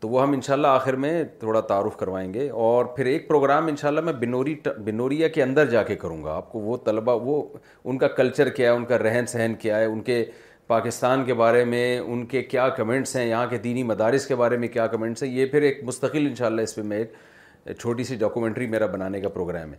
تو 0.00 0.08
وہ 0.08 0.22
ہم 0.22 0.32
انشاءاللہ 0.32 0.66
آخر 0.66 0.96
میں 0.96 1.24
تھوڑا 1.38 1.60
تعارف 1.60 1.96
کروائیں 1.96 2.34
گے۔ 2.34 2.50
اور 2.50 2.84
پھر 2.84 3.06
ایک 3.06 3.28
پروگرام 3.28 3.66
انشاءاللہ 3.66 4.00
میں 4.00 4.12
بنوری 4.12 4.54
بنوریا 4.84 5.28
کے 5.28 5.42
اندر 5.42 5.66
جا 5.66 5.82
کے 5.82 5.94
کروں 5.94 6.24
گا۔ 6.24 6.32
آپ 6.32 6.52
کو 6.52 6.58
وہ 6.58 6.76
طلبہ 6.84 7.24
وہ 7.24 7.48
ان 7.84 7.98
کا 7.98 8.08
کلچر 8.08 8.48
کیا 8.48 8.70
ہے 8.72 8.76
ان 8.76 8.84
کا 8.84 8.98
رہن 8.98 9.26
سہن 9.28 9.52
کیا 9.58 9.78
ہے 9.78 9.84
ان 9.84 10.00
کے 10.00 10.24
پاکستان 10.66 11.24
کے 11.24 11.34
بارے 11.34 11.64
میں 11.64 11.98
ان 11.98 12.26
کے 12.26 12.42
کیا 12.42 12.68
کمنٹس 12.68 13.16
ہیں، 13.16 13.26
یہاں 13.26 13.46
کے 13.46 13.58
دینی 13.58 13.82
مدارس 13.82 14.26
کے 14.26 14.34
بارے 14.34 14.56
میں 14.56 14.68
کیا 14.68 14.86
کمنٹس 14.86 15.22
ہیں، 15.22 15.30
یہ 15.30 15.46
پھر 15.46 15.62
ایک 15.62 15.80
مستقل 15.84 16.26
انشاءاللہ 16.26 16.60
اس 16.60 16.74
پہ 16.74 16.82
میں 16.82 16.98
ایک 16.98 17.12
چھوٹی 17.78 18.04
سی 18.04 18.16
ڈاکومنٹری 18.16 18.66
میرا 18.66 18.86
بنانے 18.86 19.20
کا 19.20 19.28
پروگرام 19.28 19.72
ہے۔ 19.72 19.78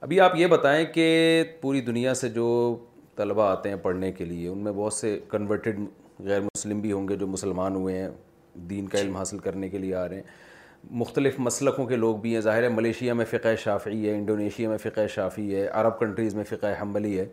ابھی 0.00 0.20
آپ 0.20 0.36
یہ 0.36 0.46
بتائیں 0.46 0.86
کہ 0.86 1.42
پوری 1.60 1.80
دنیا 1.80 2.14
سے 2.14 2.28
جو 2.28 2.76
طلبہ 3.16 3.42
آتے 3.42 3.68
ہیں 3.68 3.76
پڑھنے 3.76 4.12
کے 4.12 4.24
لیے، 4.24 4.48
ان 4.48 4.58
میں 4.58 4.72
بہت 4.72 4.92
سے 4.92 5.20
کنورٹڈ 5.28 5.80
غیر 6.18 6.40
مسلم 6.40 6.80
بھی 6.80 6.92
ہوں 6.92 7.08
گے 7.08 7.16
جو 7.16 7.26
مسلمان 7.26 7.76
ہوئے 7.76 7.98
ہیں، 7.98 8.08
دین 8.54 8.88
کا 8.88 9.00
علم 9.00 9.16
حاصل 9.16 9.38
کرنے 9.38 9.68
کے 9.68 9.78
لیے 9.78 9.94
آ 9.94 10.08
رہے 10.08 10.16
ہیں۔ 10.16 10.22
مختلف 10.90 11.34
مسلکوں 11.38 11.86
کے 11.86 11.96
لوگ 11.96 12.16
بھی 12.16 12.34
ہیں۔ 12.34 12.40
ظاہر 12.40 12.62
ہے 12.62 12.68
ملیشیا 12.68 13.14
میں 13.14 13.24
فقہ 13.24 13.56
شافعی 13.58 14.08
ہے، 14.08 14.14
انڈونیشیا 14.14 14.68
میں 14.68 14.78
فقہ 14.78 15.06
شافی 15.06 15.54
ہے، 15.54 15.66
عرب 15.66 15.98
کنٹریز 15.98 16.34
میں 16.34 16.44
فقہ 16.44 16.66
حنبلی 16.82 17.18
ہے۔ 17.18 17.26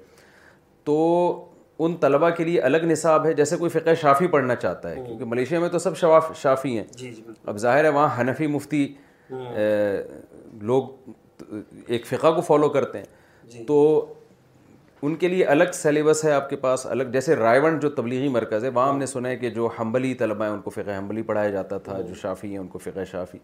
تو 0.83 1.47
ان 1.85 1.95
طلبہ 1.97 2.29
کے 2.29 2.43
لیے 2.43 2.61
الگ 2.61 2.77
نصاب 2.77 3.25
ہے 3.25 3.33
جیسے 3.33 3.57
کوئی 3.57 3.69
فقہ 3.69 3.93
شافی 4.01 4.27
پڑھنا 4.27 4.55
چاہتا 4.55 4.89
ہے 4.89 4.95
کیونکہ 5.05 5.25
ملیشیا 5.25 5.59
میں 5.59 5.69
تو 5.69 5.79
سب 5.79 5.97
شواف 5.97 6.31
شافی 6.37 6.77
ہیں۔ 6.77 6.83
جی 6.91 7.11
جی 7.11 7.23
اب 7.45 7.57
ظاہر 7.57 7.83
ہے 7.83 7.89
وہاں 7.89 8.21
حنفی 8.21 8.47
مفتی 8.47 8.93
لوگ 10.61 10.83
ایک 11.87 12.05
فقہ 12.05 12.31
کو 12.31 12.41
فالو 12.41 12.69
کرتے 12.69 12.97
ہیں۔ 12.97 13.05
تو 13.67 14.05
ان 15.01 15.15
کے 15.15 15.27
لیے 15.27 15.45
الگ 15.45 15.63
سلیبس 15.73 16.25
ہے 16.25 16.31
آپ 16.31 16.49
کے 16.49 16.55
پاس 16.55 16.85
الگ 16.85 17.03
جیسے 17.03 17.35
رائے 17.35 17.59
جو 17.81 17.89
تبلیغی 17.89 18.27
مرکز 18.27 18.63
ہے 18.63 18.69
وہاں 18.69 18.89
ہم 18.89 18.97
نے 18.97 19.05
سنا 19.05 19.29
ہے 19.29 19.37
کہ 19.37 19.49
جو 19.49 19.67
حنبلی 19.67 20.13
طلبہ 20.13 20.45
ہیں 20.45 20.51
ان 20.51 20.61
کو 20.61 20.69
فقہ 20.69 20.97
حنبلی 20.97 21.21
پڑھایا 21.21 21.49
جاتا 21.49 21.77
تھا 21.77 22.01
جو 22.01 22.13
شافی 22.13 22.51
ہیں 22.51 22.57
ان 22.57 22.67
کو 22.67 22.79
فقہ 22.79 23.03
شافی۔ 23.11 23.37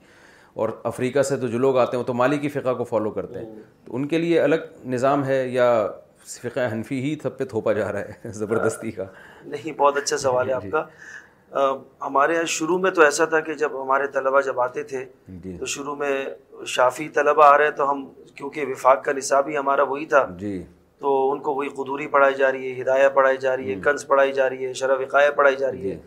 اور 0.53 0.69
افریقہ 0.83 1.21
سے 1.21 1.37
تو 1.37 1.47
جو 1.47 1.57
لوگ 1.57 1.77
آتے 1.77 1.97
ہیں 1.97 1.99
وہ 1.99 2.07
تو 2.07 2.13
مالی 2.13 2.37
کی 2.37 2.49
فقہ 2.49 2.73
کو 2.73 2.83
فالو 2.83 3.11
کرتے 3.11 3.39
ہیں۔ 3.39 3.55
تو 3.85 3.95
ان 3.95 4.07
کے 4.07 4.17
لیے 4.17 4.39
الگ 4.39 4.55
نظام 4.85 5.25
ہے 5.25 5.47
یا 5.47 5.87
فقہ 6.27 6.67
حنفی 6.71 6.99
ہی 7.01 7.15
سب 7.23 7.37
پہ 7.37 7.43
تھوپا 7.45 7.73
جا 7.73 7.91
رہا 7.91 7.99
ہے 7.99 8.29
زبردستی 8.31 8.91
کا۔ 8.91 9.05
نہیں 9.45 9.71
بہت 9.77 9.97
اچھا 9.97 10.17
سوال 10.17 10.49
ہے 10.49 10.53
آپ 10.53 10.63
کا۔ 10.71 10.83
ہمارے 12.01 12.33
یہاں 12.33 12.45
شروع 12.45 12.77
میں 12.79 12.91
تو 12.91 13.01
ایسا 13.01 13.25
تھا 13.25 13.39
کہ 13.39 13.53
جب 13.53 13.81
ہمارے 13.83 14.07
طلبہ 14.07 14.41
جب 14.41 14.59
آتے 14.59 14.83
تھے 14.83 15.03
تو 15.59 15.65
شروع 15.65 15.95
میں 15.95 16.25
شافی 16.65 17.07
طلبہ 17.09 17.43
آ 17.43 17.57
رہے 17.57 17.71
تو 17.71 17.89
ہم 17.91 18.05
کیونکہ 18.35 18.65
وفاق 18.65 19.03
کا 19.03 19.11
نصاب 19.11 19.47
ہی 19.47 19.57
ہمارا 19.57 19.83
وہی 19.83 20.05
تھا 20.05 20.25
جی۔ 20.39 20.61
تو 20.99 21.31
ان 21.31 21.39
کو 21.39 21.53
وہی 21.53 21.69
قدوری 21.69 22.07
پڑھائی 22.07 22.35
جا 22.35 22.51
رہی 22.51 22.71
ہے 22.71 22.81
ہدایہ 22.81 23.09
پڑھائی 23.09 23.37
جا 23.37 23.55
رہی 23.57 23.73
ہے 23.73 23.79
کنز 23.83 24.07
پڑھائی 24.07 24.31
جا 24.33 24.49
رہی 24.49 24.65
ہے 24.65 24.73
شرح 24.73 24.95
وقایہ 24.99 25.31
پڑھائی 25.31 25.55
جا 25.55 25.71
رہی 25.71 25.91
ہے۔ 25.91 25.97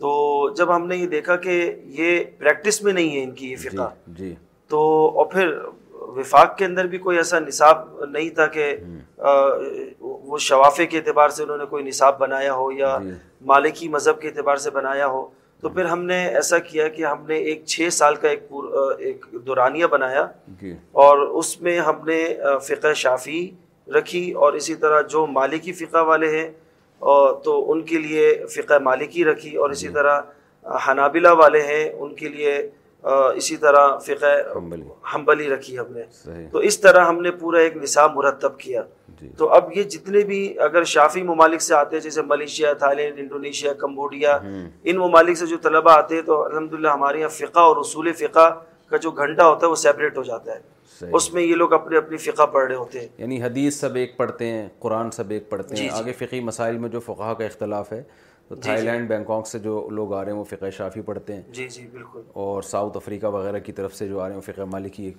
تو 0.00 0.10
جب 0.54 0.74
ہم 0.76 0.86
نے 0.86 0.96
یہ 0.96 1.06
دیکھا 1.06 1.36
کہ 1.36 1.54
یہ 1.84 2.24
پریکٹس 2.38 2.82
میں 2.82 2.92
نہیں 2.92 3.16
ہے 3.16 3.22
ان 3.22 3.30
کی 3.30 3.50
یہ 3.50 3.56
فقہ 3.56 3.88
جی۔ 4.06 4.34
تو 4.70 4.80
اور 5.16 5.26
پھر 5.26 5.58
وفاق 6.16 6.56
کے 6.58 6.64
اندر 6.64 6.86
بھی 6.86 6.98
کوئی 6.98 7.16
ایسا 7.16 7.38
نصاب 7.38 8.04
نہیں 8.04 8.30
تھا 8.30 8.46
کہ 8.46 8.76
وہ 10.00 10.38
شوافے 10.38 10.86
کے 10.86 10.98
اعتبار 10.98 11.28
سے 11.28 11.42
انہوں 11.42 11.58
نے 11.58 11.64
کوئی 11.64 11.84
نصاب 11.84 12.18
بنایا 12.18 12.54
ہو 12.54 12.72
یا 12.72 12.98
مالکی 13.46 13.88
مذہب 13.88 14.20
کے 14.20 14.28
اعتبار 14.28 14.56
سے 14.56 14.70
بنایا 14.70 15.06
ہو۔ 15.06 15.26
تو 15.60 15.68
پھر 15.68 15.84
ہم 15.84 16.04
نے 16.04 16.28
ایسا 16.28 16.58
کیا 16.58 16.88
کہ 16.88 17.04
ہم 17.04 17.26
نے 17.26 17.36
ایک 17.36 17.64
چھ 17.66 17.88
سال 17.92 18.14
کا 18.14 18.28
ایک 18.28 18.42
ایک 18.98 19.26
دورانیہ 19.46 19.86
بنایا۔ 19.86 20.26
اور 20.92 21.18
اس 21.18 21.60
میں 21.60 21.80
ہم 21.80 22.04
نے 22.06 22.36
فقہ 22.62 22.92
شافی 22.92 23.50
رکھی 23.88 24.32
اور 24.32 24.52
اسی 24.52 24.74
طرح 24.74 25.00
جو 25.00 25.26
مالکی 25.26 25.72
فقہ 25.72 26.02
والے 26.02 26.38
ہیں 26.38 26.50
تو 27.44 27.72
ان 27.72 27.82
کے 27.82 27.98
لیے 27.98 28.46
فقہ 28.50 28.78
مالکی 28.78 29.24
رکھی 29.24 29.56
اور 29.56 29.70
اسی 29.70 29.88
طرح 29.88 30.20
حنابلہ 30.88 31.28
والے 31.28 31.62
ہیں 31.62 31.92
ان 31.92 32.14
کے 32.14 32.28
لیے 32.28 32.70
اسی 33.02 33.56
طرح 33.56 33.98
فقہ 33.98 34.58
حنبلی۔ 35.14 35.48
رکھی 35.48 35.78
ہم 35.78 35.84
نے۔ 35.90 36.02
تو 36.52 36.58
اس 36.58 36.80
طرح 36.80 37.04
ہم 37.04 37.22
نے 37.22 37.30
پورا 37.30 37.58
ایک 37.58 37.76
نصاب 37.76 38.16
مرتب 38.16 38.58
کیا۔ 38.58 38.82
جی۔ 39.20 39.28
تو 39.38 39.48
اب 39.48 39.76
یہ 39.76 39.82
جتنے 39.82 40.20
بھی 40.20 40.58
اگر 40.58 40.84
شافی 40.84 41.22
ممالک 41.22 41.62
سے 41.62 41.74
آتے 41.74 41.96
ہیں 41.96 42.02
جیسے 42.02 42.22
ملیشیا 42.22 42.72
تھائیلینڈ 42.72 43.18
انڈونیشیا 43.18 43.72
کمبوڈیا 43.72 44.38
ان 44.84 44.96
ممالک 44.96 45.36
سے 45.36 45.46
جو 45.46 45.56
طلبہ 45.62 45.90
آتے 45.90 46.14
ہیں 46.14 46.22
تو 46.22 46.44
الحمد 46.44 46.72
للہ 46.72 46.88
ہمارے 46.88 47.18
یہاں 47.18 47.28
فقہ 47.28 47.60
اور 47.60 47.76
اصول 47.76 48.12
فقہ 48.12 48.60
کا 48.88 48.96
جو 48.96 49.10
گھنٹہ 49.10 49.42
ہوتا 49.42 49.66
ہے 49.66 49.70
وہ 49.70 49.76
سیپریٹ 49.76 50.18
ہو 50.18 50.22
جاتا 50.22 50.54
ہے۔ 50.54 50.78
اس 51.12 51.34
میں 51.34 51.42
یہ 51.42 51.54
لوگ 51.54 51.72
اپنے 51.72 51.96
اپنی 51.96 52.16
فقہ 52.16 52.42
پڑھ 52.42 52.66
رہے 52.66 52.74
ہوتے 52.74 53.00
ہیں۔ 53.00 53.08
یعنی 53.18 53.42
حدیث 53.42 53.80
سب 53.80 53.94
ایک 53.94 54.16
پڑھتے 54.16 54.46
ہیں 54.46 54.68
قرآن 54.78 55.10
سب 55.10 55.30
ایک 55.30 55.50
پڑھتے 55.50 55.68
ہیں۔ 55.68 55.76
جی، 55.76 55.88
جی۔ 55.88 56.02
آگے 56.02 56.12
فقی 56.12 56.40
مسائل 56.40 56.78
میں 56.78 56.88
جو 56.88 57.00
فقہ 57.00 57.34
کا 57.34 57.44
اختلاف 57.44 57.92
ہے 57.92 58.02
تو 58.48 58.54
جی، 58.54 58.60
تھائی 58.60 58.82
لینڈ 58.82 59.08
بینکاک 59.08 59.46
سے 59.46 59.58
جو 59.58 59.88
لوگ 59.90 60.14
آ 60.14 60.24
رہے 60.24 60.32
ہیں 60.32 60.38
وہ 60.38 60.44
فقہ 60.44 60.70
شافی 60.70 61.00
پڑھتے 61.00 61.34
ہیں۔ 61.34 61.42
جی 61.48 61.68
جی 61.68 61.86
بالکل۔ 61.92 62.22
اور 62.32 62.62
ساؤتھ 62.62 62.96
افریقہ 62.96 63.26
وغیرہ 63.26 63.58
کی 63.58 63.72
طرف 63.72 63.94
سے 63.94 64.08
جو 64.08 64.20
آ 64.20 64.24
رہے 64.24 64.34
ہیں 64.34 64.40
وہ 64.46 64.52
فقہ 64.52 64.62
مالکی 64.62 65.12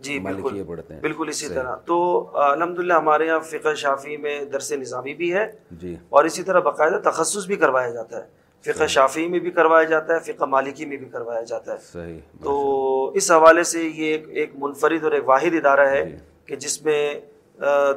جی 0.00 0.18
بالکل۔ 0.18 0.62
پڑھتے 0.66 0.94
ہیں۔ 0.94 1.00
بالکل 1.00 1.28
اسی 1.28 1.48
طرح۔ 1.48 1.76
تو 1.76 2.28
الحمد 2.36 2.78
للہ 2.78 2.92
ہمارے 2.92 3.26
یہاں 3.26 3.40
فقہ 3.40 3.74
شافی 3.74 4.16
میں 4.16 4.44
درس 4.44 4.72
نظامی 4.72 5.14
بھی 5.14 5.34
ہے۔ 5.34 5.52
جی۔ 5.70 5.96
اور 6.08 6.24
اسی 6.24 6.42
طرح 6.42 6.60
باقاعدہ 6.60 7.00
تخصص 7.04 7.46
بھی 7.46 7.56
کروایا 7.56 7.90
جاتا 7.90 8.18
ہے۔ 8.18 8.42
فقہ 8.64 8.86
شافی 8.86 9.28
میں 9.28 9.38
بھی 9.38 9.50
کروایا 9.50 9.84
جاتا 9.84 10.14
ہے 10.14 10.32
فقہ 10.32 10.44
مالکی 10.44 10.86
میں 10.86 10.96
بھی 10.96 11.06
کروایا 11.06 11.42
جاتا 11.42 11.72
ہے۔ 11.72 11.78
صحیح۔ 11.92 12.18
تو 12.42 13.08
اس 13.14 13.30
حوالے 13.30 13.62
سے 13.62 13.82
یہ 13.82 14.18
ایک 14.28 14.50
منفرد 14.58 15.04
اور 15.04 15.12
ایک 15.12 15.28
واحد 15.28 15.54
ادارہ 15.54 15.88
ہے 15.88 16.04
جی۔ 16.10 16.16
کہ 16.46 16.56
جس 16.56 16.84
میں 16.84 17.20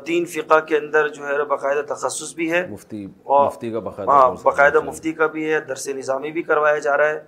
تین 0.05 0.25
فقہ 0.25 0.59
کے 0.59 0.77
اندر 0.77 1.07
جو 1.07 1.27
ہے 1.27 1.43
باقاعدہ 1.43 1.93
تخصص 1.93 2.33
بھی 2.35 2.51
ہے۔ 2.51 2.67
مفتی 2.67 3.07
مفتی 3.25 3.71
کا 3.71 3.79
ہاں 3.97 4.35
باقاعدہ 4.43 4.79
مفتی 4.79 5.13
کا 5.13 5.27
بھی 5.27 5.53
ہے 5.53 5.59
درس 5.59 5.87
نظامی 5.87 6.31
بھی 6.31 6.43
کروایا 6.43 6.79
جا 6.79 6.97
رہا 6.97 7.09
ہے۔ 7.09 7.19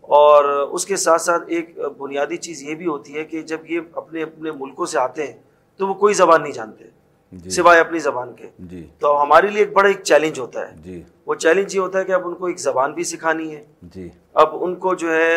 اور 0.00 0.44
اس 0.44 0.86
کے 0.86 0.96
ساتھ 0.96 1.22
ساتھ 1.22 1.42
ایک 1.46 1.78
بنیادی 1.98 2.36
چیز 2.36 2.62
یہ 2.62 2.74
بھی 2.74 2.86
ہوتی 2.86 3.16
ہے 3.16 3.24
کہ 3.24 3.42
جب 3.42 3.58
یہ 3.68 3.80
اپنے 3.92 4.22
اپنے 4.22 4.50
ملکوں 4.50 4.86
سے 4.86 4.98
آتے 4.98 5.26
ہیں 5.26 5.32
تو 5.76 5.86
وہ 5.86 5.94
کوئی 5.94 6.14
زبان 6.14 6.42
نہیں 6.42 6.52
جانتے 6.52 6.84
جی۔ 7.32 7.50
سوائے 7.50 7.80
اپنی 7.80 7.98
زبان 7.98 8.32
کے۔ 8.32 8.48
جی۔ 8.58 8.86
تو 8.98 9.22
ہمارے 9.22 9.46
لیے 9.46 9.58
ایک 9.58 9.72
بڑا 9.72 9.88
ایک 9.88 10.02
چیلنج 10.02 10.40
ہوتا 10.40 10.68
ہے۔ 10.68 10.76
جی۔ 10.76 11.02
وہ 11.26 11.34
چیلنج 11.34 11.76
یہ 11.76 11.80
ہوتا 11.80 11.98
ہے 11.98 12.04
کہ 12.04 12.12
اب 12.12 12.28
ان 12.28 12.34
کو 12.34 12.46
ایک 12.46 12.60
زبان 12.60 12.92
بھی 12.92 13.04
سکھانی 13.04 13.56
ہے۔ 13.56 13.64
جی۔ 13.82 14.08
اب 14.34 14.64
ان 14.64 14.74
کو 14.74 14.94
جو 14.94 15.14
ہے 15.14 15.36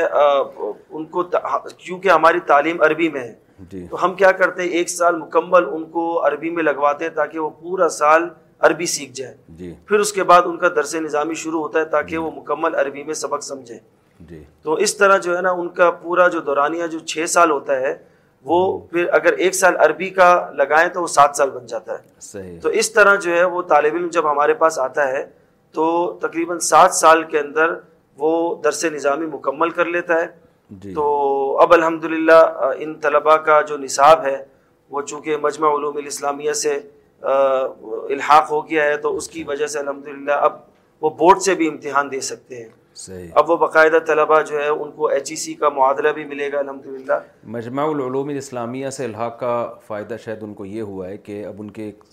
ان 0.89 1.05
کو 1.05 1.23
کیونکہ 1.77 2.09
ہماری 2.09 2.39
تعلیم 2.39 2.81
عربی 2.81 3.09
میں 3.09 3.21
ہے 3.21 3.33
تو 3.89 4.05
ہم 4.05 4.13
کیا 4.13 4.31
کرتے 4.31 4.61
ہیں 4.61 4.69
ایک 4.69 4.89
سال 4.89 5.15
مکمل 5.15 5.65
ان 5.71 5.85
کو 5.85 6.27
عربی 6.27 6.49
میں 6.49 6.63
لگواتے 6.63 7.05
ہیں 7.05 7.11
تاکہ 7.11 7.39
وہ 7.39 7.49
پورا 7.49 7.89
سال 7.89 8.29
عربی 8.59 8.85
سیکھ 8.85 9.11
جائے۔ 9.11 9.35
جی۔ 9.49 9.73
پھر 9.85 9.99
اس 9.99 10.13
کے 10.13 10.23
بعد 10.23 10.41
ان 10.45 10.57
کا 10.57 10.67
درس 10.67 10.95
نظامی 10.95 11.33
شروع 11.33 11.61
ہوتا 11.61 11.79
ہے 11.79 11.85
تاکہ 11.85 12.09
جی۔ 12.09 12.17
وہ 12.17 12.31
مکمل 12.31 12.75
عربی 12.75 13.03
میں 13.03 13.13
سبق 13.13 13.43
سمجھے 13.43 13.77
جی۔ 14.19 14.43
تو 14.61 14.73
اس 14.73 14.97
طرح 14.97 15.17
جو 15.17 15.37
ہے 15.37 15.41
نا 15.41 15.51
ان 15.51 15.69
کا 15.69 15.91
پورا 15.91 16.27
جو 16.27 16.39
دورانیہ 16.39 16.87
جو 16.87 16.99
چھ 16.99 17.25
سال 17.29 17.51
ہوتا 17.51 17.79
ہے 17.79 17.97
وہ 18.43 18.79
پھر 18.79 19.07
اگر 19.11 19.33
ایک 19.33 19.55
سال 19.55 19.77
عربی 19.77 20.09
کا 20.09 20.49
لگائیں 20.53 20.89
تو 20.89 21.01
وہ 21.01 21.07
سات 21.07 21.29
سال 21.35 21.49
بن 21.49 21.65
جاتا 21.65 21.93
ہے۔ 21.93 21.97
صحیح۔ 22.19 22.59
تو 22.59 22.69
اس 22.69 22.91
طرح 22.91 23.15
جو 23.15 23.35
ہے 23.35 23.43
وہ 23.43 23.61
طالب 23.61 23.95
علم 23.95 24.07
جب 24.07 24.31
ہمارے 24.31 24.53
پاس 24.53 24.79
آتا 24.79 25.07
ہے 25.07 25.25
تو 25.71 26.17
تقریباً 26.21 26.59
سات 26.59 26.93
سال 26.93 27.23
کے 27.23 27.39
اندر 27.39 27.73
وہ 28.17 28.55
درس 28.63 28.85
نظامی 28.85 29.25
مکمل 29.25 29.69
کر 29.69 29.85
لیتا 29.85 30.13
ہے۔ 30.13 30.25
جی 30.25 30.46
تو 30.93 31.58
اب 31.62 31.73
الحمد 31.73 32.03
للہ 32.03 32.71
ان 32.77 32.93
طلباء 32.93 33.36
کا 33.36 33.62
جو 33.62 33.77
نصاب 33.77 34.25
ہے 34.25 34.45
وہ 34.89 35.01
چونکہ 35.01 35.38
مجمع 35.38 35.67
علوم 35.67 35.97
الاسلامیہ 35.97 36.51
سے 36.53 36.80
الحاق 37.21 38.51
ہو 38.51 38.69
گیا 38.69 38.84
ہے 38.84 38.97
تو 38.97 39.15
اس 39.17 39.27
کی 39.30 39.43
وجہ 39.43 39.67
سے 39.67 39.80
الحمد 39.80 40.08
للہ 40.08 40.32
اب 40.32 40.53
وہ 41.01 41.10
بورڈ 41.10 41.41
سے 41.41 41.56
بھی 41.56 41.67
امتحان 41.67 42.12
دے 42.12 42.19
سکتے 42.19 42.56
ہیں۔ 42.56 42.69
صحیح۔ 42.95 43.27
اب 43.36 43.49
وہ 43.49 43.56
باقاعدہ 43.58 43.99
طلبہ 44.08 44.41
جو 44.41 44.60
ہے 44.60 44.67
ان 44.67 44.91
کو 44.91 45.08
ایچ 45.08 45.30
ای 45.32 45.36
سی 45.36 45.53
کا 45.53 45.69
معادلہ 45.69 46.10
بھی 46.10 46.23
ملے 46.25 46.51
گا 46.51 46.60
الحمد 46.60 46.86
للہ 46.86 47.19
مجمع 47.43 47.84
العلوم 47.84 48.30
الاسلامیہ 48.30 48.89
سے 48.89 49.06
الحاق 49.06 49.39
کا 49.39 49.73
فائدہ 49.88 50.15
شاید 50.23 50.43
ان 50.43 50.53
کو 50.53 50.65
یہ 50.65 50.82
ہوا 50.82 51.10
ہے 51.10 51.17
کہ 51.17 51.45
اب 51.45 51.56
ان 51.60 51.71
کے 51.71 51.84
ایک 51.84 52.03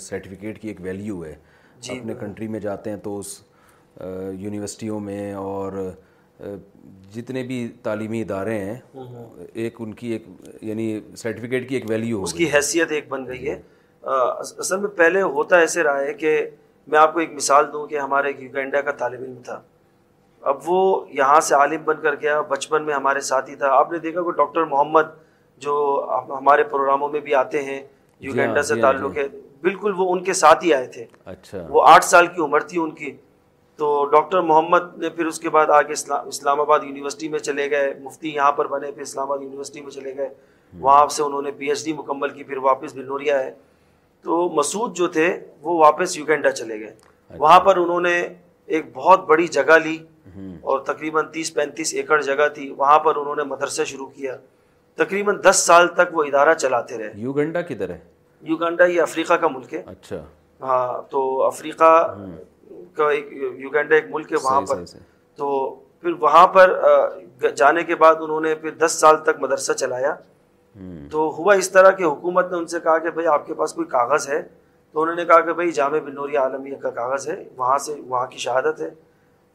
سرٹیفکیٹ 0.00 0.60
کی 0.62 0.68
ایک 0.68 0.80
ویلیو 0.80 1.24
ہے۔ 1.24 1.34
جی۔ 1.80 1.98
اپنے 1.98 2.14
کنٹری 2.20 2.48
میں 2.48 2.60
جاتے 2.60 2.90
ہیں 2.90 2.96
تو 2.96 3.18
اس 3.18 3.40
یونیورسٹیوں 4.38 5.00
میں 5.00 5.32
اور 5.32 5.72
جتنے 7.14 7.42
بھی 7.42 7.68
تعلیمی 7.82 8.22
ادارے 8.22 8.58
ہیں 8.58 8.76
ایک 9.52 9.76
ان 9.78 9.94
کی 9.94 10.12
ایک 10.12 10.26
یعنی 10.62 11.00
سرٹیفکیٹ 11.16 11.68
کی 11.68 11.74
ایک 11.74 11.84
ویلیو 11.88 12.22
اس 12.22 12.32
کی 12.32 12.50
حیثیت 12.50 12.92
ایک 12.92 13.08
بن 13.08 13.26
گئی 13.26 13.50
ہے۔ 13.50 13.60
اصل 14.02 14.80
میں 14.80 14.88
پہلے 14.88 15.22
ہوتا 15.22 15.58
ایسے 15.58 15.82
رہا 15.82 16.00
ہے 16.00 16.14
کہ 16.14 16.50
میں 16.86 16.98
آپ 16.98 17.12
کو 17.12 17.20
ایک 17.20 17.32
مثال 17.32 17.72
دوں 17.72 17.86
کہ 17.86 17.98
ہمارے 17.98 18.26
ایک 18.26 18.42
یوگینڈا 18.42 18.80
کا 18.80 18.92
طالب 18.92 19.22
علم 19.22 19.42
تھا۔ 19.44 19.60
اب 20.40 20.56
وہ 20.66 21.06
یہاں 21.10 21.40
سے 21.40 21.54
عالم 21.54 21.82
بن 21.84 21.96
کر 22.02 22.14
گیا 22.14 22.40
بچپن 22.40 22.82
میں 22.82 22.94
ہمارے 22.94 23.20
ساتھی 23.20 23.54
تھا۔ 23.56 23.68
آپ 23.68 23.92
نے 23.92 23.98
دیکھا 23.98 24.22
کہ 24.22 24.30
ڈاکٹر 24.30 24.64
محمد 24.64 25.02
جو 25.58 25.74
ہمارے 26.28 26.64
پروگراموں 26.64 27.08
میں 27.08 27.20
بھی 27.20 27.34
آتے 27.34 27.62
ہیں 27.62 27.82
جی 28.20 28.26
یوگینڈا 28.26 28.54
ہاں، 28.54 28.62
سے 28.62 28.74
جی 28.74 28.82
ہاں، 28.82 28.92
تعلق 28.92 29.14
جی۔ 29.14 29.20
ہے۔ 29.20 29.26
بالکل 29.62 29.92
وہ 29.96 30.12
ان 30.12 30.24
کے 30.24 30.32
ساتھ 30.32 30.64
ہی 30.64 30.74
آئے 30.74 30.86
تھے۔ 30.86 31.04
اچھا۔ 31.24 31.66
وہ 31.68 31.82
آٹھ 31.86 32.04
سال 32.04 32.26
کی 32.26 32.42
عمر 32.42 32.60
تھی 32.60 32.80
ان 32.80 32.90
کی۔ 32.90 33.16
تو 33.80 34.04
ڈاکٹر 34.04 34.40
محمد 34.40 34.98
نے 34.98 35.08
پھر 35.08 35.26
اس 35.26 35.40
کے 35.40 35.50
بعد 35.50 35.66
آگے 35.66 35.92
اسلام 36.26 36.60
آباد 36.60 36.80
یونیورسٹی 36.82 37.28
میں 37.28 37.38
چلے 37.38 37.70
گئے 37.70 37.94
مفتی 38.02 38.28
یہاں 38.28 38.52
پر 38.52 38.66
بنے 38.66 38.90
پھر 38.92 39.02
اسلام 39.02 39.26
آباد 39.26 39.42
یونیورسٹی 39.42 39.80
میں 39.80 39.90
چلے 39.90 40.16
گئے۔ 40.16 40.28
وہاں 40.80 41.06
سے 41.06 41.22
انہوں 41.22 41.42
نے 41.42 41.50
پی 41.50 41.68
ایچ 41.68 41.84
ڈی 41.84 41.92
مکمل 41.92 42.28
کی 42.28 42.42
پھر 42.42 42.56
واپس 42.56 42.94
بنوریا 42.94 43.44
ہے۔ 43.44 43.50
تو 44.22 44.48
مسعود 44.48 44.96
جو 44.96 45.08
تھے 45.08 45.40
وہ 45.62 45.78
واپس 45.78 46.18
یوگینڈا 46.18 46.50
چلے 46.50 46.80
گئے۔ 46.80 46.88
اچھا۔ 46.88 47.34
وہاں 47.38 47.60
پر 47.60 47.76
انہوں 47.76 48.00
نے 48.00 48.28
ایک 48.66 48.86
بہت 48.94 49.24
بڑی 49.24 49.46
جگہ 49.46 49.78
لی 49.84 49.98
اور 50.60 50.78
تقریباً 50.78 51.26
تیس 51.32 51.54
پینتیس 51.54 51.94
ایکڑ 51.94 52.22
جگہ 52.22 52.48
تھی۔ 52.54 52.74
وہاں 52.76 52.98
پر 52.98 53.16
انہوں 53.16 53.36
نے 53.36 53.42
مدرسہ 53.42 53.82
شروع 53.82 54.06
کیا۔ 54.06 54.36
تقریباً 54.96 55.36
دس 55.50 55.56
سال 55.56 55.88
تک 55.88 56.08
وہ 56.12 56.24
ادارہ 56.24 56.54
چلاتے 56.54 56.98
رہے۔ 56.98 57.12
یوگنڈا 57.14 57.60
کدھر 57.60 57.90
ہے؟ 57.90 57.98
یوگنڈا 58.40 58.84
یہ 58.84 59.02
افریقہ 59.02 59.34
کا 59.34 59.48
ملک 59.48 59.74
ہے۔ 59.74 59.82
اچھا۔ 59.86 60.24
ہاں 60.60 61.10
تو 61.10 61.42
افریقہ 61.42 62.16
کا 63.00 63.10
ایک 63.10 63.28
یوگینڈا 63.32 63.94
ایک 63.94 64.04
ملک 64.10 64.32
ہے 64.32 64.36
وہاں 64.42 64.60
پر۔ 64.60 64.76
تو 65.36 65.74
پھر 66.00 66.10
وہاں 66.10 66.46
پر 66.46 66.82
جانے 67.56 67.84
کے 67.84 67.94
بعد 67.94 68.14
انہوں 68.20 68.40
نے 68.40 68.54
پھر 68.54 68.70
دس 68.70 68.92
سال 68.92 69.16
تک 69.16 69.40
مدرسہ 69.40 69.72
چلایا۔ 69.72 70.14
تو 71.10 71.34
ہوا 71.38 71.54
اس 71.54 71.70
طرح 71.70 71.90
کہ 71.90 72.04
حکومت 72.04 72.50
نے 72.52 72.58
ان 72.58 72.66
سے 72.66 72.80
کہا 72.80 72.98
کہ 72.98 73.10
بھائی 73.10 73.26
آپ 73.26 73.46
کے 73.46 73.54
پاس 73.54 73.72
کوئی 73.72 73.86
کاغذ 73.86 74.28
ہے۔ 74.28 74.42
تو 74.92 75.02
انہوں 75.02 75.16
نے 75.16 75.24
کہا 75.24 75.40
کہ 75.40 75.52
بھائی 75.52 75.72
جامع 75.72 75.98
بنوری 75.98 76.36
عالمیہ 76.36 76.76
کا 76.76 76.90
کاغذ 76.90 77.28
ہے 77.28 77.44
وہاں 77.56 77.78
سے 77.78 77.94
وہاں 78.06 78.26
کی 78.26 78.38
شہادت 78.38 78.80
ہے۔ 78.80 78.90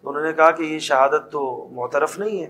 تو 0.02 0.10
انہوں 0.10 0.24
نے 0.24 0.34
کہا 0.34 0.52
کہ 0.52 0.64
یہ 0.64 0.80
شہادت 0.80 1.32
تو 1.32 1.68
معترف 1.72 2.20
نہیں 2.20 2.44
ہے۔ 2.44 2.50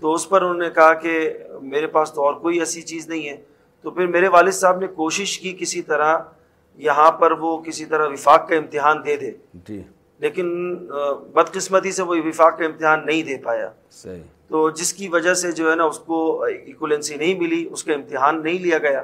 تو 0.00 0.12
اس 0.14 0.28
پر 0.28 0.42
انہوں 0.42 0.58
نے 0.58 0.70
کہا 0.70 0.94
کہ 0.94 1.38
میرے 1.62 1.86
پاس 1.86 2.12
تو 2.12 2.24
اور 2.24 2.34
کوئی 2.34 2.58
ایسی 2.58 2.82
چیز 2.82 3.08
نہیں 3.08 3.28
ہے۔ 3.28 3.36
تو 3.82 3.90
پھر 3.90 4.06
میرے 4.06 4.28
والد 4.28 4.52
صاحب 4.52 4.78
نے 4.78 4.86
کوشش 4.86 5.38
کی 5.38 5.56
کسی 5.60 5.82
طرح 5.82 6.18
یہاں 6.74 7.12
پر 7.12 7.32
وہ 7.32 7.58
کسی 7.58 7.84
طرح 7.84 8.08
وفاق 8.08 8.48
کا 8.48 8.56
امتحان 8.56 8.96
دے 9.06 9.16
دے۔ 9.16 9.30
جی۔ 9.54 9.82
لیکن 10.18 10.74
بدقسمتی 11.32 11.92
سے 11.92 12.02
وہ 12.02 12.14
وفاق 12.24 12.58
کا 12.58 12.64
امتحان 12.64 13.06
نہیں 13.06 13.22
دے 13.22 13.36
پایا۔ 13.44 13.70
صحیح۔ 13.90 14.22
تو 14.48 14.70
جس 14.70 14.92
کی 14.92 15.08
وجہ 15.08 15.34
سے 15.34 15.52
جو 15.52 15.70
ہے 15.70 15.76
نا 15.76 15.84
اس 15.84 15.98
کو 15.98 16.42
ایکولنسی 16.42 17.16
نہیں 17.16 17.34
ملی 17.38 17.68
اس 17.70 17.84
کا 17.84 17.94
امتحان 17.94 18.42
نہیں 18.44 18.58
لیا 18.58 18.78
گیا۔ 18.78 19.02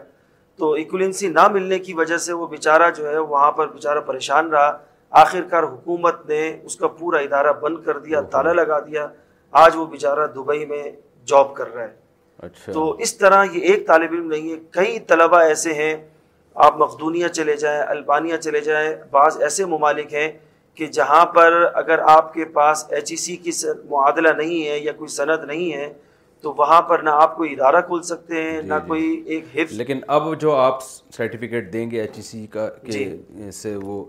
تو 0.57 0.73
ایکولنسی 0.73 1.29
نہ 1.29 1.49
ملنے 1.49 1.79
کی 1.79 1.95
وجہ 1.95 2.17
سے 2.17 2.33
وہ 2.33 2.47
بیچارہ 2.47 2.91
جو 2.91 3.11
ہے 3.11 3.19
وہاں 3.19 3.53
پر 3.53 3.67
بیچارہ 3.69 3.99
پریشان 3.99 4.51
رہا۔ 4.51 4.79
آخر 5.11 5.43
کار 5.51 5.63
حکومت 5.63 6.29
نے 6.29 6.59
اس 6.63 6.77
کا 6.77 6.89
پورا 6.89 7.19
ادارہ 7.19 7.53
بند 7.53 7.77
کر 7.85 7.99
دیا 7.99 8.21
تالا 8.21 8.53
لگا 8.53 8.79
دیا۔ 8.79 9.07
آج 9.51 9.77
وہ 9.77 9.87
بیچارہ 9.87 10.27
دبئی 10.27 10.67
میں 10.67 10.91
جاب 11.25 11.55
کر 11.55 11.75
رہا 11.75 11.83
ہے۔ 11.83 11.95
اچھا۔ 12.39 12.73
تو 12.73 12.93
اس 12.93 13.17
طرح 13.19 13.45
یہ 13.53 13.61
ایک 13.61 13.87
طالب 13.87 14.13
علم 14.13 14.27
نہیں 14.27 14.51
ہے۔ 14.53 14.57
کئی 14.71 14.99
طلبہ 14.99 15.37
ایسے 15.37 15.75
ہیں 15.75 16.09
آپ 16.55 16.77
مقدونیہ 16.79 17.29
چلے 17.29 17.57
جائیں 17.57 17.83
البانیہ 17.83 18.37
چلے 18.37 18.61
جائیں 18.61 18.97
بعض 19.11 19.43
ایسے 19.43 19.65
ممالک 19.65 20.15
ہیں 20.15 20.33
کہ 20.81 20.87
جہاں 20.87 21.27
پر 21.27 21.65
اگر 21.75 21.99
آپ 21.99 22.35
کے 22.35 22.45
پاس 22.45 22.85
ایچ 22.89 23.11
ای 23.11 23.17
سی 23.17 23.37
کی 23.37 23.51
معادلہ 23.91 24.29
نہیں 24.29 24.69
ہے 24.69 24.79
یا 24.79 24.93
کوئی 24.93 25.09
سند 25.09 25.45
نہیں 25.45 25.73
ہے 25.73 25.93
تو 26.41 26.55
وہاں 26.59 26.83
پر 26.83 26.99
نہ 26.99 27.11
آپ 27.13 27.37
کوئی 27.37 27.53
ادارہ 27.53 27.81
کھول 27.81 28.03
سکتے 28.03 28.43
ہیں 28.43 28.63
نہ 28.63 28.75
کوئی 28.87 29.23
ایک 29.27 29.45
حفظ۔ 29.55 29.73
لیکن 29.73 30.01
اب 30.09 30.41
جو 30.41 30.55
آپ 30.57 30.83
سرٹیفکیٹ 31.17 31.73
دیں 31.73 31.91
گے 31.91 32.01
ایچ 32.01 32.17
ای 32.17 32.23
سی 32.23 32.47
کا 32.47 32.69
کہ 32.69 33.17
سے 33.53 33.77
وہ 33.83 34.05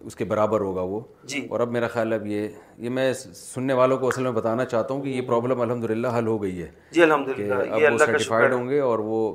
اس 0.00 0.16
کے 0.16 0.24
برابر 0.24 0.60
ہوگا 0.60 0.80
وہ۔ 0.80 1.00
جی۔ 1.24 1.46
اور 1.50 1.60
اب 1.60 1.70
میرا 1.70 1.86
خیال 1.86 2.12
اب 2.12 2.26
یہ 2.26 2.48
یہ 2.78 2.90
میں 2.90 3.12
سننے 3.34 3.72
والوں 3.72 3.98
کو 3.98 4.08
اصل 4.08 4.22
میں 4.22 4.32
بتانا 4.32 4.64
چاہتا 4.64 4.94
ہوں 4.94 5.02
کہ 5.02 5.08
یہ 5.08 5.22
پرابلم 5.22 5.60
الحمد 5.60 5.84
للہ 5.84 6.08
حل 6.18 6.26
ہو 6.26 6.42
گئی 6.42 6.62
ہے۔ 6.62 6.68
جی 6.90 7.02
الحمد 7.02 7.28
للہ 7.28 7.54
اب 7.54 7.92
وہ 7.92 7.98
سرٹیفائڈ 7.98 8.52
ہوں 8.52 8.68
گے 8.68 8.80
اور 8.80 8.98
وہ 8.98 9.34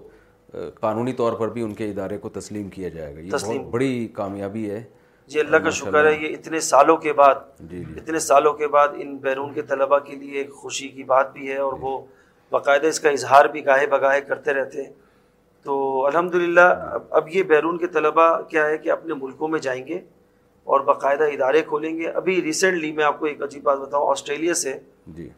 قانونی 0.79 1.13
طور 1.13 1.33
پر 1.33 1.47
بھی 1.47 1.61
ان 1.61 1.73
کے 1.73 1.89
ادارے 1.89 2.17
کو 2.17 2.29
تسلیم 2.29 2.69
کیا 2.69 2.89
جائے 2.89 3.15
گا۔ 3.15 3.19
یہ 3.19 3.31
بہت 3.31 3.65
بڑی 3.71 4.07
کامیابی 4.13 4.71
ہے۔ 4.71 4.83
جی 5.29 5.39
اللہ 5.39 5.57
کا 5.57 5.69
شکر 5.69 6.05
ہے 6.05 6.13
یہ 6.13 6.33
اتنے 6.33 6.59
سالوں 6.59 6.97
کے 6.97 7.13
بعد 7.13 7.35
جی 7.59 7.77
جی۔ 7.77 7.93
اتنے 7.97 8.19
سالوں 8.19 8.53
کے 8.53 8.67
بعد 8.67 8.87
ان 8.95 9.15
بیرون 9.17 9.53
کے 9.53 9.61
طلبہ 9.61 9.99
کے 9.99 10.15
لیے 10.15 10.37
ایک 10.37 10.53
خوشی 10.53 10.87
کی 10.87 11.03
بات 11.03 11.33
بھی 11.33 11.51
ہے 11.51 11.57
اور 11.57 11.73
وہ 11.73 11.99
باقاعدہ 12.51 12.87
اس 12.87 12.99
کا 12.99 13.09
اظہار 13.09 13.45
بھی 13.45 13.65
گاہے 13.65 13.87
بگاہے 13.87 14.21
کرتے 14.21 14.53
رہتے 14.53 14.83
ہیں۔ 14.83 14.91
تو 15.65 16.05
الحمد 16.05 16.35
للہ 16.35 16.67
اب 17.09 17.27
یہ 17.29 17.43
بیرون 17.43 17.77
کے 17.77 17.87
طلبہ 17.87 18.41
کیا 18.41 18.65
ہے 18.65 18.77
کہ 18.77 18.91
اپنے 18.91 19.13
ملکوں 19.13 19.47
میں 19.47 19.59
جائیں 19.59 19.87
گے 19.87 19.99
اور 20.67 20.79
باقاعدہ 20.79 21.23
ادارے 21.23 21.61
کھولیں 21.61 21.97
گے۔ 21.97 22.07
ابھی 22.09 22.41
ریسنٹلی 22.41 22.91
میں 22.91 23.03
آپ 23.03 23.19
کو 23.19 23.25
ایک 23.25 23.43
عجیب 23.43 23.63
بات 23.63 23.77
بتاؤں 23.77 24.09
آسٹریلیا 24.09 24.53
سے 24.53 24.73
جی۔ 25.07 25.29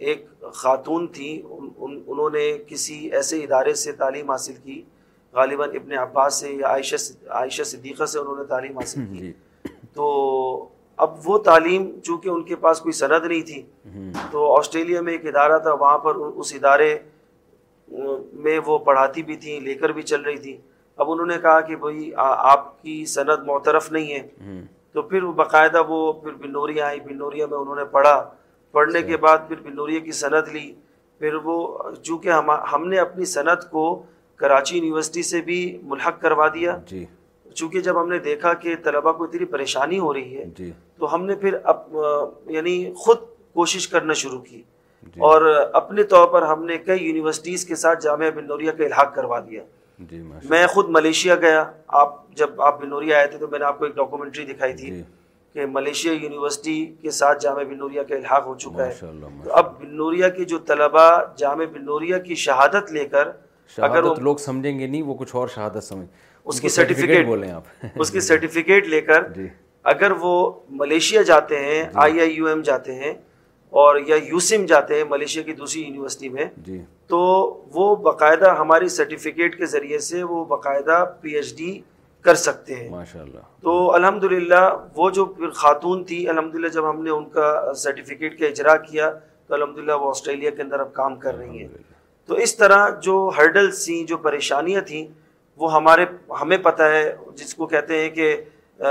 ایک 0.00 0.26
خاتون 0.52 1.06
تھی 1.06 1.42
ان 1.50 1.68
ان- 1.76 2.00
انہوں 2.06 2.30
نے 2.30 2.58
کسی 2.66 2.94
ایسے 3.12 3.38
ادارے 3.38 3.74
سے 3.74 3.92
تعلیم 3.92 4.30
حاصل 4.30 4.52
کی 4.62 4.82
غالباً 5.32 5.70
ابن 5.70 5.98
عباس 5.98 6.34
سے 6.34 6.48
یا 6.50 6.66
عائشہ 6.68 6.96
عائشہ 7.28 7.62
صدیقہ 7.62 8.04
سے 8.04 8.18
انہوں 8.18 8.36
نے 8.36 8.44
تعلیم 8.44 8.78
حاصل 8.78 9.00
کی۔ 9.12 9.18
جی۔ 9.18 9.32
تو 9.94 10.68
اب 10.96 11.14
وہ 11.24 11.38
تعلیم 11.38 12.00
چونکہ 12.00 12.28
ان 12.28 12.42
کے 12.42 12.56
پاس 12.56 12.80
کوئی 12.80 12.92
سند 12.92 13.26
نہیں 13.26 13.42
تھی 13.42 13.62
تو 14.30 14.56
آسٹریلیا 14.58 15.00
میں 15.00 15.12
ایک 15.12 15.26
ادارہ 15.26 15.58
تھا 15.58 15.72
وہاں 15.72 15.98
پر 15.98 16.14
اس 16.14 16.54
ادارے 16.54 16.98
میں 18.32 18.60
وہ 18.66 18.78
پڑھاتی 18.78 19.22
بھی 19.22 19.36
تھیں 19.36 19.60
لے 19.60 19.74
کر 19.74 19.88
بھی 19.88 20.02
چل 20.02 20.22
رہی 20.22 20.36
تھی 20.36 20.56
اب 20.96 21.10
انہوں 21.10 21.26
نے 21.26 21.38
کہا 21.42 21.60
کہ 21.60 21.76
بھائی 21.76 22.10
آپ 22.16 22.82
کی 22.82 23.04
سند 23.04 23.46
معترف 23.46 23.92
نہیں 23.92 24.12
ہے۔ 24.12 24.28
تو 24.92 25.02
پھر 25.02 25.22
وہ 25.22 25.32
باقاعدہ 25.32 25.82
وہ 25.88 26.12
پھر 26.12 26.32
بنوریا 26.32 26.86
آئی۔ 26.86 27.00
بنوریا 27.00 27.46
میں 27.46 27.58
انہوں 27.58 27.76
نے 27.76 27.84
پڑھا۔ 27.84 28.30
پڑھنے 28.72 29.02
کے 29.02 29.16
بعد 29.16 29.38
پھر 29.48 29.56
بنوریا 29.60 29.98
کی 29.98 30.12
سند 30.12 30.48
لی۔ 30.48 30.74
پھر 31.18 31.34
وہ 31.34 31.78
چونکہ 32.02 32.28
ہم 32.28 32.50
ہم 32.50 32.88
نے 32.88 32.98
اپنی 32.98 33.24
سند 33.24 33.70
کو 33.70 34.02
کراچی 34.38 34.76
یونیورسٹی 34.76 35.22
سے 35.22 35.40
بھی 35.40 35.78
ملحق 35.82 36.20
کروا 36.20 36.48
دیا۔ 36.48 36.78
جی۔ 36.86 37.04
چونکہ 37.54 37.80
جب 37.80 38.02
ہم 38.02 38.08
نے 38.08 38.18
دیکھا 38.18 38.54
کہ 38.54 38.74
طلبہ 38.84 39.12
کو 39.12 39.24
اتنی 39.24 39.44
پریشانی 39.44 39.98
ہو 39.98 40.14
رہی 40.14 40.38
ہے 40.38 40.44
جی۔ 40.58 40.72
تو 40.98 41.14
ہم 41.14 41.24
نے 41.24 41.34
پھر 41.34 41.56
اپ 41.62 41.86
یعنی 42.46 42.92
خود 42.96 43.16
کوشش 43.52 43.88
کرنا 43.88 44.12
شروع 44.12 44.40
کی۔ 44.40 44.62
اور 45.18 45.42
اپنے 45.72 46.02
طور 46.02 46.28
پر 46.28 46.42
ہم 46.42 46.64
نے 46.64 46.78
کئی 46.78 47.04
یونیورسٹیز 47.06 47.64
کے 47.64 47.76
ساتھ 47.76 48.02
جامعہ 48.02 48.30
بنوریا 48.30 48.72
کا 48.72 48.84
الحاق 48.84 49.14
کروا 49.14 49.40
دیا۔ 49.40 49.62
جی 49.98 50.22
میں 50.50 50.66
خود 50.66 50.86
ملیشیا 50.88 51.34
گیا۔ 51.34 51.64
آپ 51.88 52.28
جب 52.32 52.62
آپ 52.62 52.82
بنوریا 52.82 53.16
آئے 53.18 53.26
تھے 53.26 53.38
تو 53.38 53.48
میں 53.48 53.58
نے 53.58 53.64
آپ 53.64 53.78
کو 53.78 53.84
ایک 53.84 53.96
ڈاکومنٹری 53.96 54.44
دکھائی 54.44 54.74
تھی 54.76 54.86
جی۔ 54.86 55.02
کہ 55.52 55.66
ملیشیا 55.66 56.12
یونیورسٹی 56.12 56.86
کے 57.02 57.10
ساتھ 57.10 57.42
جامعہ 57.42 57.64
بنوریا 57.64 58.02
کا 58.02 58.14
الحاق 58.14 58.46
ہو 58.46 58.54
چکا 58.54 58.86
ہے۔ 58.86 58.92
تو 59.44 59.52
اب 59.52 59.80
بنوریا 59.80 60.28
کے 60.28 60.44
جو 60.44 60.58
طلبہ 60.58 61.20
جامعہ 61.36 61.66
بنوریا 61.66 62.18
کی 62.18 62.34
شہادت 62.34 62.92
لے 62.92 63.04
کر 63.04 63.28
اگر 63.76 64.20
لوگ 64.20 64.36
سمجھیں 64.36 64.78
گے 64.78 64.86
نہیں 64.86 65.02
وہ 65.02 65.14
کچھ 65.14 65.36
اور 65.36 65.48
شہادت 65.48 65.84
سمجھ 65.84 66.06
اس 66.46 66.60
کی 66.60 66.68
سرٹیفکیٹ 66.68 67.26
بولیں 67.26 67.50
آپ۔ 67.50 67.62
اس 67.96 68.10
کی 68.10 68.20
سرٹیفکیٹ 68.20 68.86
لے 68.86 69.00
کر 69.00 69.28
جی۔ 69.28 69.48
اگر 69.84 70.10
وہ 70.10 70.52
ملیشیا 70.70 71.22
جاتے 71.22 71.58
ہیں 71.58 71.82
آئی 71.94 72.20
آئی 72.20 72.32
یو 72.32 72.46
ایم 72.46 72.60
جاتے 72.60 72.94
ہیں 72.94 73.12
اور 73.72 73.96
یا 74.06 74.16
یوسم 74.16 74.64
جاتے 74.66 74.96
ہیں 74.96 75.04
ملیشیا 75.04 75.42
کی 75.42 75.52
دوسری 75.52 75.82
یونیورسٹی 75.82 76.28
میں 76.28 76.44
جی۔ 76.56 76.80
تو 77.06 77.18
وہ 77.74 77.96
باقاعدہ 77.96 78.54
ہماری 78.58 78.88
سرٹیفکیٹ 78.88 79.58
کے 79.58 79.66
ذریعے 79.66 79.98
سے 79.98 80.22
وہ 80.22 80.44
باقاعدہ 80.44 81.04
پی 81.20 81.34
ایچ 81.34 81.56
ڈی 81.56 81.80
کر 82.24 82.34
سکتے 82.34 82.74
ہیں۔ 82.74 82.88
ماشاء 82.90 83.20
اللہ 83.20 83.38
تو 83.60 83.94
الحمد 83.94 84.24
للہ 84.24 84.60
وہ 84.94 85.10
جو 85.10 85.24
پھر 85.24 85.50
خاتون 85.50 86.04
تھی 86.04 86.28
الحمد 86.28 86.54
للہ 86.54 86.68
جب 86.68 86.90
ہم 86.90 87.02
نے 87.02 87.10
ان 87.10 87.28
کا 87.28 87.72
سرٹیفکیٹ 87.74 88.38
کا 88.40 88.46
اجرا 88.46 88.76
کیا 88.76 89.10
تو 89.46 89.54
الحمد 89.54 89.78
للہ 89.78 89.92
وہ 89.92 90.08
آسٹریلیا 90.08 90.50
کے 90.50 90.62
اندر 90.62 90.80
اب 90.80 90.92
کام 90.92 91.16
کر 91.16 91.36
رہی 91.36 91.58
ہیں۔ 91.58 91.68
تو 92.28 92.34
اس 92.34 92.56
طرح 92.56 92.88
جو 93.02 93.30
ہرڈلس 93.38 93.84
تھیں 93.84 94.04
جو 94.04 94.16
پریشانیاں 94.16 94.80
تھیں 94.80 95.06
وہ 95.56 95.72
ہمارے 95.74 96.04
ہمیں 96.40 96.58
پتہ 96.58 96.82
ہے 96.82 97.16
جس 97.34 97.54
کو 97.54 97.66
کہتے 97.66 98.00
ہیں 98.00 98.10
کہ 98.10 98.36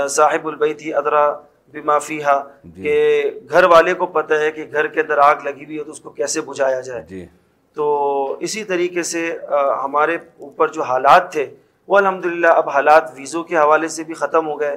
صاحب 0.08 0.46
البیت 0.46 0.82
ہی 0.82 0.94
ادرا 0.94 1.30
بما 1.74 1.98
فیہا 1.98 2.38
کہ 2.76 3.30
گھر 3.50 3.64
والے 3.64 3.94
کو 3.94 4.06
پتہ 4.06 4.34
ہے 4.34 4.50
کہ 4.50 4.64
گھر 4.72 4.86
کے 4.86 5.00
اندر 5.00 5.18
آگ 5.18 5.44
لگی 5.44 5.64
ہوئی 5.64 5.78
ہے 5.78 5.84
تو 5.84 5.90
اس 5.90 6.00
کو 6.00 6.10
کیسے 6.10 6.40
بجھایا 6.40 6.80
جائے۔ 6.80 7.02
جی۔ 7.08 7.26
تو 7.76 8.36
اسی 8.40 8.64
طریقے 8.64 9.02
سے 9.02 9.38
ہمارے 9.82 10.16
اوپر 10.38 10.68
جو 10.68 10.82
حالات 10.82 11.32
تھے 11.32 11.46
وہ 11.88 11.96
الحمدللہ 11.96 12.46
اب 12.46 12.68
حالات 12.68 13.10
ویزوں 13.14 13.42
کے 13.44 13.56
حوالے 13.56 13.88
سے 13.88 14.04
بھی 14.04 14.14
ختم 14.14 14.48
ہو 14.48 14.60
گئے 14.60 14.76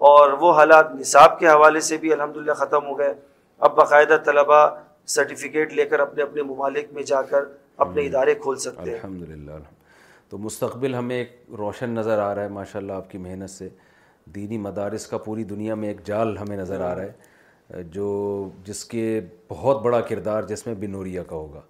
اور 0.00 0.30
وہ 0.30 0.52
حالات 0.52 0.94
نصاب 0.94 1.38
کے 1.38 1.48
حوالے 1.48 1.80
سے 1.80 1.96
بھی 1.96 2.12
الحمدللہ 2.12 2.52
ختم 2.52 2.86
ہو 2.86 2.98
گئے۔ 2.98 3.14
اب 3.58 3.74
باقاعدہ 3.76 4.16
طلبہ 4.24 4.68
سرٹیفکیٹ 5.06 5.72
لے 5.72 5.84
کر 5.84 6.00
اپنے 6.00 6.22
اپنے 6.22 6.42
ممالک 6.42 6.92
میں 6.92 7.02
جا 7.02 7.22
کر 7.22 7.44
اپنے 7.76 8.06
ادارے 8.06 8.34
کھول 8.34 8.56
سکتے 8.56 8.90
ہیں۔ 8.90 8.98
الحمد. 8.98 9.22
للہ 9.22 9.52
تو 10.28 10.38
مستقبل 10.38 10.94
ہمیں 10.94 11.16
ایک 11.16 11.42
روشن 11.58 11.90
نظر 11.90 12.18
آ 12.18 12.34
رہا 12.34 12.42
ہے 12.42 12.48
ماشاء 12.48 12.80
اللہ 12.80 12.92
آپ 12.92 13.10
کی 13.10 13.18
محنت 13.18 13.50
سے۔ 13.50 13.68
دینی 14.24 14.58
مدارس 14.58 15.06
کا 15.06 15.18
پوری 15.18 15.44
دنیا 15.44 15.74
میں 15.74 15.88
ایک 15.88 16.04
جال 16.04 16.38
ہمیں 16.38 16.56
نظر 16.56 16.80
آ 16.80 16.94
رہا 16.94 17.02
ہے 17.02 17.82
جو 17.82 18.48
جس 18.64 18.84
کے 18.84 19.20
بہت 19.48 19.82
بڑا 19.82 20.00
کردار 20.00 20.42
جس 20.42 20.66
میں 20.66 20.74
بنوریا 20.74 21.22
کا 21.22 21.36
ہوگا۔ 21.36 21.60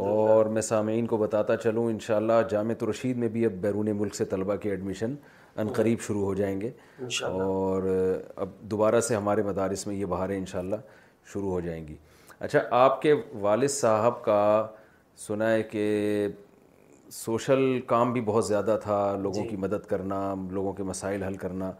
اور 0.00 0.46
میں 0.46 0.62
سامعین 0.62 1.06
کو 1.06 1.16
بتاتا 1.16 1.56
چلوں 1.56 1.84
انشاءاللہ 1.84 2.32
جامع 2.50 2.84
رشید 2.90 3.16
میں 3.16 3.28
بھی 3.28 3.46
اب 3.46 3.52
بیرون 3.52 3.88
ملک 3.96 4.14
سے 4.14 4.24
طلبہ 4.24 4.56
کے 4.56 4.70
ایڈمیشن 4.70 5.14
ان 5.56 5.68
قریب 5.68 6.00
شروع 6.00 6.24
ہو 6.24 6.34
جائیں 6.34 6.60
گے۔ 6.60 6.70
اور 7.32 7.82
اب 8.36 8.48
دوبارہ 8.60 9.00
سے 9.00 9.16
ہمارے 9.16 9.42
مدارس 9.42 9.86
میں 9.86 9.96
یہ 9.96 10.06
بہاریں 10.06 10.38
انشاءاللہ 10.38 10.76
شروع 11.32 11.50
ہو 11.50 11.60
جائیں 11.60 11.88
گی۔ 11.88 11.96
اچھا 12.40 12.58
آپ 12.70 13.02
کے 13.02 13.14
والد 13.34 13.68
صاحب 13.68 14.24
کا 14.24 14.66
سنا 15.16 15.52
ہے 15.52 15.62
کہ 15.62 16.28
سوشل 17.10 17.80
کام 17.80 18.12
بھی 18.12 18.20
بہت 18.20 18.46
زیادہ 18.46 18.78
تھا 18.82 19.16
لوگوں 19.16 19.44
کی 19.44 19.56
مدد 19.56 19.86
کرنا 19.86 20.34
لوگوں 20.50 20.72
کے 20.72 20.82
مسائل 20.82 21.22
حل 21.22 21.34
کرنا۔ 21.34 21.72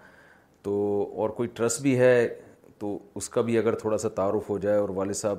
تو 0.62 1.07
اور 1.16 1.30
کوئی 1.30 1.49
ٹرسٹ 1.55 1.80
بھی 1.82 1.99
ہے 1.99 2.41
تو 2.78 2.99
اس 3.14 3.28
کا 3.28 3.41
بھی 3.41 3.59
اگر 3.59 3.74
تھوڑا 3.74 3.99
سا 3.99 4.09
تعارف 4.09 4.51
ہو 4.51 4.59
جائے 4.59 4.78
اور 4.78 4.89
والد 4.89 5.12
صاحب 5.12 5.37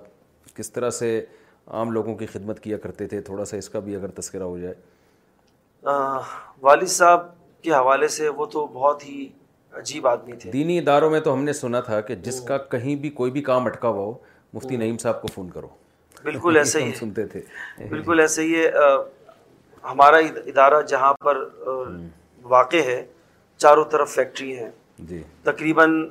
کس 0.54 0.72
طرح 0.72 0.89
سے 0.89 1.26
عام 1.68 1.91
لوگوں 1.91 2.16
کی 2.16 2.26
خدمت 2.26 2.60
کیا 2.60 2.78
کرتے 2.78 3.08
تھے 3.08 3.22
تھوڑا 3.22 3.45
سا 3.45 3.58
اس 3.58 3.70
کا 3.70 3.80
بھی 3.80 3.95
اگر 3.95 4.08
تذکرہ 4.08 4.43
ہو 4.43 4.60
جائے۔ 4.60 4.74
آ، 5.84 6.20
والد 6.62 6.88
صاحب 6.88 7.28
کے 7.62 7.72
حوالے 7.72 8.08
سے 8.08 8.30
وہ 8.30 8.45
تو 8.45 8.68
بہت 8.68 9.06
ہی 9.10 9.28
عجیب 9.74 10.08
آدمی 10.08 10.32
تھے۔ 10.32 10.52
دینی 10.52 10.80
اداروں 10.80 11.10
میں 11.10 11.20
تو 11.20 11.34
ہم 11.34 11.43
نے 11.43 11.54
سنا 11.54 11.80
تھا 11.82 12.02
کہ 12.02 12.16
جس 12.16 12.41
کا 12.41 12.58
کہیں 12.58 12.95
بھی 12.95 13.10
کوئی 13.10 13.32
بھی 13.32 13.41
کام 13.41 13.66
اٹکا 13.66 13.88
ہوا 13.88 14.06
ہو 14.06 14.14
مفتی 14.54 14.76
نعیم 14.78 14.98
صاحب 14.98 15.22
کو 15.22 15.28
فون 15.28 15.50
کرو۔ 15.50 15.68
بالکل 16.28 16.57
ایسے 16.57 16.84
ہی 16.84 16.93
سنتے 16.93 17.25
تھے۔ 17.28 17.41
بالکل 17.89 18.19
ایسے 18.19 18.41
ہی 18.41 18.65
ہمارا 19.84 20.17
اد- 20.17 20.41
ادارہ 20.45 20.82
جہاں 20.82 21.13
پر 21.13 21.38
واقع 22.43 22.78
ہے 22.78 23.05
چاروں 23.57 23.86
طرف 23.86 24.09
فیکٹری 24.09 24.59
ہیں۔ 24.59 24.69
جی۔ 24.99 25.23
تقریباً 25.43 26.09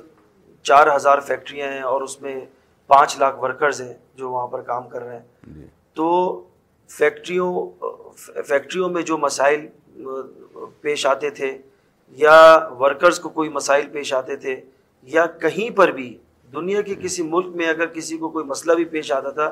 چار 0.63 0.95
ہزار 0.95 1.19
فیکٹریاں 1.19 1.71
ہیں 1.71 1.81
اور 1.81 2.01
اس 2.01 2.21
میں 2.21 2.45
پانچ 2.89 3.17
لاکھ 3.19 3.39
ورکرز 3.39 3.81
ہیں 3.81 3.93
جو 4.15 4.29
وہاں 4.31 4.47
پر 4.47 4.61
کام 4.61 4.89
کر 4.89 5.03
رہے 5.03 5.15
ہیں۔ 5.15 5.53
جی۔ 5.55 5.65
تو 5.93 6.07
فیکٹریوں 6.89 7.69
فیکٹریوں 8.45 8.89
میں 8.89 9.01
جو 9.01 9.17
مسائل 9.17 9.67
پیش 10.81 11.05
آتے 11.05 11.29
تھے 11.29 11.57
یا 12.17 12.67
ورکرز 12.79 13.19
کو 13.19 13.29
کوئی 13.29 13.49
مسائل 13.49 13.89
پیش 13.89 14.13
آتے 14.13 14.35
تھے 14.35 14.61
یا 15.01 15.25
کہیں 15.25 15.77
پر 15.77 15.91
بھی 15.91 16.17
دنیا 16.53 16.81
کے 16.81 16.95
کسی 16.95 17.23
ملک 17.23 17.55
میں 17.55 17.67
اگر 17.67 17.85
کسی 17.85 18.17
کو 18.17 18.29
کوئی 18.29 18.45
مسئلہ 18.45 18.73
بھی 18.73 18.85
پیش 18.85 19.11
آتا 19.11 19.31
تھا 19.31 19.51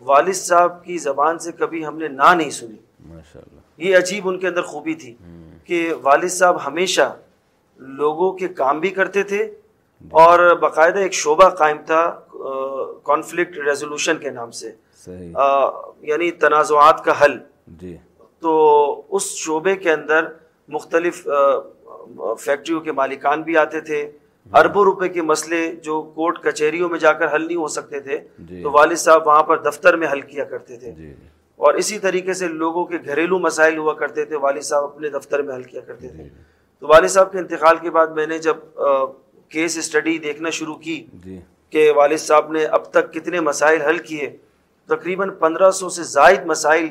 والد 0.00 0.32
صاحب 0.32 0.84
کی 0.84 0.98
زبان 0.98 1.38
سے 1.38 1.52
کبھی 1.52 1.86
ہم 1.86 1.98
نے 1.98 2.08
نہ 2.08 2.34
نہیں 2.34 2.50
سنی۔ 2.50 2.76
یہ 3.78 3.96
عجیب 3.96 4.28
ان 4.28 4.38
کے 4.38 4.48
اندر 4.48 4.62
خوبی 4.62 4.94
تھی 4.94 5.14
کہ 5.64 5.94
والد 6.02 6.28
صاحب 6.28 6.66
ہمیشہ 6.66 7.16
لوگوں 7.76 8.32
کے 8.32 8.48
کام 8.48 8.80
بھی 8.80 8.90
کرتے 8.90 9.22
تھے 9.22 9.42
اور 10.10 10.56
باقاعدہ 10.56 10.98
ایک 10.98 11.12
شعبہ 11.12 11.48
قائم 11.48 11.76
تھا 11.86 12.20
کانفلکٹ 13.04 13.58
ریزولوشن 13.58 14.18
کے 14.18 14.30
نام 14.30 14.50
سے۔ 14.50 14.72
صحیح۔ 15.04 15.32
آ، 15.34 15.70
یعنی 16.00 16.30
تنازعات 16.30 17.04
کا 17.04 17.24
حل۔ 17.24 17.38
جی۔ 17.66 17.96
تو 18.40 19.02
اس 19.10 19.22
شعبے 19.22 19.76
کے 19.76 19.92
اندر 19.92 20.24
مختلف 20.68 21.28
فیکٹریوں 22.40 22.80
کے 22.80 22.92
مالکان 22.92 23.42
بھی 23.42 23.56
آتے 23.56 23.80
تھے۔ 23.80 24.10
اربوں 24.52 24.84
روپے 24.84 25.08
کے 25.08 25.22
مسئلے 25.22 25.72
جو 25.72 26.02
کورٹ 26.02 26.42
کچہریوں 26.44 26.88
میں 26.88 26.98
جا 26.98 27.12
کر 27.12 27.34
حل 27.34 27.46
نہیں 27.46 27.56
ہو 27.56 27.68
سکتے 27.68 28.00
تھے 28.00 28.18
تو 28.62 28.70
والد 28.70 28.96
صاحب 28.96 29.26
وہاں 29.26 29.42
پر 29.42 29.58
دفتر 29.62 29.96
میں 29.96 30.08
حل 30.12 30.20
کیا 30.20 30.44
کرتے 30.44 30.76
تھے۔ 30.76 30.90
اور 31.56 31.74
اسی 31.74 31.98
طریقے 31.98 32.32
سے 32.32 32.48
لوگوں 32.48 32.84
کے 32.84 32.98
گھریلو 33.06 33.38
مسائل 33.38 33.78
ہوا 33.78 33.92
کرتے 33.94 34.24
تھے 34.24 34.36
والد 34.36 34.62
صاحب 34.62 34.84
اپنے 34.84 35.08
دفتر 35.08 35.42
میں 35.42 35.54
حل 35.54 35.62
کیا 35.62 35.80
کرتے 35.80 36.08
تھے۔ 36.08 36.28
تو 36.78 36.86
والد 36.88 37.08
صاحب 37.08 37.32
کے 37.32 37.38
انتقال 37.38 37.76
کے 37.76 37.90
بعد 37.90 38.06
میں 38.06 38.26
نے 38.26 38.38
جب 38.38 38.56
کیس 39.48 39.78
اسٹڈی 39.78 40.18
دیکھنا 40.18 40.50
شروع 40.50 40.74
کی 40.74 41.06
کہ 41.70 41.92
والد 41.96 42.18
صاحب 42.18 42.52
نے 42.52 42.64
اب 42.64 42.84
تک 42.90 43.12
کتنے 43.12 43.40
مسائل 43.40 43.82
حل 43.82 43.98
کیے 43.98 44.36
تقریباً 44.86 45.30
پندرہ 45.30 45.70
سو 45.70 45.88
سے 45.88 46.02
زائد 46.02 46.46
مسائل 46.46 46.88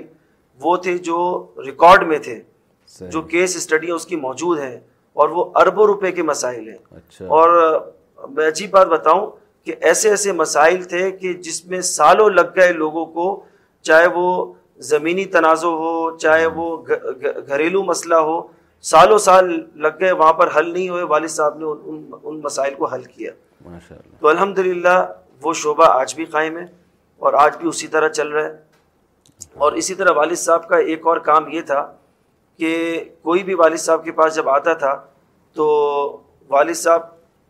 وہ 0.59 0.77
تھے 0.77 0.97
جو 0.97 1.47
ریکارڈ 1.65 2.03
میں 2.03 2.19
تھے 2.19 2.41
جو 3.09 3.21
کیس 3.21 3.55
اسٹڈی 3.55 3.91
اس 3.91 4.05
کی 4.05 4.15
موجود 4.15 4.59
ہیں۔ 4.59 4.79
اور 5.13 5.29
وہ 5.29 5.51
اربوں 5.55 5.85
روپے 5.85 6.11
کے 6.11 6.23
مسائل 6.23 6.67
ہیں۔ 6.69 6.77
اچھا۔ 6.91 7.25
اور 7.25 7.79
میں 8.29 8.47
عجیب 8.47 8.71
بات 8.71 8.87
بتاؤں 8.87 9.31
کہ 9.65 9.75
ایسے 9.81 10.09
ایسے 10.09 10.31
مسائل 10.31 10.83
تھے 10.83 11.11
کہ 11.11 11.33
جس 11.33 11.65
میں 11.65 11.81
سالوں 11.81 12.29
لگ 12.29 12.55
گئے 12.55 12.73
لوگوں 12.73 13.05
کو 13.05 13.45
چاہے 13.81 14.07
وہ 14.07 14.53
زمینی 14.77 15.25
تنازع 15.25 15.67
ہو 15.67 16.17
چاہے 16.17 16.45
وہ 16.45 16.77
گھریلو 17.47 17.83
مسئلہ 17.83 18.15
ہو 18.15 18.47
سالوں 18.81 19.17
سال 19.17 19.59
لگ 19.75 19.87
گئے 19.99 20.11
وہاں 20.11 20.33
پر 20.33 20.49
حل 20.57 20.73
نہیں 20.73 20.89
ہوئے 20.89 21.03
والد 21.03 21.27
صاحب 21.27 21.57
نے 21.57 21.65
ان 21.65 22.11
ان 22.23 22.41
مسائل 22.43 22.73
کو 22.73 22.85
حل 22.85 23.03
کیا۔ 23.03 23.31
تو 24.19 24.27
الحمد 24.27 24.59
وہ 25.43 25.53
شعبہ 25.53 25.85
آج 25.85 26.15
بھی 26.15 26.25
قائم 26.25 26.57
ہے 26.57 26.65
اور 27.17 27.33
آج 27.33 27.57
بھی 27.57 27.69
اسی 27.69 27.87
طرح 27.87 28.07
چل 28.07 28.27
رہا 28.27 28.45
ہے۔ 28.45 28.53
اور 29.53 29.71
اسی 29.71 29.95
طرح 29.95 30.11
والد 30.11 30.35
صاحب 30.35 30.67
کا 30.67 30.77
ایک 30.77 31.07
اور 31.07 31.17
کام 31.17 31.47
یہ 31.47 31.61
تھا 31.61 31.93
کہ 32.61 33.03
کوئی 33.21 33.43
بھی 33.43 33.53
والد 33.53 33.77
صاحب 33.77 34.03
کے 34.03 34.11
پاس 34.11 34.35
جب 34.35 34.49
آتا 34.49 34.73
تھا 34.73 35.05
تو 35.53 35.65
والد 36.49 36.73
صاحب 36.73 37.01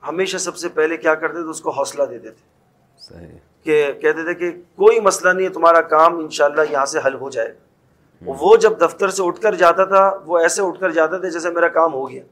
ہمیشہ 0.07 0.38
سب 0.38 0.57
سے 0.57 0.70
پہلے 0.70 0.97
کیا 0.97 1.16
کرتے 1.16 1.34
تھے؟ 1.34 1.49
اس 1.49 1.62
کو 1.62 1.70
حوصلہ 1.70 2.03
دیتے 2.03 2.30
تھے۔ 2.30 2.51
کہ 3.64 3.91
کہتے 4.01 4.24
تھے 4.24 4.34
کہ 4.34 4.51
کوئی 4.51 4.99
مسئلہ 4.99 5.34
نہیں 5.34 5.47
ہے 5.47 5.53
تمہارا 5.53 5.82
کام 5.82 6.18
انشاءاللہ 6.20 6.62
یہاں 6.70 6.86
سے 6.86 6.99
حل 7.05 7.14
ہو 7.16 7.30
جائے۔ 7.30 7.53
وہ 8.26 8.57
جب 8.57 8.82
دفتر 8.82 9.09
سے 9.09 9.24
اٹھ 9.24 9.41
کر 9.41 9.55
جاتا 9.55 9.86
تھا 9.86 10.18
وہ 10.26 10.38
ایسے 10.38 10.62
اٹھ 10.62 10.80
کر 10.80 10.89
جاتا 10.89 11.18
تھا 11.18 11.28
جیسے 11.28 11.49
میرا 11.49 11.68
کام 11.68 11.93
ہو 11.93 12.09
گیا۔ 12.09 12.24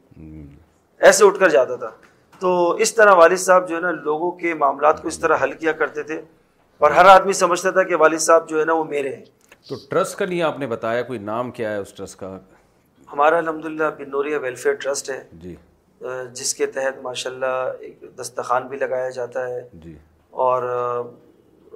ایسے 0.98 1.24
اٹھ 1.24 1.38
کر 1.38 1.48
جاتا 1.48 1.76
تھا۔ 1.76 1.90
تو 2.38 2.70
اس 2.70 2.94
طرح 2.94 3.14
والد 3.14 3.36
صاحب 3.36 3.68
جو 3.68 3.76
ہے 3.76 3.80
نا 3.80 3.90
لوگوں 3.90 4.30
کے 4.30 4.54
معاملات 4.54 5.02
کو 5.02 5.08
اس 5.08 5.18
طرح 5.18 5.36
حل 5.42 5.52
کیا 5.52 5.72
کرتے 5.72 6.02
تھے۔ 6.02 6.22
اور 6.78 6.90
ہر 6.90 7.04
آدمی 7.04 7.32
سمجھتا 7.32 7.70
تھا 7.70 7.82
کہ 7.82 7.96
والد 7.96 8.18
صاحب 8.18 8.48
جو 8.48 8.60
ہے 8.60 8.64
نا 8.64 8.72
وہ 8.72 8.84
میرے 8.84 9.16
ہیں۔ 9.16 9.24
تو 9.68 9.74
ٹرسٹ 9.90 10.18
کا 10.18 10.24
نہیں 10.26 10.42
آپ 10.42 10.58
نے 10.58 10.66
بتایا 10.66 11.02
کوئی 11.02 11.18
نام 11.18 11.50
کیا 11.50 11.72
ہے 11.72 11.76
اس 11.76 11.92
ٹرسٹ 11.92 12.18
کا؟ 12.18 12.38
ہمارا 13.12 13.38
الحمد 13.38 13.64
للہ 13.64 13.84
بنوریا 13.98 14.38
ویلفیئر 14.38 14.74
ٹرسٹ 14.74 15.10
ہے۔ 15.10 15.24
جی۔ 15.32 15.56
جس 16.32 16.54
کے 16.54 16.66
تحت 16.66 17.02
ماشاء 17.02 17.30
اللہ 17.30 17.72
ایک 17.80 18.04
دستخان 18.20 18.66
بھی 18.66 18.76
لگایا 18.78 19.10
جاتا 19.10 19.48
ہے۔ 19.48 19.68
جی۔ 19.72 19.94
اور 20.30 20.62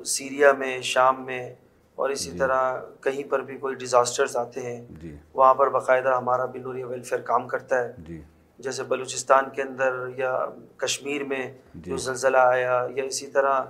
سیریا 0.05 0.53
میں 0.53 0.81
شام 0.81 1.27
میں 1.27 1.55
اور 1.95 2.11
اسی 2.11 2.31
جی۔ 2.31 2.39
طرح 2.39 2.81
کہیں 3.01 3.31
پر 3.31 3.41
بھی 3.41 3.57
کوئی 3.59 3.75
ڈیزاسٹرز 3.75 4.37
آتے 4.37 4.61
ہیں۔ 4.61 4.87
جی۔ 4.91 5.17
وہاں 5.35 5.55
پر 5.55 5.69
باقاعدہ 5.69 6.09
ہمارا 6.09 6.45
بنوریا 6.45 6.87
ویلفیئر 6.87 7.21
کام 7.21 7.49
کرتا 7.49 7.85
ہے۔ 7.85 7.93
جی۔ 7.99 8.21
جیسے 8.59 8.83
بلوچستان 8.83 9.45
کے 9.51 9.63
اندر 9.63 9.95
یا 10.17 10.47
کشمیر 10.77 11.25
میں 11.25 11.53
جی۔ 11.75 11.91
جو 11.91 11.97
زلزلہ 11.97 12.37
آیا 12.37 12.87
یا 12.97 13.05
اسی 13.05 13.27
طرح 13.27 13.63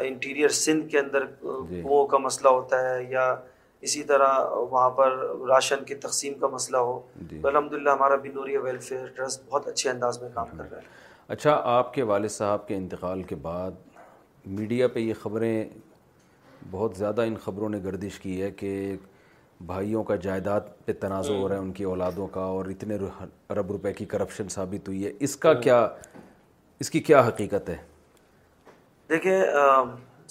انٹیریئر 0.00 0.48
سندھ 0.48 0.88
کے 0.88 0.98
اندر 0.98 1.24
جی۔ 1.68 1.82
کنوؤں 1.82 2.06
کا 2.06 2.18
مسئلہ 2.18 2.48
ہوتا 2.48 2.90
ہے 2.90 3.04
یا 3.04 3.36
اسی 3.82 4.02
طرح 4.02 4.38
وہاں 4.70 4.90
پر 4.90 5.16
راشن 5.48 5.84
کی 5.84 5.94
تقسیم 5.94 6.34
کا 6.34 6.48
مسئلہ 6.48 6.76
ہو 6.76 7.00
جی۔ 7.30 7.38
تو 7.42 7.48
الحمد 7.48 7.72
للہ 7.72 7.90
ہمارا 7.90 8.16
بنوری 8.16 8.56
ویلفیئر 8.56 9.06
ٹرسٹ 9.06 9.42
بہت 9.48 9.68
اچھے 9.68 9.90
انداز 9.90 10.22
میں 10.22 10.28
کام 10.34 10.46
کر 10.58 10.70
رہا 10.70 10.78
ہے۔ 10.78 10.86
اچھا 11.28 11.60
آپ 11.64 11.94
کے 11.94 12.02
والد 12.02 12.28
صاحب 12.28 12.66
کے 12.68 12.76
انتقال 12.76 13.22
کے 13.22 13.34
بعد 13.34 13.70
میڈیا 14.44 14.88
پہ 14.88 15.00
یہ 15.00 15.14
خبریں 15.22 15.64
بہت 16.70 16.96
زیادہ 16.96 17.22
ان 17.22 17.36
خبروں 17.36 17.68
نے 17.68 17.80
گردش 17.84 18.18
کی 18.20 18.40
ہے 18.42 18.50
کہ 18.50 18.96
بھائیوں 19.60 20.02
کا 20.04 20.16
جائیداد 20.16 20.60
پہ 20.84 20.92
تنازع 20.92 21.32
ہو 21.32 21.48
رہا 21.48 21.54
ہے 21.54 21.60
ان 21.60 21.72
کی 21.72 21.84
اولادوں 21.84 22.26
کا 22.26 22.40
اور 22.40 22.66
اتنے 22.66 22.96
ارب 23.50 23.70
روپے 23.72 23.92
کی 23.92 24.04
کرپشن 24.04 24.48
ثابت 24.48 24.88
ہوئی 24.88 25.04
ہے۔ 25.06 25.12
اس 25.20 25.36
کا 25.36 25.52
کیا 25.54 25.88
اس 26.80 26.90
کی 26.90 27.00
کیا 27.00 27.26
حقیقت 27.26 27.68
ہے؟ 27.68 27.76
دیکھیں 29.10 29.42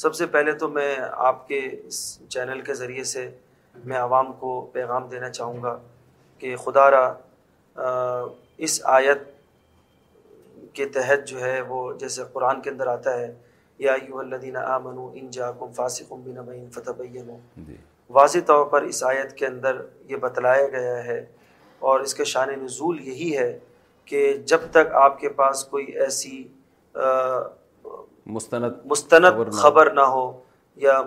سب 0.02 0.16
سے 0.16 0.26
پہلے 0.28 0.54
تو 0.54 0.68
میں 0.70 0.95
آپ 1.22 1.47
کے 1.47 1.60
اس 1.84 1.97
چینل 2.30 2.62
کے 2.62 2.74
ذریعے 2.74 3.04
سے 3.04 3.30
میں 3.76 3.97
عوام 3.97 4.32
کو 4.34 4.49
پیغام 4.74 5.08
دینا 5.08 5.30
چاہوں 5.30 5.62
گا 5.64 5.78
کہ 6.41 6.56
خدا 6.56 6.89
را 6.91 7.06
اس 8.60 8.80
آیت 8.89 9.30
کے 10.74 10.86
تحت 10.89 11.28
جو 11.28 11.41
ہے 11.41 11.60
وہ 11.62 11.82
جیسے 11.99 12.24
قرآن 12.34 12.62
کے 12.62 12.70
اندر 12.70 12.88
آتا 12.88 13.18
ہے 13.20 13.32
یا 13.80 13.93
الدین 14.16 14.58
آمن 14.58 14.97
ان 15.14 15.30
جا 15.30 15.52
کم 15.52 15.72
فاسق 15.74 16.12
بن 16.14 16.68
فتح 16.72 17.04
جی۔ 17.58 17.76
واضح 18.10 18.39
طور 18.45 18.66
پر 18.66 18.82
اس 18.84 19.04
آیت 19.04 19.38
کے 19.38 19.45
اندر 19.47 19.82
یہ 20.06 20.16
بتلایا 20.20 20.68
گیا 20.70 21.04
ہے 21.06 21.20
اور 21.82 21.99
اس 21.99 22.14
کے 22.14 22.24
شان 22.26 22.49
نزول 22.60 22.99
یہی 23.02 23.36
ہے 23.38 23.52
کہ 24.08 24.34
جب 24.45 24.70
تک 24.72 24.93
آپ 24.97 25.20
کے 25.20 25.30
پاس 25.36 25.64
کوئی 25.66 25.86
ایسی 25.99 26.43
مستند 28.32 28.86
مستند 28.86 29.53
خبر 29.53 29.91
نہ 29.93 30.05
ہو 30.09 30.32
یا 30.77 31.01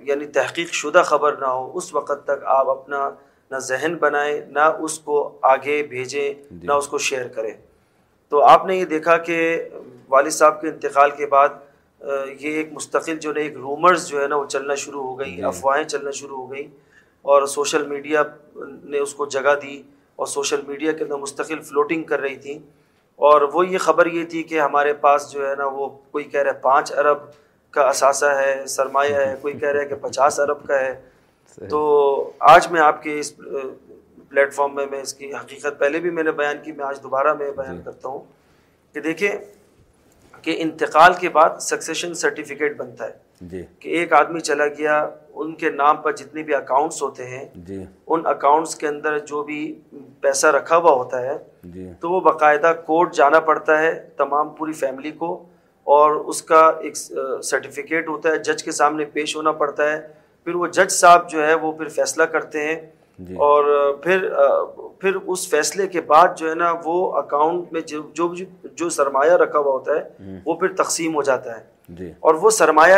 یعنی 0.00 0.26
تحقیق 0.30 0.72
شدہ 0.74 1.02
خبر 1.04 1.36
نہ 1.36 1.46
ہو 1.48 1.70
اس 1.74 1.92
وقت 1.94 2.24
تک 2.24 2.44
آپ 2.50 2.70
اپنا 2.70 3.08
نہ 3.50 3.58
ذہن 3.62 3.96
بنائیں 3.96 4.40
نہ 4.48 4.70
اس 4.80 4.98
کو 5.00 5.16
آگے 5.46 5.82
بھیجیں 5.88 6.32
جی۔ 6.50 6.66
نہ 6.66 6.72
اس 6.72 6.86
کو 6.88 6.98
شیئر 7.00 7.28
کریں 7.28 7.52
تو 8.32 8.42
آپ 8.44 8.66
نے 8.66 8.76
یہ 8.76 8.84
دیکھا 8.86 9.16
کہ 9.20 9.38
والد 10.08 10.30
صاحب 10.30 10.60
کے 10.60 10.68
انتقال 10.68 11.10
کے 11.10 11.26
بعد 11.26 11.48
یہ 12.40 12.50
ایک 12.50 12.72
مستقل 12.72 13.18
جو 13.18 13.32
ہے 13.36 13.42
ایک 13.42 13.56
رومرز 13.56 14.06
جو 14.08 14.20
ہے 14.20 14.26
نا 14.26 14.36
وہ 14.36 14.46
چلنا 14.46 14.74
شروع 14.76 15.02
ہو 15.02 15.18
گئی 15.18 15.34
جی۔ 15.36 15.42
افواہیں 15.44 15.84
چلنا 15.84 16.10
شروع 16.10 16.36
ہو 16.36 16.50
گئیں 16.50 16.68
اور 17.24 17.46
سوشل 17.48 17.86
میڈیا 17.86 18.22
نے 18.84 18.98
اس 18.98 19.14
کو 19.14 19.26
جگہ 19.26 19.54
دی 19.62 19.80
اور 20.18 20.26
سوشل 20.28 20.60
میڈیا 20.66 20.92
کے 20.92 21.04
اندر 21.04 21.16
مستقل 21.18 21.60
فلوٹنگ 21.60 22.02
کر 22.04 22.20
رہی 22.20 22.36
تھیں 22.36 22.58
اور 23.16 23.42
وہ 23.42 23.68
یہ 23.68 23.78
خبر 23.78 24.06
یہ 24.06 24.24
تھی 24.24 24.42
کہ 24.42 24.60
ہمارے 24.60 24.92
پاس 24.92 25.30
جو 25.32 25.50
ہے 25.50 25.54
نا 25.54 25.66
وہ 25.66 25.88
کوئی 25.88 26.24
کہہ 26.24 26.40
رہا 26.40 26.50
ہے 26.50 26.58
پانچ 26.58 26.92
ارب 26.92 27.18
کا 27.70 27.82
اثاثہ 27.82 28.26
ہے 28.26 28.66
سرمایہ 28.66 29.14
ہے 29.14 29.34
کوئی 29.40 29.54
کہہ 29.54 29.68
رہا 29.68 29.80
ہے 29.80 29.84
کہ 29.84 29.94
پچاس 29.94 30.40
ارب 30.40 30.66
کا 30.66 30.80
ہے۔ 30.80 31.00
تو 31.68 31.80
آج 32.38 32.68
میں 32.70 32.80
آپ 32.80 33.02
کے 33.02 33.18
اس 33.20 33.36
پلیٹ 34.28 34.54
فارم 34.54 34.74
میں 34.74 34.86
میں 34.90 35.00
اس 35.00 35.14
کی 35.14 35.34
حقیقت 35.34 35.78
پہلے 35.78 36.00
بھی 36.00 36.10
میں 36.10 36.22
نے 36.22 36.32
بیان 36.32 36.56
کی 36.64 36.72
میں 36.72 36.84
آج 36.84 37.02
دوبارہ 37.02 37.34
میں 37.34 37.50
بیان 37.52 37.76
جی۔ 37.76 37.82
کرتا 37.84 38.08
ہوں 38.08 38.20
کہ 38.94 39.00
دیکھیں 39.00 39.32
کہ 40.42 40.56
انتقال 40.58 41.12
کے 41.14 41.28
بعد 41.28 41.58
سکسیشن 41.60 42.14
سرٹیفکیٹ 42.14 42.76
بنتا 42.76 43.04
ہے۔ 43.04 43.31
جی۔ 43.42 43.62
کہ 43.80 43.88
ایک 43.88 44.12
آدمی 44.12 44.40
چلا 44.40 44.66
گیا 44.66 45.08
ان 45.34 45.54
کے 45.54 45.70
نام 45.70 45.96
پر 45.96 46.12
جتنے 46.12 46.42
بھی 46.42 46.54
اکاؤنٹس 46.54 47.02
ہوتے 47.02 47.26
ہیں 47.26 47.44
جی۔ 47.54 47.84
ان 48.06 48.22
اکاؤنٹس 48.24 48.74
کے 48.74 48.86
اندر 48.88 49.18
جو 49.18 49.42
بھی 49.42 49.80
پیسہ 50.20 50.46
رکھا 50.46 50.76
ہوا 50.76 50.92
ہوتا 50.92 51.22
ہے 51.22 51.36
جی۔ 51.64 51.88
تو 52.00 52.10
وہ 52.10 52.20
باقاعدہ 52.20 52.72
کورٹ 52.86 53.14
جانا 53.14 53.40
پڑتا 53.40 53.78
ہے 53.78 53.92
تمام 54.16 54.48
پوری 54.48 54.72
فیملی 54.72 55.10
کو 55.10 55.42
اور 55.86 56.10
اس 56.10 56.42
کا 56.42 56.72
ایک 56.80 56.96
سرٹیفکیٹ 57.42 58.08
ہوتا 58.08 58.28
ہے 58.28 58.38
جج 58.38 58.62
کے 58.62 58.72
سامنے 58.72 59.04
پیش 59.04 59.36
ہونا 59.36 59.52
پڑتا 59.52 59.92
ہے۔ 59.92 60.00
پھر 60.44 60.54
وہ 60.54 60.66
جج 60.66 60.90
صاحب 60.90 61.30
جو 61.30 61.46
ہے 61.46 61.54
وہ 61.54 61.72
پھر 61.72 61.88
فیصلہ 61.88 62.22
کرتے 62.22 62.66
ہیں۔ 62.66 62.80
جی۔ 63.18 63.34
اور 63.34 63.92
پھر 64.02 64.28
پھر 64.98 65.14
اس 65.26 65.48
فیصلے 65.50 65.86
کے 65.86 66.00
بعد 66.00 66.28
جو 66.36 66.48
ہے 66.50 66.54
نا 66.54 66.72
وہ 66.84 67.12
اکاؤنٹ 67.12 67.72
میں 67.72 67.80
جو 67.80 68.02
جو 68.14 68.32
جو 68.64 68.88
سرمایہ 68.90 69.32
رکھا 69.32 69.58
ہوا 69.58 69.72
ہوتا 69.72 69.92
ہے 69.92 70.38
وہ 70.44 70.54
پھر 70.54 70.72
تقسیم 70.76 71.14
ہو 71.14 71.22
جاتا 71.22 71.56
ہے۔ 71.56 71.64
جی۔ 71.88 72.12
اور 72.20 72.34
وہ 72.34 72.50
سرمایہ 72.50 72.94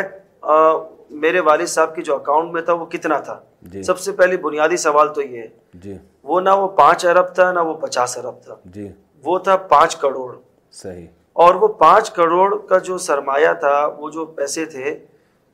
میرے 1.11 1.41
والد 1.41 1.67
صاحب 1.67 1.95
کے 1.95 2.03
جو 2.03 2.15
اکاؤنٹ 2.15 2.53
میں 2.53 2.63
تھا 2.63 2.73
وہ 2.73 2.87
کتنا 2.87 3.19
تھا؟ 3.19 3.41
جی۔ 3.63 3.83
سب 3.83 3.99
سے 3.99 4.13
پہلے 4.13 4.37
بنیادی 4.37 4.77
سوال 4.77 5.15
تو 5.15 5.23
یہ 5.23 5.39
ہے۔ 5.39 5.47
جی۔ 5.75 5.99
وہ 6.23 6.41
نہ 6.41 6.51
وہ 6.51 6.69
پانچ 6.69 7.07
ارب 7.07 7.35
تھا 7.35 7.53
نہ 7.53 7.61
وہ 7.61 7.75
پچاس 7.75 8.19
ارب 8.19 8.43
تھا۔ 8.45 8.55
جی۔ 8.65 8.89
وہ 9.25 9.39
تھا 9.39 9.57
پانچ 9.57 9.97
کروڑ۔ 9.97 10.37
صحیح۔ 10.73 11.07
اور 11.33 11.55
وہ 11.55 11.69
پانچ 11.69 12.11
کروڑ 12.11 12.59
کا 12.59 12.79
جو 12.79 12.99
سرمایہ 12.99 13.53
تھا 13.53 13.87
وہ 13.99 14.11
جو 14.11 14.25
پیسے 14.25 14.65
تھے 14.65 14.99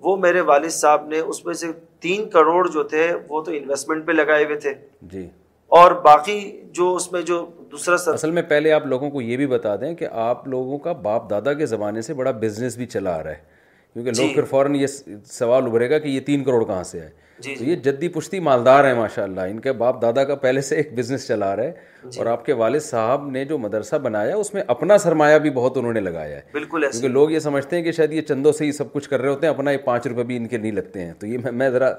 وہ 0.00 0.16
میرے 0.16 0.40
والد 0.40 0.70
صاحب 0.70 1.06
نے 1.06 1.18
اس 1.18 1.44
میں 1.44 1.54
سے 1.54 1.66
تین 2.00 2.28
کروڑ 2.28 2.68
جو 2.68 2.82
تھے 2.82 3.12
وہ 3.28 3.42
تو 3.42 3.50
انویسٹمنٹ 3.50 4.06
پہ 4.06 4.12
لگائے 4.12 4.44
ہوئے 4.44 4.56
تھے۔ 4.56 4.74
جی۔ 5.02 5.28
اور 5.68 5.92
باقی 5.92 6.62
جو 6.70 6.94
اس 6.94 7.12
میں 7.12 7.22
جو 7.22 7.46
دوسرا 7.72 7.96
سر 7.96 8.14
اصل 8.14 8.30
میں 8.30 8.42
پہلے 8.42 8.72
آپ 8.72 8.86
لوگوں 8.86 9.10
کو 9.10 9.20
یہ 9.20 9.36
بھی 9.36 9.46
بتا 9.46 9.76
دیں 9.76 9.94
کہ 9.94 10.06
آپ 10.12 10.48
لوگوں 10.48 10.78
کا 10.78 10.92
باپ 10.92 11.30
دادا 11.30 11.52
کے 11.52 11.66
زمانے 11.66 12.02
سے 12.02 12.14
بڑا 12.14 12.30
بزنس 12.30 12.76
بھی 12.76 12.86
چلا 12.86 13.20
آ 13.20 13.22
رہا 13.22 13.30
ہے۔ 13.30 13.59
کیونکہ 13.94 14.10
لوگ 14.10 14.28
جی۔ 14.28 14.34
پھر 14.34 14.44
فوراً 14.44 14.74
یہ 14.74 14.86
سوال 15.24 15.66
ابھرے 15.66 15.90
گا 15.90 15.98
کہ 15.98 16.08
یہ 16.08 16.20
تین 16.20 16.44
کروڑ 16.44 16.64
کہاں 16.64 16.82
سے 16.82 17.00
ہے 17.00 17.08
جی، 17.38 17.54
تو 17.54 17.64
یہ 17.64 17.76
جدی 17.76 18.08
پشتی 18.08 18.40
مالدار 18.40 18.84
ہیں 18.84 18.94
ماشاء 18.94 19.22
اللہ 19.22 19.40
ان 19.40 19.60
کے 19.60 19.72
باپ 19.72 20.02
دادا 20.02 20.24
کا 20.24 20.34
پہلے 20.34 20.60
سے 20.60 20.76
ایک 20.76 20.94
بزنس 20.94 21.26
چلا 21.28 21.56
رہا 21.56 21.62
ہے 21.62 21.72
اور 22.16 22.26
آپ 22.26 22.44
کے 22.44 22.52
والد 22.52 22.80
صاحب 22.80 23.30
نے 23.30 23.44
جو 23.44 23.58
مدرسہ 23.58 23.96
بنایا 23.96 24.36
اس 24.36 24.54
میں 24.54 24.62
اپنا 24.66 24.98
سرمایہ 24.98 25.38
بھی 25.38 25.50
بہت 25.50 25.76
انہوں 25.76 25.92
نے 25.92 26.00
لگایا 26.00 26.36
ہے۔ 26.36 26.40
بالکل 26.52 26.84
کیونکہ 26.90 27.08
لوگ 27.08 27.30
یہ 27.30 27.38
سمجھتے 27.38 27.76
ہیں 27.76 27.82
کہ 27.82 27.92
شاید 27.92 28.12
یہ 28.12 28.20
چندوں 28.20 28.52
سے 28.52 28.64
ہی 28.64 28.72
سب 28.72 28.92
کچھ 28.92 29.08
کر 29.08 29.20
رہے 29.20 29.28
ہوتے 29.28 29.46
ہیں 29.46 29.54
اپنا 29.54 29.70
یہ 29.70 29.78
پانچ 29.78 30.06
روپے 30.06 30.22
بھی 30.22 30.36
ان 30.36 30.46
کے 30.46 30.58
نہیں 30.58 30.72
لگتے 30.72 31.04
ہیں۔ 31.04 31.12
تو 31.18 31.26
یہ 31.26 31.38
میں 31.52 31.70
ذرا 31.70 31.92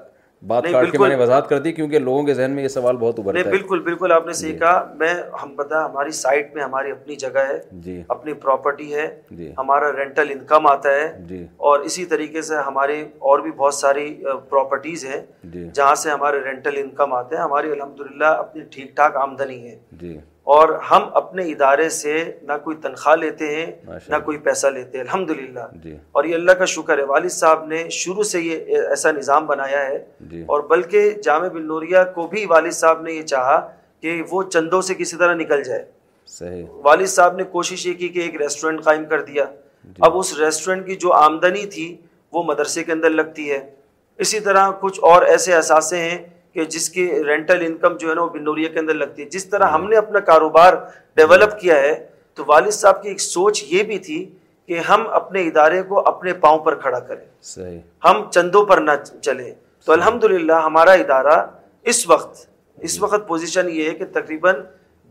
بات 0.47 0.63
کاٹ 0.71 0.91
کے 0.91 0.97
میں 0.97 1.09
نے 1.09 1.15
وضاحت 1.15 1.49
کر 1.49 1.59
دی 1.59 1.71
کیونکہ 1.71 1.99
لوگوں 1.99 2.23
کے 2.23 2.33
ذہن 2.33 2.51
میں 2.51 2.63
یہ 2.63 2.67
سوال 2.67 2.97
بہت 2.97 3.19
ابھرتا 3.19 3.39
ہے۔ 3.39 3.49
بالکل 3.49 3.79
بالکل 3.79 4.11
آپ 4.11 4.27
نے 4.27 4.33
صحیح 4.33 4.57
کہا۔ 4.57 4.93
میں 4.95 5.13
ہم 5.43 5.55
پتہ 5.55 5.75
ہماری 5.75 6.11
سائٹ 6.11 6.55
میں 6.55 6.63
ہماری 6.63 6.91
اپنی 6.91 7.15
جگہ 7.15 7.39
ہے 7.39 7.59
جی۔ 7.71 8.03
اپنی 8.07 8.33
پراپرٹی 8.33 8.95
ہے 8.95 9.21
جی۔ 9.31 9.53
ہمارا 9.57 9.91
رینٹل 9.91 10.27
انکم 10.29 10.67
آتا 10.67 10.89
ہے۔ 10.89 11.13
جی۔ 11.19 11.47
اور 11.57 11.79
اسی 11.79 12.05
طریقے 12.05 12.41
سے 12.41 12.55
ہمارے 12.55 13.01
اور 13.19 13.39
بھی 13.39 13.51
بہت 13.51 13.73
ساری 13.73 14.23
پراپرٹیز 14.49 15.05
ہیں 15.05 15.21
جی۔ 15.43 15.69
جہاں 15.73 15.95
سے 15.95 16.09
ہمارے 16.09 16.39
رینٹل 16.39 16.77
انکم 16.77 17.13
آتے 17.13 17.35
ہیں۔ 17.35 17.43
ہماری 17.43 17.71
الحمدللہ 17.71 18.25
اپنی 18.25 18.61
ٹھیک 18.71 18.95
ٹھاک 18.95 19.15
آمدنی 19.15 19.67
ہے۔ 19.67 19.79
جی۔ 19.91 20.17
اور 20.43 20.69
ہم 20.69 21.09
اپنے 21.13 21.43
ادارے 21.43 21.89
سے 21.89 22.31
نہ 22.41 22.53
کوئی 22.63 22.77
تنخواہ 22.77 23.15
لیتے 23.15 23.55
ہیں 23.55 23.71
نہ 24.07 24.15
کوئی 24.25 24.37
پیسہ 24.37 24.67
لیتے 24.67 24.97
ہیں۔ 24.97 25.05
الحمد 25.05 25.29
للہ 25.29 25.59
جی۔ 25.83 25.97
اور 26.11 26.23
یہ 26.23 26.35
اللہ 26.35 26.51
کا 26.51 26.65
شکر 26.65 26.97
ہے 26.97 27.03
والد 27.03 27.29
صاحب 27.29 27.65
نے 27.65 27.89
شروع 27.89 28.23
سے 28.23 28.41
یہ 28.41 28.57
ایسا 28.87 29.11
نظام 29.11 29.45
بنایا 29.45 29.85
ہے۔ 29.85 30.05
جی۔ 30.21 30.41
اور 30.41 30.59
بلکہ 30.59 31.09
جامع 31.11 31.47
بن 31.47 31.67
نوریہ 31.67 31.97
کو 32.15 32.27
بھی 32.27 32.45
والد 32.45 32.71
صاحب 32.71 33.01
نے 33.01 33.13
یہ 33.13 33.21
چاہا 33.21 33.71
کہ 34.01 34.23
وہ 34.31 34.43
چندوں 34.43 34.81
سے 34.81 34.93
کسی 34.95 35.17
طرح 35.17 35.33
نکل 35.33 35.63
جائے۔ 35.63 35.85
صحیح۔ 36.27 36.65
والد 36.69 37.07
صاحب 37.07 37.35
نے 37.35 37.43
کوشش 37.43 37.87
یہ 37.87 37.93
کی 37.93 38.09
کہ 38.09 38.19
ایک 38.19 38.41
ریسٹورینٹ 38.41 38.83
قائم 38.83 39.05
کر 39.05 39.21
دیا۔ 39.21 39.43
جی۔ 39.83 40.01
اب 40.01 40.17
اس 40.17 40.37
ریسٹورینٹ 40.39 40.85
کی 40.85 40.95
جو 40.95 41.13
آمدنی 41.13 41.65
تھی 41.65 41.97
وہ 42.33 42.43
مدرسے 42.43 42.83
کے 42.83 42.91
اندر 42.91 43.09
لگتی 43.09 43.51
ہے۔ 43.51 43.69
اسی 44.17 44.39
طرح 44.39 44.71
کچھ 44.79 44.99
اور 45.01 45.21
ایسے 45.21 45.53
اثاثے 45.53 45.97
ہیں 45.97 46.17
کہ 46.53 46.65
جس 46.65 46.89
کی 46.89 47.23
رینٹل 47.23 47.63
انکم 47.65 47.97
جو 47.97 48.09
ہے 48.09 48.15
نا 48.15 48.21
وہ 48.21 48.29
بنوریا 48.29 48.69
کے 48.69 48.79
اندر 48.79 48.93
لگتی 48.93 49.23
ہے۔ 49.23 49.29
جس 49.29 49.45
طرح 49.45 49.67
ہم 49.67 49.89
نے 49.89 49.95
اپنا 49.95 50.19
کاروبار 50.19 50.73
ڈیولپ 51.15 51.59
کیا 51.59 51.75
ہے 51.75 52.07
تو 52.33 52.43
والد 52.47 52.71
صاحب 52.71 53.03
کی 53.03 53.09
ایک 53.09 53.21
سوچ 53.21 53.63
یہ 53.67 53.83
بھی 53.83 53.99
تھی 53.99 54.29
کہ 54.67 54.79
ہم 54.79 55.07
اپنے 55.07 55.47
ادارے 55.47 55.81
کو 55.83 56.07
اپنے 56.07 56.33
پاؤں 56.33 56.59
پر 56.59 56.75
کھڑا 56.75 56.99
کریں۔ 56.99 57.25
صحیح۔ 57.41 57.79
ہم 58.03 58.31
چندوں 58.31 58.65
پر 58.65 58.77
نہ 58.77 58.91
چلے 59.21 59.53
تو 59.85 59.91
الحمدللہ 59.91 60.53
ہمارا 60.53 60.91
ادارہ 60.91 61.45
اس 61.83 62.09
وقت 62.09 62.47
اس 62.77 63.01
وقت 63.01 63.27
پوزیشن 63.27 63.69
یہ 63.69 63.89
ہے 63.89 63.91
کہ 63.91 64.05
تقریباً 64.05 64.55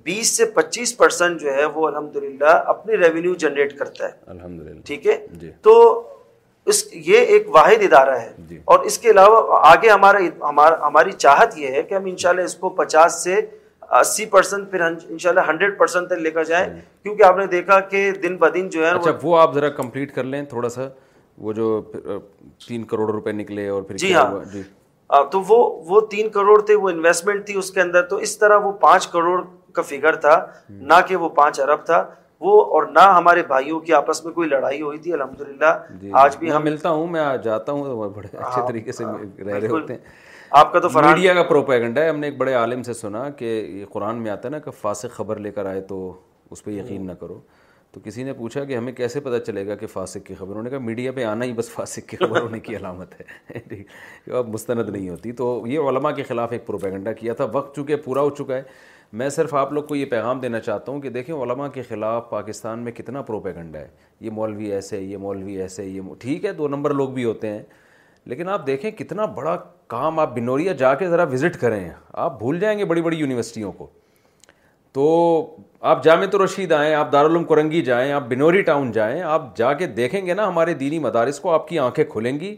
بیس 0.02 0.36
سے 0.36 0.44
پچیس 0.44 0.96
پرسنٹ 0.96 1.40
جو 1.40 1.54
ہے 1.54 1.64
وہ 1.64 1.86
الحمدللہ 1.86 2.62
اپنی 2.66 2.96
ریونیو 2.96 3.34
جنریٹ 3.34 3.78
کرتا 3.78 4.06
ہے۔ 4.06 4.12
الحمد 4.26 4.60
للہ 4.60 4.80
ٹھیک 4.84 5.06
ہے؟ 5.06 5.26
جی۔ 5.32 5.50
تو 5.62 6.02
اس 6.66 6.82
یہ 7.06 7.18
ایک 7.26 7.46
واحد 7.50 7.82
ادارہ 7.82 8.16
ہے 8.18 8.32
جی۔ 8.48 8.58
اور 8.64 8.78
اس 8.80 8.98
کے 8.98 9.10
علاوہ 9.10 9.58
آگے 9.62 9.90
ہمارا 9.90 10.18
ہماری 10.86 11.12
چاہت 11.12 11.58
یہ 11.58 11.68
ہے 11.68 11.82
کہ 11.82 11.94
ہم 11.94 12.04
انشاءاللہ 12.04 12.42
اس 12.42 12.54
کو 12.54 12.68
پچاس 12.70 13.22
سے 13.24 13.40
اسی 13.90 14.26
پرسنٹ 14.26 14.70
پھر 14.70 14.80
انشاءاللہ 14.80 15.40
ہنڈریڈ 15.48 15.78
پرسنٹ 15.78 16.08
تک 16.08 16.18
لے 16.18 16.30
کر 16.30 16.44
جائیں۔ 16.44 16.66
کیونکہ 17.02 17.22
آپ 17.22 17.36
نے 17.36 17.46
دیکھا 17.46 17.78
کہ 17.80 18.10
دن 18.22 18.36
بدن 18.36 18.68
جو 18.68 18.84
ہے 18.86 18.90
اچھا 18.90 19.12
وہ 19.22 19.38
آپ 19.38 19.54
ذرا 19.54 19.68
کمپلیٹ 19.68 20.14
کر 20.14 20.24
لیں 20.24 20.42
تھوڑا 20.44 20.68
سا۔ 20.68 20.88
وہ 21.38 21.52
جو 21.52 21.80
تین 22.66 22.84
کروڑ 22.84 23.10
روپے 23.10 23.32
نکلے 23.32 23.68
اور 23.68 23.82
پھر 23.82 23.96
جی 23.96 24.14
ہاں۔ 24.14 24.44
جی۔ 24.52 24.62
تو 25.32 25.40
وہ 25.40 25.58
وہ 25.86 26.00
تین 26.00 26.28
کروڑ 26.28 26.60
تھے 26.62 26.74
وہ 26.74 26.90
انویسٹمنٹ 26.90 27.46
تھی 27.46 27.56
اس 27.58 27.70
کے 27.70 27.80
اندر 27.80 28.02
تو 28.02 28.16
اس 28.16 28.38
طرح 28.38 28.56
وہ 28.56 28.72
پانچ 28.80 29.06
کروڑ 29.06 29.40
کا 29.72 29.82
فگر 29.82 30.14
تھا۔ 30.16 30.36
نہ 30.70 31.00
کہ 31.08 31.16
وہ 31.16 31.28
پانچ 31.28 31.60
ارب 31.60 31.84
تھا۔ 31.86 32.04
وہ 32.40 32.64
اور 32.64 32.82
نہ 32.82 32.98
ہمارے 32.98 33.42
بھائیوں 33.42 33.80
کی 33.80 33.92
آپس 33.92 34.24
میں 34.24 34.32
کوئی 34.32 34.48
لڑائی 34.48 34.82
ہوئی 34.82 34.98
تھی 34.98 35.12
الحمدللہ۔ 35.12 35.96
جی 36.00 36.10
آج 36.12 36.36
بھی 36.36 36.52
ہم 36.52 36.64
ملتا 36.64 36.90
ہوں 36.90 37.06
میں 37.06 37.36
جاتا 37.44 37.72
ہوں 37.72 37.84
تو 37.84 38.08
بڑے 38.08 38.36
اچھے 38.36 38.62
طریقے 38.68 38.92
سے 38.92 39.04
رہ 39.04 39.54
رہے 39.54 39.68
ہوتے 39.68 39.92
ہیں۔ 39.92 40.00
آپ 40.50 40.72
کا 40.72 40.78
تو 40.78 40.88
میڈیا 40.94 41.34
کا 41.34 41.42
پروپیگنڈا 41.42 42.02
ہے۔ 42.02 42.08
ہم 42.08 42.18
نے 42.18 42.26
ایک 42.26 42.36
بڑے 42.36 42.54
عالم 42.54 42.82
سے 42.82 42.92
سنا 42.92 43.30
کہ 43.30 43.44
یہ 43.44 43.84
قرآن 43.92 44.16
میں 44.16 44.30
آتا 44.30 44.48
ہے 44.48 44.50
نا 44.50 44.58
کہ 44.58 44.70
فاسق 44.70 45.10
خبر 45.10 45.36
لے 45.36 45.50
کر 45.50 45.66
آئے 45.66 45.80
تو 45.80 46.12
اس 46.50 46.64
پہ 46.64 46.70
یقین 46.70 47.06
نہ 47.06 47.12
کرو۔ 47.12 47.40
تو 47.92 48.00
کسی 48.04 48.22
نے 48.22 48.32
پوچھا 48.32 48.64
کہ 48.64 48.76
ہمیں 48.76 48.92
کیسے 48.92 49.20
پتہ 49.20 49.36
چلے 49.36 49.66
گا 49.66 49.74
کہ 49.74 49.86
فاسق 49.86 50.26
کی 50.26 50.34
خبر؟ 50.34 50.50
انہوں 50.50 50.62
نے 50.62 50.70
کہا 50.70 50.78
میڈیا 50.78 51.12
پہ 51.12 51.24
آنا 51.24 51.44
ہی 51.44 51.52
بس 51.52 51.70
فاسق 51.70 52.08
کی 52.08 52.16
خبر 52.16 52.40
ہونے 52.40 52.60
کی 52.60 52.76
علامت 52.76 53.20
ہے۔ 53.20 53.78
اب 54.32 54.48
مستند 54.48 54.88
نہیں 54.88 55.08
ہوتی۔ 55.08 55.32
تو 55.32 55.62
یہ 55.66 55.78
علماء 55.78 56.10
کے 56.10 56.22
خلاف 56.22 56.52
ایک 56.52 56.66
پروپیگنڈا 56.66 57.12
کیا 57.12 57.32
تھا۔ 57.32 57.46
وقت 57.52 57.76
چونکہ 57.76 57.96
پورا 57.96 58.20
ہو 58.20 58.30
چکا 58.30 58.56
ہے 58.56 58.62
میں 59.12 59.28
صرف 59.28 59.54
آپ 59.54 59.72
لوگ 59.72 59.84
کو 59.84 59.96
یہ 59.96 60.04
پیغام 60.04 60.40
دینا 60.40 60.60
چاہتا 60.60 60.92
ہوں 60.92 61.00
کہ 61.00 61.08
دیکھیں 61.08 61.34
علماء 61.34 61.68
کے 61.68 61.82
خلاف 61.82 62.30
پاکستان 62.30 62.78
میں 62.78 62.92
کتنا 62.92 63.22
پروپیگنڈا 63.22 63.78
ہے۔ 63.78 63.88
یہ 64.20 64.30
مولوی 64.30 64.72
ایسے، 64.72 65.00
یہ 65.00 65.16
مولوی 65.16 65.56
ایسے، 65.56 65.84
یہ 65.84 66.00
ٹھیک 66.18 66.44
ہے، 66.44 66.52
دو 66.52 66.68
نمبر 66.68 66.90
لوگ 66.90 67.08
بھی 67.08 67.24
ہوتے 67.24 67.48
ہیں، 67.48 67.62
لیکن 68.24 68.48
آپ 68.48 68.66
دیکھیں 68.66 68.90
کتنا 68.90 69.24
بڑا 69.24 69.56
کام 69.86 70.18
آپ 70.18 70.34
بنوریا 70.34 70.72
جا 70.72 70.94
کے 70.94 71.08
ذرا 71.08 71.22
وزٹ 71.22 71.60
کریں۔ 71.60 71.90
آپ 72.12 72.38
بھول 72.38 72.60
جائیں 72.60 72.78
گے 72.78 72.84
بڑی 72.84 73.02
بڑی 73.02 73.16
یونیورسٹیوں 73.16 73.72
کو۔ 73.72 73.86
تو 74.92 75.56
آپ 75.80 76.04
جامع 76.04 76.36
رشید 76.44 76.72
آئیں، 76.72 76.94
آپ 76.94 77.12
دارالعلوم 77.12 77.44
کرنگی 77.44 77.82
جائیں، 77.82 78.12
آپ 78.12 78.22
بنوری 78.28 78.62
ٹاؤن 78.62 78.92
جائیں، 78.92 79.22
آپ 79.22 79.56
جا 79.56 79.72
کے 79.72 79.86
دیکھیں 79.86 80.26
گے 80.26 80.34
نا 80.34 80.48
ہمارے 80.48 80.74
دینی 80.74 80.98
مدارس 80.98 81.40
کو، 81.40 81.50
آپ 81.50 81.68
کی 81.68 81.78
آنکھیں 81.78 82.04
کھلیں 82.04 82.40
گی۔ 82.40 82.56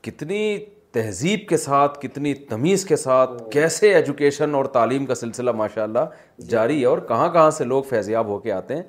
کتنی 0.00 0.58
تہذیب 0.94 1.40
کے 1.48 1.56
ساتھ، 1.56 2.00
کتنی 2.00 2.34
تمیز 2.34 2.84
کے 2.84 2.96
ساتھ، 2.96 3.50
کیسے 3.50 3.94
ایجوکیشن 3.94 4.54
اور 4.54 4.64
تعلیم 4.64 5.06
کا 5.06 5.14
سلسلہ 5.14 5.52
ماشاء 5.52 5.82
اللہ 5.82 5.98
جاری 6.48 6.80
ہے 6.80 6.86
اور 6.86 6.98
کہاں 6.98 7.32
کہاں 7.32 7.50
سے 7.50 7.64
لوگ 7.64 7.82
فیضیاب 7.82 8.26
ہو 8.26 8.38
کے 8.38 8.52
آتے 8.52 8.76
ہیں، 8.76 8.82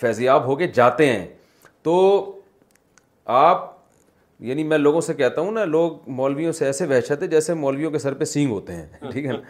فیضیاب 0.00 0.44
ہو 0.44 0.56
کے 0.56 0.66
جاتے 0.66 1.06
ہیں۔ 1.06 1.26
تو 1.82 1.94
آپ 3.24 3.70
یعنی 4.40 4.64
میں 4.64 4.78
لوگوں 4.78 5.00
سے 5.00 5.14
کہتا 5.14 5.40
ہوں 5.40 5.52
نا، 5.52 5.64
لوگ 5.64 5.92
مولویوں 6.06 6.52
سے 6.52 6.66
ایسے 6.66 6.86
وحشت 6.86 7.22
ہے 7.22 7.26
جیسے 7.26 7.54
مولویوں 7.54 7.90
کے 7.90 7.98
سر 7.98 8.14
پہ 8.14 8.24
سینگ 8.24 8.50
ہوتے 8.50 8.72
ہیں، 8.72 8.86
ٹھیک 9.10 9.26
ہے 9.26 9.32
نا؟ 9.32 9.40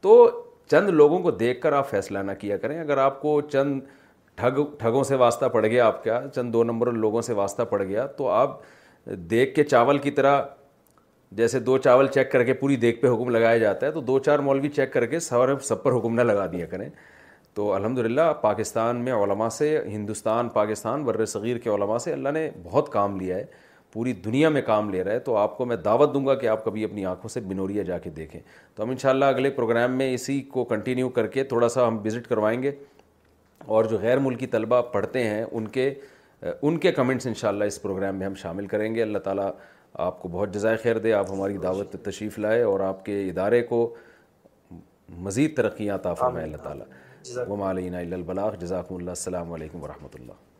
تو 0.00 0.30
چند 0.70 0.88
لوگوں 0.88 1.18
کو 1.18 1.30
دیکھ 1.30 1.60
کر 1.60 1.72
آپ 1.72 1.90
فیصلہ 1.90 2.18
نہ 2.18 2.32
کیا 2.40 2.56
کریں۔ 2.56 2.80
اگر 2.80 2.98
آپ 2.98 3.22
کو 3.22 3.40
چند 3.40 3.80
ٹھگ، 4.34 4.62
ٹھگوں 4.78 5.04
سے 5.04 5.14
واسطہ 5.14 5.46
پڑ 5.46 5.66
گیا 5.66 5.86
آپ 5.86 6.04
کا، 6.04 6.20
چند 6.34 6.52
دو 6.52 6.64
نمبر 6.64 6.92
لوگوں 6.92 7.22
سے 7.22 7.32
واسطہ 7.32 7.62
پڑ 7.62 7.82
گیا، 7.82 8.06
تو 8.06 8.28
آپ 8.28 8.60
دیکھ 9.06 9.54
کے 9.54 9.64
چاول 9.64 9.98
کی 9.98 10.10
طرح 10.10 10.42
جیسے 11.36 11.60
دو 11.60 11.78
چاول 11.78 12.06
چیک 12.06 12.32
کر 12.32 12.44
کے 12.44 12.52
پوری 12.52 12.76
دیکھ 12.76 13.00
پہ 13.00 13.08
حکم 13.08 13.28
لگایا 13.28 13.58
جاتا 13.58 13.86
ہے، 13.86 13.92
تو 13.92 14.00
دو 14.00 14.18
چار 14.18 14.38
مولوی 14.38 14.68
چیک 14.68 14.92
کر 14.92 15.06
کے 15.06 15.18
سارے 15.18 15.52
سب 15.62 15.82
پر 15.82 15.92
حکم 15.92 16.14
نہ 16.14 16.20
لگا 16.20 16.46
دیا 16.46 16.66
کریں۔ 16.66 16.88
تو 17.54 17.72
الحمدللہ، 17.72 18.32
پاکستان 18.40 18.96
میں 18.96 19.12
علماء 19.12 19.48
سے، 19.48 19.80
ہندوستان، 19.86 20.48
پاکستان 20.48 21.04
بر 21.04 21.24
صغیر 21.24 21.58
کے 21.58 21.70
علماء 21.70 21.98
سے 21.98 22.12
اللہ 22.12 22.28
نے 22.28 22.50
بہت 22.62 22.92
کام 22.92 23.20
لیا 23.20 23.36
ہے، 23.36 23.44
پوری 23.92 24.12
دنیا 24.12 24.48
میں 24.48 24.62
کام 24.62 24.90
لے 24.90 25.04
رہا 25.04 25.12
ہے۔ 25.12 25.18
تو 25.18 25.36
آپ 25.36 25.58
کو 25.58 25.64
میں 25.64 25.76
دعوت 25.76 26.14
دوں 26.14 26.26
گا 26.26 26.34
کہ 26.34 26.46
آپ 26.46 26.64
کبھی 26.64 26.84
اپنی 26.84 27.06
آنکھوں 27.06 27.28
سے 27.28 27.40
بنوریا 27.40 27.82
جا 27.82 27.98
کے 27.98 28.10
دیکھیں۔ 28.10 28.40
تو 28.74 28.82
ہم 28.82 28.90
انشاءاللہ 28.90 29.24
اگلے 29.24 29.50
پروگرام 29.50 29.92
میں 29.92 30.14
اسی 30.14 30.40
کو 30.40 30.64
کنٹینیو 30.64 31.08
کر 31.08 31.26
کے 31.26 31.44
تھوڑا 31.44 31.68
سا 31.68 31.88
ہم 31.88 31.98
وزٹ 32.04 32.28
کروائیں 32.28 32.62
گے۔ 32.62 32.70
اور 33.66 33.84
جو 33.84 33.98
غیر 33.98 34.18
ملکی 34.18 34.46
طلبہ 34.46 34.82
پڑھتے 34.82 35.24
ہیں، 35.24 35.44
ان 35.52 35.68
کے 35.68 35.94
ان 36.62 36.78
کے 36.78 36.92
کمنٹس 36.92 37.26
انشاءاللہ 37.26 37.64
اس 37.64 37.82
پروگرام 37.82 38.16
میں 38.16 38.26
ہم 38.26 38.34
شامل 38.34 38.66
کریں 38.66 38.94
گے۔ 38.94 39.02
اللہ 39.02 39.18
تعالیٰ 39.18 39.50
آپ 39.94 40.22
کو 40.22 40.28
بہت 40.28 40.54
جزائے 40.54 40.76
خیر 40.76 40.98
دے 40.98 41.12
آپ 41.12 41.30
ہماری 41.30 41.56
دعوت 41.56 41.96
تشریف 42.02 42.38
لائے 42.38 42.62
اور 42.62 42.80
آپ 42.80 43.04
کے 43.04 43.28
ادارے 43.28 43.62
کو 43.62 43.94
مزید 45.08 45.56
ترقیاں 45.56 45.94
عطا 45.94 46.14
فرمائے 46.14 46.44
اللہ 46.44 46.56
تعالیٰ۔ 46.56 46.86
وما 47.48 47.70
علینا 47.70 47.98
الا 47.98 48.16
البلاغ 48.16 48.54
جزاکم 48.54 48.94
اللہ 48.94 49.10
السلام 49.10 49.52
علیکم 49.52 49.82
ورحمۃ 49.82 50.14
اللہ۔ 50.14 50.51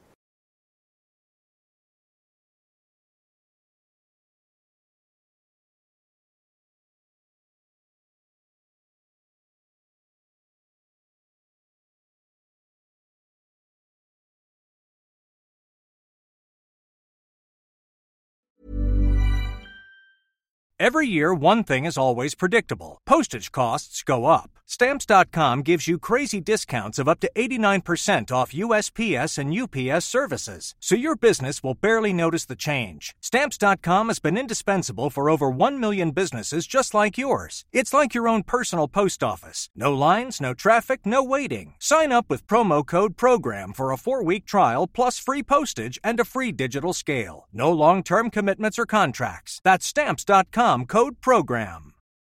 Every 20.84 21.06
year, 21.06 21.32
one 21.32 21.62
thing 21.62 21.84
is 21.84 21.96
always 21.96 22.34
predictable 22.34 22.98
postage 23.06 23.52
costs 23.52 24.02
go 24.02 24.26
up. 24.26 24.50
Stamps.com 24.72 25.60
gives 25.60 25.86
you 25.86 25.98
crazy 25.98 26.40
discounts 26.40 26.98
of 26.98 27.06
up 27.06 27.20
to 27.20 27.30
89% 27.36 28.32
off 28.32 28.54
USPS 28.54 29.36
and 29.36 29.52
UPS 29.52 30.06
services, 30.06 30.74
so 30.80 30.94
your 30.94 31.14
business 31.14 31.62
will 31.62 31.74
barely 31.74 32.14
notice 32.14 32.46
the 32.46 32.56
change. 32.56 33.14
Stamps.com 33.20 34.08
has 34.08 34.18
been 34.18 34.38
indispensable 34.38 35.10
for 35.10 35.28
over 35.28 35.50
1 35.50 35.78
million 35.78 36.10
businesses 36.10 36.66
just 36.66 36.94
like 36.94 37.18
yours. 37.18 37.66
It's 37.70 37.92
like 37.92 38.14
your 38.14 38.26
own 38.26 38.44
personal 38.44 38.88
post 38.88 39.22
office. 39.22 39.68
No 39.76 39.92
lines, 39.92 40.40
no 40.40 40.54
traffic, 40.54 41.00
no 41.04 41.22
waiting. 41.22 41.74
Sign 41.78 42.10
up 42.10 42.30
with 42.30 42.46
promo 42.46 42.82
code 42.82 43.18
PROGRAM 43.18 43.74
for 43.74 43.92
a 43.92 43.98
four 43.98 44.24
week 44.24 44.46
trial 44.46 44.86
plus 44.86 45.18
free 45.18 45.42
postage 45.42 45.98
and 46.02 46.18
a 46.18 46.24
free 46.24 46.50
digital 46.50 46.94
scale. 46.94 47.46
No 47.52 47.70
long 47.70 48.02
term 48.02 48.30
commitments 48.30 48.78
or 48.78 48.86
contracts. 48.86 49.60
That's 49.64 49.84
Stamps.com 49.84 50.86
code 50.86 51.20
PROGRAM. 51.20 51.91